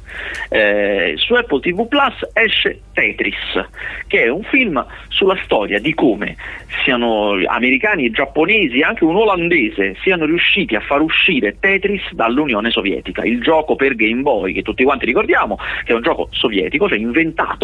Eh, 0.48 1.14
su 1.16 1.34
Apple 1.34 1.60
TV 1.60 1.86
Plus 1.88 2.14
esce 2.32 2.80
Tetris, 2.92 3.34
che 4.06 4.24
è 4.24 4.28
un 4.28 4.42
film 4.44 4.84
sulla 5.08 5.36
storia 5.44 5.78
di 5.78 5.92
come 5.94 6.36
siano 6.84 7.34
americani 7.46 8.06
e 8.06 8.10
giapponesi, 8.10 8.80
anche 8.80 9.04
un 9.04 9.16
olandese, 9.16 9.96
siano 10.02 10.24
riusciti 10.24 10.74
a 10.74 10.80
far 10.80 11.00
uscire 11.00 11.56
Tetris 11.58 12.12
dall'Unione 12.12 12.70
Sovietica, 12.70 13.24
il 13.24 13.40
gioco 13.42 13.76
per 13.76 13.94
Game 13.94 14.22
Boy 14.22 14.52
che 14.52 14.62
tutti 14.62 14.84
quanti 14.84 15.04
ricordiamo, 15.06 15.58
che 15.84 15.92
è 15.92 15.94
un 15.94 16.02
gioco 16.02 16.28
sovietico, 16.30 16.88
cioè 16.88 16.98
inventato 16.98 17.55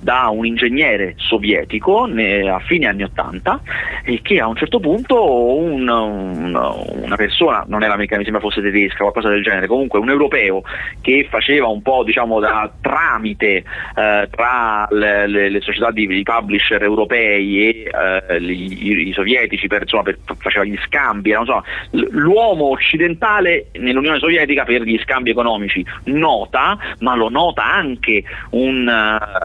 da 0.00 0.28
un 0.28 0.46
ingegnere 0.46 1.14
sovietico 1.16 2.04
a 2.04 2.58
fine 2.60 2.86
anni 2.86 3.02
80 3.02 3.60
e 4.04 4.20
che 4.22 4.40
a 4.40 4.46
un 4.46 4.56
certo 4.56 4.78
punto 4.80 5.54
un- 5.56 5.88
un- 5.88 6.54
una 7.02 7.16
persona, 7.16 7.64
non 7.68 7.82
era 7.82 7.92
americana, 7.94 8.18
mi 8.18 8.24
sembra 8.24 8.42
fosse 8.42 8.60
tedesca, 8.62 8.98
qualcosa 8.98 9.28
del 9.28 9.42
genere, 9.42 9.66
comunque 9.66 9.98
un 9.98 10.08
europeo 10.10 10.62
che 11.00 11.26
faceva 11.28 11.66
un 11.68 11.82
po' 11.82 12.02
diciamo 12.04 12.38
da 12.40 12.70
tramite 12.80 13.64
eh, 13.96 14.28
tra 14.30 14.86
le, 14.90 15.26
le- 15.26 15.48
le 15.50 15.60
società 15.60 15.90
di, 15.90 16.06
di 16.06 16.22
publisher 16.22 16.82
europei 16.82 17.68
e 17.68 17.90
eh, 18.28 18.40
gli- 18.40 19.08
i, 19.08 19.12
sovietici 19.12 19.66
per, 19.66 19.82
insomma, 19.82 20.02
per- 20.04 20.18
faceva 20.38 20.64
gli 20.64 20.78
scambi, 20.86 21.32
so, 21.44 21.62
l- 21.90 22.06
l'uomo 22.10 22.70
occidentale 22.70 23.66
nell'Unione 23.72 24.18
Sovietica 24.18 24.64
per 24.64 24.82
gli 24.82 24.98
scambi 25.02 25.30
economici. 25.30 25.84
Nota, 26.04 26.78
ma 27.00 27.14
lo 27.14 27.28
nota 27.28 27.64
anche 27.64 28.22
un, 28.50 28.88
eh, 28.88 29.39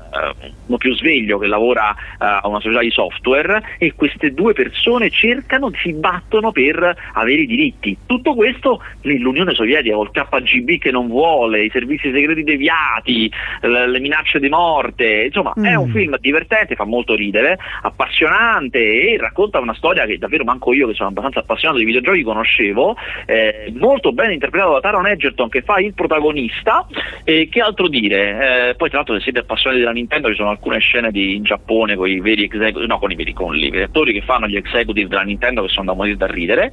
uno 0.68 0.78
più 0.78 0.96
sveglio 0.96 1.38
che 1.38 1.48
lavora 1.48 1.92
eh, 1.92 1.96
a 2.20 2.48
una 2.48 2.60
società 2.60 2.82
di 2.82 2.92
software 2.92 3.62
e 3.78 3.94
queste 3.94 4.34
due 4.34 4.54
persone 4.54 5.10
cercano, 5.10 5.72
si 5.82 5.94
battono 5.94 6.52
per 6.52 6.96
avere 7.14 7.42
i 7.42 7.46
diritti. 7.46 7.98
Tutto 8.06 8.34
questo 8.34 8.82
nell'Unione 9.02 9.54
Sovietica 9.54 9.96
col 9.96 10.12
KGB 10.12 10.80
che 10.80 10.92
non 10.92 11.08
vuole, 11.08 11.64
i 11.64 11.70
servizi 11.70 12.12
segreti 12.12 12.44
deviati, 12.44 13.32
le, 13.62 14.00
minacce 14.00 14.40
di 14.40 14.50
morte, 14.50 15.26
insomma 15.26 15.54
è 15.56 15.76
Mm. 15.76 15.80
un 15.80 15.90
film 15.90 16.18
divertente, 16.20 16.76
fa 16.76 16.86
molto 16.86 17.16
ridere, 17.16 17.58
appassionante 17.82 18.80
e 18.80 19.18
racconta 19.18 19.60
una 19.60 19.74
storia 19.74 20.06
che 20.06 20.18
davvero 20.18 20.44
manco 20.44 20.74
io 20.74 20.88
che 20.88 20.94
sono 20.94 21.10
abbastanza 21.10 21.40
appassionato 21.40 21.80
di 21.80 21.86
videogiochi 21.86 22.24
conoscevo, 22.24 22.96
eh, 23.26 23.72
molto 23.78 24.12
ben 24.12 24.32
interpretato 24.32 24.74
da 24.74 24.80
Taron 24.80 25.08
Egerton 25.08 25.50
che 25.50 25.62
fa 25.62 25.80
il 25.80 25.94
protagonista 25.94 26.86
e 27.24 27.48
che 27.50 27.62
altro 27.62 27.88
dire, 27.88 28.14
Eh, 28.16 28.76
poi 28.76 28.90
tra 28.90 28.98
l'altro 28.98 29.16
se 29.16 29.22
siete 29.22 29.40
appassionati 29.40 29.82
della 29.86 29.92
Nintendo 29.92 30.30
ci 30.30 30.36
sono 30.36 30.50
alcune 30.50 30.80
scene 30.80 31.12
di, 31.12 31.36
in 31.36 31.44
Giappone 31.44 31.96
con 31.96 32.10
i 32.10 32.20
veri 32.20 32.44
executive, 32.44 32.88
no 32.88 32.98
con 32.98 33.12
i 33.12 33.16
veri, 33.16 33.34
con 33.34 33.56
i 33.56 33.70
veri 33.70 33.84
attori 33.84 34.14
che 34.14 34.22
fanno 34.22 34.48
gli 34.48 34.56
executive 34.56 35.08
della 35.08 35.22
Nintendo 35.22 35.62
che 35.62 35.70
sono 35.70 35.86
da 35.86 35.94
morire 35.94 36.18
da 36.18 36.26
ridere, 36.26 36.72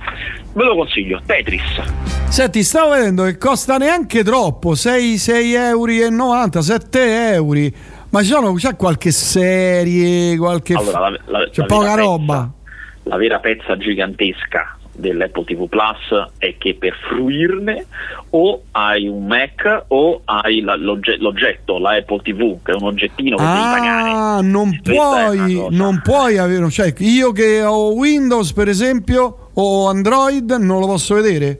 ve 0.55 0.64
lo 0.64 0.74
consiglio, 0.74 1.20
Tetris. 1.24 1.62
Senti, 2.28 2.62
stavo 2.62 2.93
vedendo 2.95 3.24
che 3.24 3.36
costa 3.36 3.76
neanche 3.76 4.24
troppo, 4.24 4.74
6, 4.74 5.18
6 5.18 5.53
euro 5.55 5.93
e 5.93 6.09
90, 6.11 6.62
7 6.62 7.32
euro. 7.34 7.61
Ma 8.11 8.20
ci 8.20 8.26
sono, 8.26 8.53
c'è 8.55 8.76
qualche 8.76 9.11
serie, 9.11 10.36
qualche... 10.36 10.74
Allora, 10.74 11.09
la, 11.11 11.18
la- 11.26 11.49
c'è 11.51 11.61
la 11.61 11.66
poca 11.66 11.95
roba. 11.95 12.34
pezza- 12.34 12.61
la 13.05 13.16
vera 13.16 13.39
pezza 13.41 13.76
gigantesca 13.76 14.76
dell'Apple 14.93 15.45
TV 15.45 15.68
Plus 15.68 16.30
è 16.38 16.57
che 16.59 16.74
per 16.74 16.95
fruirne 17.09 17.86
o 18.30 18.62
hai 18.72 19.09
un 19.09 19.26
Mac 19.26 19.84
o 19.88 20.20
hai 20.24 20.61
la, 20.61 20.76
l'ogge- 20.76 21.16
l'oggetto, 21.18 21.78
la 21.78 21.97
Apple 21.97 22.20
TV, 22.22 22.59
che 22.62 22.72
è 22.72 22.74
un 22.74 22.84
oggettino 22.84 23.36
che 23.36 23.43
ah, 23.43 23.55
devi 23.55 23.64
pagare. 23.64 24.43
Non 24.47 24.80
puoi, 24.82 25.66
non 25.70 26.01
puoi 26.03 26.38
avere, 26.38 26.70
cioè 26.70 26.93
io 26.99 27.32
che 27.32 27.62
ho 27.62 27.93
Windows 27.93 28.53
per 28.53 28.68
esempio 28.68 29.51
o 29.55 29.88
Android 29.88 30.51
non 30.53 30.80
lo 30.80 30.86
posso 30.86 31.14
vedere. 31.14 31.59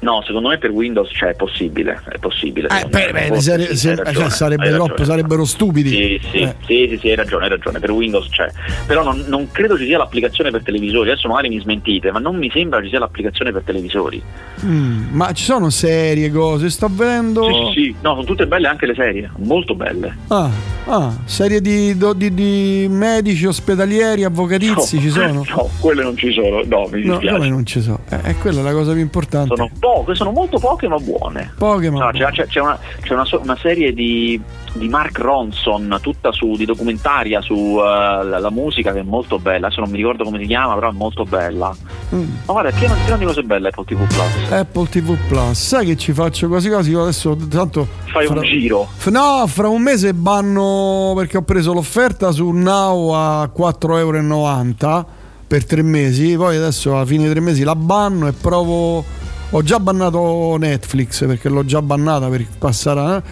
No, 0.00 0.22
secondo 0.26 0.48
me 0.48 0.58
per 0.58 0.70
Windows 0.70 1.10
cioè, 1.12 1.30
è 1.30 1.34
possibile, 1.34 2.00
è 2.08 2.18
possibile. 2.18 2.68
Eh, 2.68 2.86
beh, 2.86 3.10
beh, 3.12 3.40
se, 3.40 3.76
se, 3.76 3.94
ragione, 3.94 4.14
cioè, 4.14 4.30
sarebbe 4.30 4.70
troppo, 4.70 5.04
sarebbero 5.04 5.44
stupidi. 5.44 5.88
Sì 5.88 6.16
sì, 6.30 6.38
eh. 6.38 6.54
sì, 6.64 6.86
sì, 6.90 6.98
sì, 6.98 7.08
hai 7.10 7.16
ragione, 7.16 7.44
hai 7.44 7.50
ragione, 7.50 7.78
per 7.78 7.90
Windows 7.90 8.28
c'è. 8.28 8.50
Però 8.86 9.02
non, 9.02 9.24
non, 9.26 9.48
credo 9.50 9.76
ci 9.76 9.86
sia 9.86 9.98
l'applicazione 9.98 10.50
per 10.50 10.62
televisori, 10.62 11.10
adesso 11.10 11.28
magari 11.28 11.48
mi 11.48 11.60
smentite, 11.60 12.10
ma 12.10 12.18
non 12.18 12.36
mi 12.36 12.50
sembra 12.50 12.82
ci 12.82 12.88
sia 12.88 12.98
l'applicazione 12.98 13.52
per 13.52 13.62
televisori. 13.62 14.22
Mm, 14.64 15.08
ma 15.10 15.32
ci 15.32 15.44
sono 15.44 15.70
serie, 15.70 16.30
cose, 16.30 16.70
sto 16.70 16.88
vedendo... 16.90 17.44
Sì, 17.44 17.52
sì, 17.52 17.72
sì, 17.72 17.96
no, 18.02 18.14
sono 18.14 18.24
tutte 18.24 18.46
belle 18.46 18.68
anche 18.68 18.86
le 18.86 18.94
serie, 18.94 19.30
molto 19.38 19.74
belle. 19.74 20.16
Ah, 20.28 20.50
ah 20.86 21.16
serie 21.24 21.60
di, 21.60 21.96
di, 22.16 22.34
di, 22.34 22.86
medici, 22.88 23.46
ospedalieri, 23.46 24.24
avvocatizi 24.24 24.96
no, 24.96 25.02
ci 25.02 25.10
sono? 25.10 25.44
No, 25.56 25.70
quelle 25.80 26.02
non 26.02 26.16
ci 26.16 26.32
sono, 26.32 26.62
no, 26.64 26.88
mi 26.90 27.00
dispiace. 27.00 27.30
No, 27.30 27.32
come 27.36 27.48
non 27.48 27.64
ci 27.64 27.80
sono? 27.80 28.00
Eh, 28.10 28.20
è 28.20 28.36
quella 28.36 28.62
la 28.62 28.72
cosa 28.72 28.92
più 28.92 29.00
importante. 29.00 29.54
Sono 29.54 29.70
poche, 29.86 30.16
sono 30.16 30.32
molto 30.32 30.58
poche 30.58 30.88
ma 30.88 30.96
buone. 30.96 31.52
Poche 31.56 31.90
ma 31.90 32.06
no, 32.06 32.10
buone. 32.10 32.32
C'è, 32.32 32.46
c'è, 32.46 32.60
una, 32.60 32.76
c'è 33.00 33.12
una, 33.12 33.24
una, 33.40 33.56
serie 33.56 33.92
di, 33.92 34.40
di, 34.72 34.88
Mark 34.88 35.16
Ronson, 35.18 35.96
tutta 36.02 36.32
su, 36.32 36.56
di 36.56 36.64
documentaria 36.64 37.40
sulla 37.40 38.20
uh, 38.20 38.26
la, 38.26 38.50
musica 38.50 38.92
che 38.92 39.00
è 39.00 39.04
molto 39.04 39.38
bella, 39.38 39.66
adesso 39.66 39.80
non 39.80 39.90
mi 39.90 39.96
ricordo 39.96 40.24
come 40.24 40.40
si 40.40 40.46
chiama, 40.46 40.74
però 40.74 40.90
è 40.90 40.92
molto 40.92 41.22
bella. 41.22 41.72
Mm. 42.12 42.20
Ma 42.46 42.52
guarda, 42.52 42.70
è 42.70 42.72
pieno, 42.72 42.94
pieno 43.04 43.16
di 43.16 43.24
cose 43.26 43.42
belle 43.44 43.68
Apple 43.68 43.84
TV 43.84 44.06
Plus. 44.06 44.50
Apple 44.50 44.88
TV 44.88 45.16
Plus, 45.28 45.56
sai 45.56 45.86
che 45.86 45.96
ci 45.96 46.12
faccio 46.12 46.48
quasi 46.48 46.68
quasi, 46.68 46.90
io 46.90 47.02
adesso 47.02 47.36
tanto... 47.48 47.86
Fai 48.06 48.26
fra, 48.26 48.40
un 48.40 48.42
giro. 48.42 48.88
F- 48.96 49.10
no, 49.10 49.44
fra 49.46 49.68
un 49.68 49.82
mese 49.82 50.14
banno 50.14 51.12
perché 51.14 51.36
ho 51.36 51.42
preso 51.42 51.72
l'offerta 51.72 52.32
su 52.32 52.50
Now 52.50 53.12
a 53.14 53.50
4,90 53.56 53.98
euro 53.98 55.06
per 55.46 55.64
tre 55.64 55.82
mesi, 55.82 56.34
poi 56.36 56.56
adesso 56.56 56.92
alla 56.92 57.06
fine 57.06 57.30
tre 57.30 57.38
mesi 57.38 57.62
la 57.62 57.76
banno 57.76 58.26
e 58.26 58.32
provo 58.32 59.04
ho 59.50 59.62
già 59.62 59.78
bannato 59.78 60.56
Netflix 60.58 61.24
perché 61.26 61.48
l'ho 61.48 61.64
già 61.64 61.80
bannata 61.80 62.28
per 62.28 62.46
passare 62.58 63.22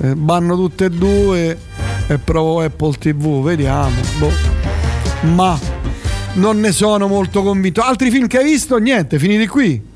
eh? 0.00 0.08
eh 0.08 0.14
banno 0.14 0.56
tutte 0.56 0.86
e 0.86 0.90
due 0.90 1.58
e 2.08 2.18
provo 2.18 2.60
Apple 2.60 2.94
TV 2.98 3.42
vediamo 3.42 4.00
boh. 4.18 4.32
ma 5.34 5.58
non 6.34 6.58
ne 6.60 6.72
sono 6.72 7.06
molto 7.06 7.42
convinto 7.42 7.82
altri 7.82 8.10
film 8.10 8.26
che 8.26 8.38
hai 8.38 8.44
visto 8.44 8.76
niente 8.78 9.18
finiti 9.18 9.46
qui 9.46 9.88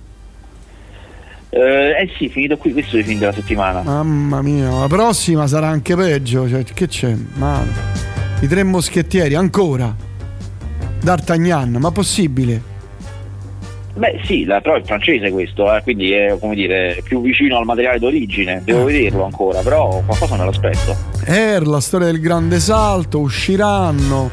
eh, 1.57 2.03
eh 2.03 2.11
sì, 2.19 2.29
finito 2.29 2.57
qui, 2.57 2.73
questo 2.73 2.97
è 2.97 2.99
il 2.99 3.05
film 3.05 3.21
della 3.21 3.33
settimana. 3.33 3.81
Mamma 3.83 4.43
mia, 4.43 4.71
la 4.71 4.89
prossima 4.89 5.47
sarà 5.47 5.69
anche 5.69 5.95
peggio. 5.95 6.49
Cioè, 6.49 6.65
che 6.65 6.89
c'è? 6.89 7.15
Ma... 7.35 7.65
I 8.41 8.49
tre 8.49 8.65
moschettieri, 8.65 9.37
ancora. 9.37 9.95
D'Artagnan, 11.01 11.77
ma 11.79 11.93
possibile? 11.93 12.74
Beh 13.97 14.21
sì, 14.25 14.45
la, 14.45 14.61
però 14.61 14.75
è 14.75 14.83
francese 14.83 15.31
questo, 15.31 15.73
eh, 15.73 15.81
quindi 15.83 16.11
è 16.11 16.37
come 16.41 16.57
dire 16.57 17.01
più 17.05 17.21
vicino 17.21 17.59
al 17.59 17.65
materiale 17.65 18.01
d'origine, 18.01 18.63
devo 18.65 18.89
eh. 18.89 18.93
vederlo 18.93 19.25
ancora, 19.25 19.61
però 19.61 20.03
qualcosa 20.05 20.37
me 20.37 20.45
l'aspetto. 20.45 20.97
Er, 21.25 21.65
la 21.65 21.81
storia 21.81 22.07
del 22.09 22.21
grande 22.21 22.59
salto, 22.59 23.21
usciranno, 23.21 24.31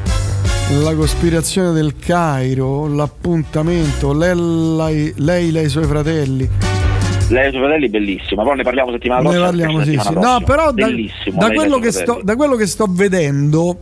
la 0.80 0.94
cospirazione 0.94 1.70
del 1.70 1.94
Cairo, 1.96 2.88
l'appuntamento, 2.88 4.12
lei, 4.12 5.14
lei, 5.16 5.52
lei 5.52 5.64
i 5.64 5.68
suoi 5.68 5.84
fratelli. 5.84 6.48
Lei 7.28 7.44
e 7.44 7.48
i 7.48 7.50
suoi 7.50 7.62
fratelli 7.62 7.88
bellissima, 7.88 8.42
però 8.42 8.54
ne 8.56 8.64
parliamo 8.64 8.90
settimana 8.90 9.20
prossima. 9.20 9.50
Ne 9.50 9.50
parliamo, 9.50 9.84
sì, 9.84 9.98
sì. 10.00 10.12
No, 10.14 10.42
però 10.44 10.72
da, 10.72 10.88
da, 11.34 11.52
quello 11.52 11.78
sto, 11.92 12.20
da 12.22 12.34
quello 12.34 12.56
che 12.56 12.66
sto 12.66 12.86
vedendo 12.88 13.78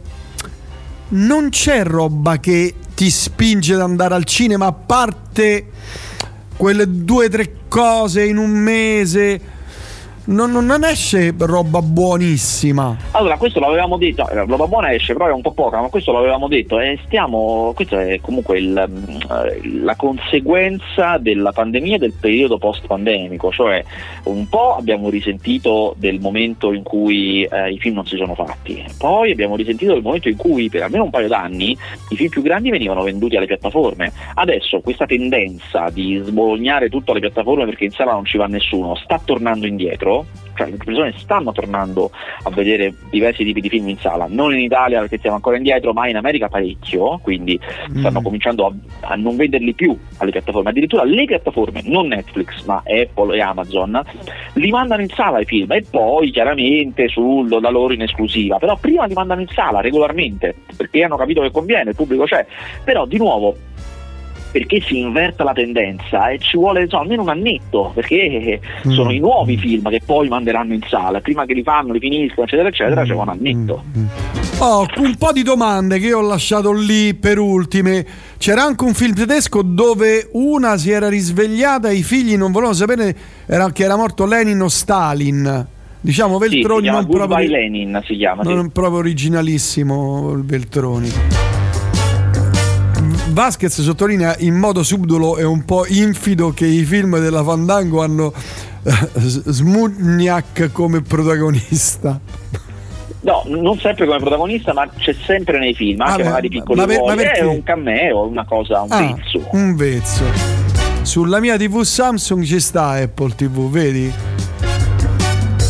non 1.11 1.49
c'è 1.51 1.85
roba 1.85 2.39
che 2.39 2.75
ti 2.95 3.11
spinge 3.11 3.75
ad 3.75 3.81
andare 3.81 4.15
al 4.15 4.25
cinema 4.25 4.67
a 4.67 4.73
parte 4.73 5.67
quelle 6.57 7.05
due 7.05 7.27
o 7.27 7.29
tre 7.29 7.55
cose 7.69 8.25
in 8.25 8.37
un 8.37 8.51
mese 8.51 9.41
non, 10.31 10.53
non, 10.53 10.85
esce 10.85 11.35
roba 11.37 11.83
buonissima. 11.83 12.97
Allora, 13.12 13.37
questo 13.37 13.59
l'avevamo 13.59 13.97
detto, 13.97 14.28
eh, 14.28 14.45
roba 14.45 14.66
buona 14.66 14.93
esce, 14.93 15.12
però 15.12 15.26
è 15.26 15.33
un 15.33 15.43
po' 15.43 15.53
poca, 15.53 15.81
ma 15.81 15.89
questo 15.89 16.12
l'avevamo 16.12 16.47
detto 16.47 16.78
e 16.78 16.99
stiamo, 17.05 17.72
questa 17.74 18.01
è 18.03 18.20
comunque 18.20 18.59
il, 18.59 18.89
mm, 18.89 19.83
la 19.83 19.97
conseguenza 19.97 21.18
della 21.18 21.51
pandemia 21.51 21.97
e 21.97 21.99
del 21.99 22.14
periodo 22.18 22.59
post-pandemico, 22.59 23.51
cioè 23.51 23.83
un 24.24 24.49
po' 24.49 24.76
abbiamo 24.76 25.11
risentito 25.11 25.95
del 25.99 26.20
momento 26.20 26.72
in 26.72 26.85
cui 26.85 27.43
eh, 27.43 27.70
i 27.72 27.78
film 27.78 27.97
non 27.97 28.07
si 28.07 28.16
sono 28.16 28.35
fatti, 28.35 28.85
poi 28.99 29.33
abbiamo 29.33 29.57
risentito 29.57 29.93
del 29.93 30.03
momento 30.03 30.28
in 30.28 30.37
cui 30.37 30.68
per 30.68 30.83
almeno 30.83 31.05
un 31.05 31.11
paio 31.11 31.28
d'anni 31.28 31.76
i 32.11 32.16
film 32.16 32.31
più 32.31 32.43
grandi 32.43 32.70
venivano 32.70 33.03
venduti 33.03 33.37
alle 33.37 33.47
piattaforme. 33.47 34.12
Adesso 34.35 34.81
questa 34.81 35.07
tendenza 35.07 35.89
di 35.91 36.20
sbolognare 36.22 36.89
tutto 36.89 37.11
alle 37.11 37.20
piattaforme 37.20 37.64
perché 37.64 37.85
in 37.85 37.91
sala 37.91 38.12
non 38.12 38.24
ci 38.24 38.37
va 38.37 38.47
nessuno 38.47 38.95
sta 38.95 39.20
tornando 39.24 39.66
indietro 39.66 40.20
cioè 40.55 40.71
le 40.71 40.77
persone 40.77 41.14
stanno 41.16 41.53
tornando 41.53 42.11
a 42.43 42.51
vedere 42.51 42.95
diversi 43.11 43.45
tipi 43.45 43.61
di 43.61 43.68
film 43.68 43.89
in 43.89 43.99
sala, 43.99 44.27
non 44.29 44.53
in 44.53 44.61
Italia 44.61 45.01
perché 45.01 45.18
siamo 45.18 45.37
ancora 45.37 45.57
indietro, 45.57 45.93
ma 45.93 46.09
in 46.09 46.16
America 46.16 46.49
parecchio, 46.49 47.18
quindi 47.18 47.59
mm. 47.91 47.99
stanno 47.99 48.21
cominciando 48.21 48.66
a, 48.66 48.73
a, 49.09 49.14
non 49.14 49.37
venderli 49.37 49.73
più 49.75 49.97
alle 50.18 50.31
piattaforme, 50.31 50.71
addirittura 50.71 51.05
le 51.05 51.25
piattaforme, 51.25 51.83
non 51.85 52.09
Netflix, 52.09 52.64
ma 52.64 52.83
Apple 52.85 53.37
e 53.37 53.41
Amazon, 53.41 54.03
li 54.55 54.71
mandano 54.71 55.03
in 55.03 55.09
sala 55.09 55.41
i 55.41 55.45
film 55.45 55.73
e 55.73 55.85
poi 55.89 56.31
chiaramente 56.31 57.09
sulla 57.09 57.71
loro 57.71 57.93
in 57.93 58.03
esclusiva, 58.03 58.59
però 58.59 58.77
prima 58.77 59.07
li 59.07 59.14
mandano 59.14 59.41
in 59.41 59.49
sala 59.49 59.81
regolarmente 59.81 60.55
perché 60.77 61.03
hanno 61.03 61.16
capito 61.16 61.41
che 61.41 61.51
conviene, 61.51 61.91
il 61.91 61.97
pubblico 61.97 62.25
c'è, 62.25 62.47
però 62.85 63.07
di 63.07 63.16
nuovo 63.16 63.57
perché 64.51 64.80
si 64.80 64.98
inverta 64.98 65.44
la 65.44 65.53
tendenza 65.53 66.28
e 66.28 66.38
ci 66.38 66.57
vuole 66.57 66.88
so, 66.88 66.98
almeno 66.98 67.22
un 67.22 67.28
annetto 67.28 67.92
perché 67.94 68.61
mm. 68.86 68.90
sono 68.90 69.11
i 69.12 69.18
nuovi 69.18 69.57
film 69.57 69.88
che 69.88 70.01
poi 70.05 70.28
manderanno 70.28 70.74
in 70.74 70.82
sala 70.88 71.20
prima 71.20 71.44
che 71.46 71.55
li 71.55 71.62
fanno, 71.62 71.92
li 71.92 71.98
finiscono 71.98 72.46
eccetera 72.46 72.68
eccetera 72.68 73.03
mm. 73.03 73.07
c'è 73.07 73.14
un 73.14 73.28
annetto 73.28 73.84
mm. 73.96 74.07
oh, 74.59 74.86
un 74.96 75.16
po' 75.16 75.32
di 75.32 75.42
domande 75.42 75.98
che 75.98 76.12
ho 76.12 76.20
lasciato 76.20 76.72
lì 76.72 77.14
per 77.14 77.38
ultime 77.38 78.07
c'era 78.38 78.62
anche 78.62 78.84
un 78.84 78.94
film 78.94 79.14
tedesco 79.14 79.62
dove 79.62 80.28
una 80.32 80.76
si 80.76 80.90
era 80.90 81.09
risvegliata 81.09 81.88
e 81.88 81.94
i 81.94 82.03
figli 82.03 82.36
non 82.36 82.51
volevano 82.51 82.76
sapere 82.76 83.14
era, 83.46 83.70
che 83.70 83.84
era 83.84 83.96
morto 83.96 84.26
Lenin 84.26 84.61
o 84.61 84.68
Stalin 84.68 85.66
diciamo 86.01 86.38
Veltroni 86.38 86.86
sì, 86.86 86.92
non 86.92 87.07
proprio 87.07 87.46
Lenin 87.46 88.01
si 88.05 88.16
chiama 88.16 88.42
non 88.42 88.64
sì. 88.64 88.70
proprio 88.70 88.98
originalissimo 88.98 90.32
il 90.32 90.44
Veltroni 90.44 91.49
Vasquez 93.33 93.81
sottolinea 93.81 94.35
in 94.41 94.55
modo 94.55 94.83
subdolo 94.83 95.39
e 95.39 95.45
un 95.45 95.64
po' 95.64 95.87
infido 95.87 96.51
che 96.51 96.66
i 96.66 96.83
film 96.85 97.18
della 97.18 97.45
Fandango 97.45 98.03
hanno 98.03 98.33
uh, 98.83 98.93
Smugniak 99.18 100.70
come 100.72 101.01
protagonista. 101.03 102.18
No, 103.20 103.43
non 103.47 103.78
sempre 103.78 104.07
come 104.07 104.18
protagonista, 104.18 104.72
ma 104.72 104.89
c'è 104.89 105.14
sempre 105.24 105.59
nei 105.59 105.74
film, 105.74 106.01
anche 106.01 106.22
ah, 106.22 106.24
magari 106.24 106.49
piccoli 106.49 106.81
ma, 106.81 106.87
ruoli, 106.87 107.16
ma 107.16 107.33
è 107.33 107.43
un 107.43 107.62
cameo, 107.62 108.26
una 108.26 108.45
cosa, 108.45 108.81
un 108.83 108.93
ah, 108.93 108.99
vezzo. 108.99 109.47
Un 109.53 109.76
vezzo. 109.76 110.24
Sulla 111.03 111.39
mia 111.39 111.57
TV 111.57 111.83
Samsung 111.83 112.43
ci 112.43 112.59
sta 112.59 112.91
Apple 112.91 113.35
TV, 113.35 113.70
vedi? 113.70 114.12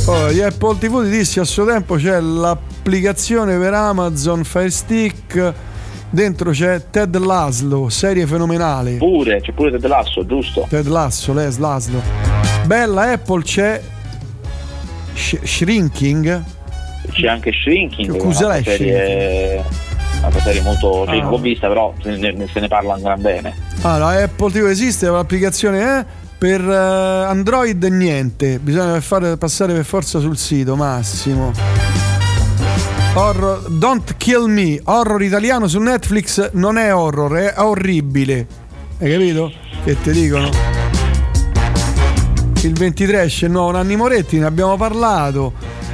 Poi 0.04 0.32
di 0.32 0.42
Apple 0.42 0.78
TV 0.78 1.02
ti 1.02 1.10
dissi 1.10 1.40
a 1.40 1.44
suo 1.44 1.66
tempo 1.66 1.96
c'è 1.96 2.20
l'applicazione 2.20 3.58
per 3.58 3.74
Amazon 3.74 4.44
Fire 4.44 4.70
Stick 4.70 5.54
Dentro 6.12 6.50
c'è 6.50 6.90
Ted 6.90 7.16
Laszlo, 7.16 7.88
serie 7.88 8.26
fenomenale. 8.26 8.96
Pure, 8.96 9.40
c'è 9.40 9.52
pure 9.52 9.70
Ted 9.70 9.86
Lasso, 9.86 10.26
giusto? 10.26 10.66
Ted 10.68 10.88
Lasso, 10.88 11.32
Les 11.32 11.56
Laszlo. 11.58 12.02
Bella 12.66 13.12
Apple 13.12 13.42
c'è 13.42 13.80
Sh- 15.14 15.44
Shrinking. 15.44 16.42
C'è 17.12 17.28
anche 17.28 17.52
Shrinking. 17.52 18.16
Cos'è 18.16 18.44
una 18.44 18.62
serie, 18.62 19.64
una 20.20 20.40
serie 20.40 20.62
molto. 20.62 21.04
Cioè, 21.06 21.20
ah. 21.20 21.28
l'ho 21.28 21.38
vista, 21.38 21.68
però 21.68 21.94
se 22.02 22.16
ne, 22.16 22.48
se 22.52 22.58
ne 22.58 22.66
parla 22.66 22.94
ancora 22.94 23.16
bene. 23.16 23.54
Allora, 23.82 24.20
Apple 24.20 24.50
TV 24.50 24.66
esiste, 24.66 25.08
l'applicazione 25.08 25.80
è. 25.80 26.04
Per 26.40 26.60
uh, 26.66 27.28
Android 27.28 27.84
niente, 27.84 28.58
bisogna 28.58 28.98
fare, 29.02 29.36
passare 29.36 29.74
per 29.74 29.84
forza 29.84 30.20
sul 30.20 30.38
sito 30.38 30.74
massimo. 30.74 31.52
Horror, 33.12 33.68
Don't 33.68 34.14
Kill 34.16 34.44
Me, 34.44 34.80
horror 34.84 35.20
italiano 35.20 35.66
su 35.66 35.80
Netflix 35.80 36.50
non 36.52 36.78
è 36.78 36.94
horror, 36.94 37.32
è 37.32 37.54
orribile. 37.56 38.46
Hai 39.00 39.10
capito? 39.10 39.52
Che 39.84 40.00
ti 40.00 40.12
dicono? 40.12 40.48
Il 42.62 42.72
23 42.72 43.22
esce 43.22 43.46
il 43.46 43.52
nuovo 43.52 43.72
Nanni 43.72 43.96
Moretti, 43.96 44.38
ne 44.38 44.44
abbiamo 44.44 44.76
parlato. 44.76 45.52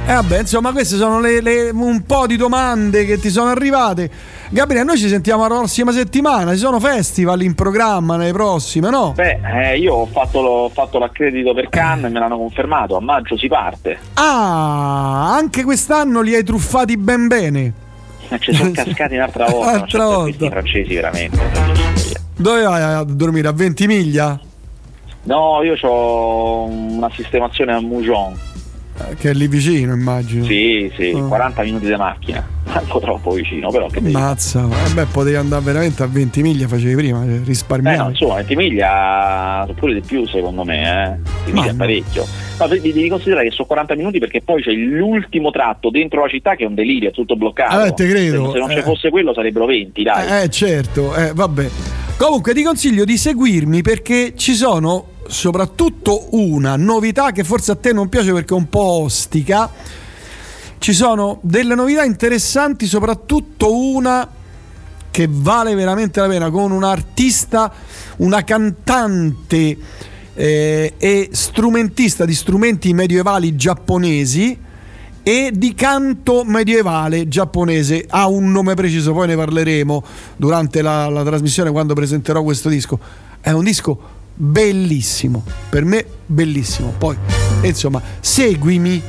Eh 0.09 0.13
vabbè, 0.13 0.39
insomma, 0.39 0.71
queste 0.71 0.95
sono 0.95 1.19
le, 1.19 1.41
le, 1.41 1.69
un 1.69 2.03
po' 2.05 2.27
di 2.27 2.37
domande 2.37 3.03
che 3.03 3.19
ti 3.19 3.29
sono 3.29 3.49
arrivate. 3.49 4.09
Gabriele, 4.49 4.85
noi 4.85 4.97
ci 4.97 5.09
sentiamo 5.09 5.45
la 5.45 5.53
prossima 5.53 5.91
settimana. 5.91 6.53
Ci 6.53 6.59
sono 6.59 6.79
festival 6.79 7.41
in 7.41 7.53
programma 7.55 8.15
nelle 8.15 8.31
prossime, 8.31 8.89
no? 8.89 9.11
Beh, 9.13 9.39
eh, 9.43 9.77
io 9.77 9.95
ho 9.95 10.05
fatto, 10.05 10.39
lo, 10.39 10.49
ho 10.49 10.69
fatto, 10.69 10.97
l'accredito 10.97 11.53
per 11.53 11.67
Cannes 11.67 12.05
e 12.05 12.09
me 12.09 12.19
l'hanno 12.19 12.37
confermato. 12.37 12.95
A 12.95 13.01
maggio 13.01 13.37
si 13.37 13.49
parte. 13.49 13.99
Ah, 14.13 15.35
anche 15.35 15.65
quest'anno 15.65 16.21
li 16.21 16.35
hai 16.35 16.43
truffati 16.45 16.95
ben 16.95 17.27
bene. 17.27 17.73
Eh, 18.29 18.39
ci 18.39 18.53
sono 18.53 18.71
cascati 18.73 19.15
un'altra 19.15 19.47
volta. 19.49 19.71
Un'altra 19.71 20.05
volta. 20.05 20.45
I 20.45 20.49
francesi 20.49 20.95
veramente. 20.95 21.37
Dove 22.33 22.61
vai 22.61 22.81
a 22.81 23.03
dormire? 23.03 23.49
A 23.49 23.51
20 23.51 23.87
miglia? 23.87 24.39
No, 25.23 25.61
io 25.63 25.75
ho 25.81 26.63
una 26.63 27.09
sistemazione 27.11 27.73
a 27.73 27.81
Moujon. 27.81 28.55
Eh, 28.99 29.15
che 29.15 29.29
è 29.29 29.33
lì 29.33 29.47
vicino, 29.47 29.93
immagino. 29.93 30.45
Sì, 30.45 30.91
sì, 30.95 31.11
oh. 31.11 31.27
40 31.27 31.63
minuti 31.63 31.85
di 31.85 31.95
macchina, 31.95 32.45
un 32.65 32.87
po' 32.87 32.99
troppo 32.99 33.31
vicino, 33.31 33.69
però 33.69 33.87
che 33.87 34.01
Mazza, 34.01 34.67
eh 34.67 34.93
beh, 34.93 35.05
potevi 35.05 35.35
andare 35.35 35.63
veramente 35.63 36.03
a 36.03 36.07
20 36.07 36.41
miglia, 36.41 36.67
facevi 36.67 36.95
prima, 36.95 37.23
cioè, 37.23 37.39
risparmiavi. 37.43 37.95
Eh 37.95 38.01
no, 38.01 38.09
insomma, 38.09 38.35
20 38.35 38.55
miglia 38.55 39.67
pure 39.75 39.93
di 39.93 40.01
più 40.01 40.25
secondo 40.27 40.63
me, 40.63 40.81
eh. 40.81 41.29
20 41.45 41.51
miglia 41.51 41.71
è 41.71 41.75
parecchio. 41.75 42.25
No, 42.59 42.67
devi, 42.67 42.91
devi 42.91 43.09
considerare 43.09 43.47
che 43.47 43.51
sono 43.51 43.67
40 43.67 43.95
minuti 43.95 44.17
perché 44.17 44.41
poi 44.41 44.63
c'è 44.63 44.71
l'ultimo 44.71 45.51
tratto 45.51 45.91
dentro 45.91 46.21
la 46.21 46.29
città 46.29 46.55
che 46.55 46.63
è 46.63 46.67
un 46.67 46.73
delirio, 46.73 47.09
è 47.09 47.11
tutto 47.11 47.35
bloccato. 47.35 47.83
Eh, 47.83 47.93
te 47.93 48.07
credo. 48.07 48.51
Se 48.51 48.57
non 48.57 48.69
ci 48.71 48.81
fosse 48.81 49.09
quello 49.11 49.33
sarebbero 49.33 49.65
20, 49.65 50.03
dai. 50.03 50.43
Eh, 50.43 50.49
certo, 50.49 51.15
eh, 51.15 51.33
vabbè. 51.33 51.69
Comunque 52.17 52.55
ti 52.55 52.63
consiglio 52.63 53.03
di 53.03 53.15
seguirmi 53.15 53.83
perché 53.83 54.33
ci 54.35 54.55
sono 54.55 55.16
soprattutto 55.27 56.27
una 56.31 56.75
novità 56.75 57.31
che 57.31 57.43
forse 57.43 57.71
a 57.71 57.75
te 57.75 57.93
non 57.93 58.09
piace 58.09 58.31
perché 58.33 58.53
è 58.53 58.57
un 58.57 58.69
po' 58.69 59.01
ostica. 59.01 59.71
Ci 60.79 60.93
sono 60.93 61.39
delle 61.41 61.75
novità 61.75 62.03
interessanti, 62.03 62.85
soprattutto 62.85 63.75
una 63.75 64.29
che 65.09 65.27
vale 65.29 65.73
veramente 65.73 66.19
la 66.19 66.27
pena 66.27 66.49
con 66.51 66.71
un 66.71 66.83
artista, 66.83 67.73
una 68.17 68.43
cantante 68.43 69.77
eh, 70.35 70.93
e 70.95 71.29
strumentista 71.31 72.23
di 72.25 72.35
strumenti 72.35 72.93
medievali 72.93 73.55
giapponesi 73.55 74.65
e 75.23 75.51
di 75.53 75.73
canto 75.73 76.43
medievale 76.45 77.27
giapponese. 77.27 78.05
Ha 78.07 78.27
un 78.27 78.51
nome 78.51 78.75
preciso, 78.75 79.11
poi 79.13 79.27
ne 79.27 79.35
parleremo 79.35 80.03
durante 80.35 80.81
la, 80.81 81.09
la 81.09 81.23
trasmissione 81.23 81.71
quando 81.71 81.95
presenterò 81.95 82.43
questo 82.43 82.69
disco. 82.69 82.99
È 83.41 83.49
un 83.51 83.63
disco 83.63 84.16
bellissimo, 84.37 85.43
per 85.69 85.83
me 85.83 86.05
bellissimo. 86.25 86.93
Poi, 86.97 87.17
insomma, 87.63 88.01
seguimi, 88.19 89.01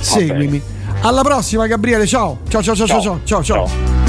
seguimi. 0.00 0.60
Alla 1.02 1.22
prossima 1.22 1.66
Gabriele, 1.66 2.06
ciao. 2.06 2.40
Ciao 2.48 2.62
ciao 2.62 2.74
ciao 2.74 2.86
ciao 2.86 3.00
ciao 3.00 3.20
ciao. 3.24 3.42
ciao. 3.42 4.01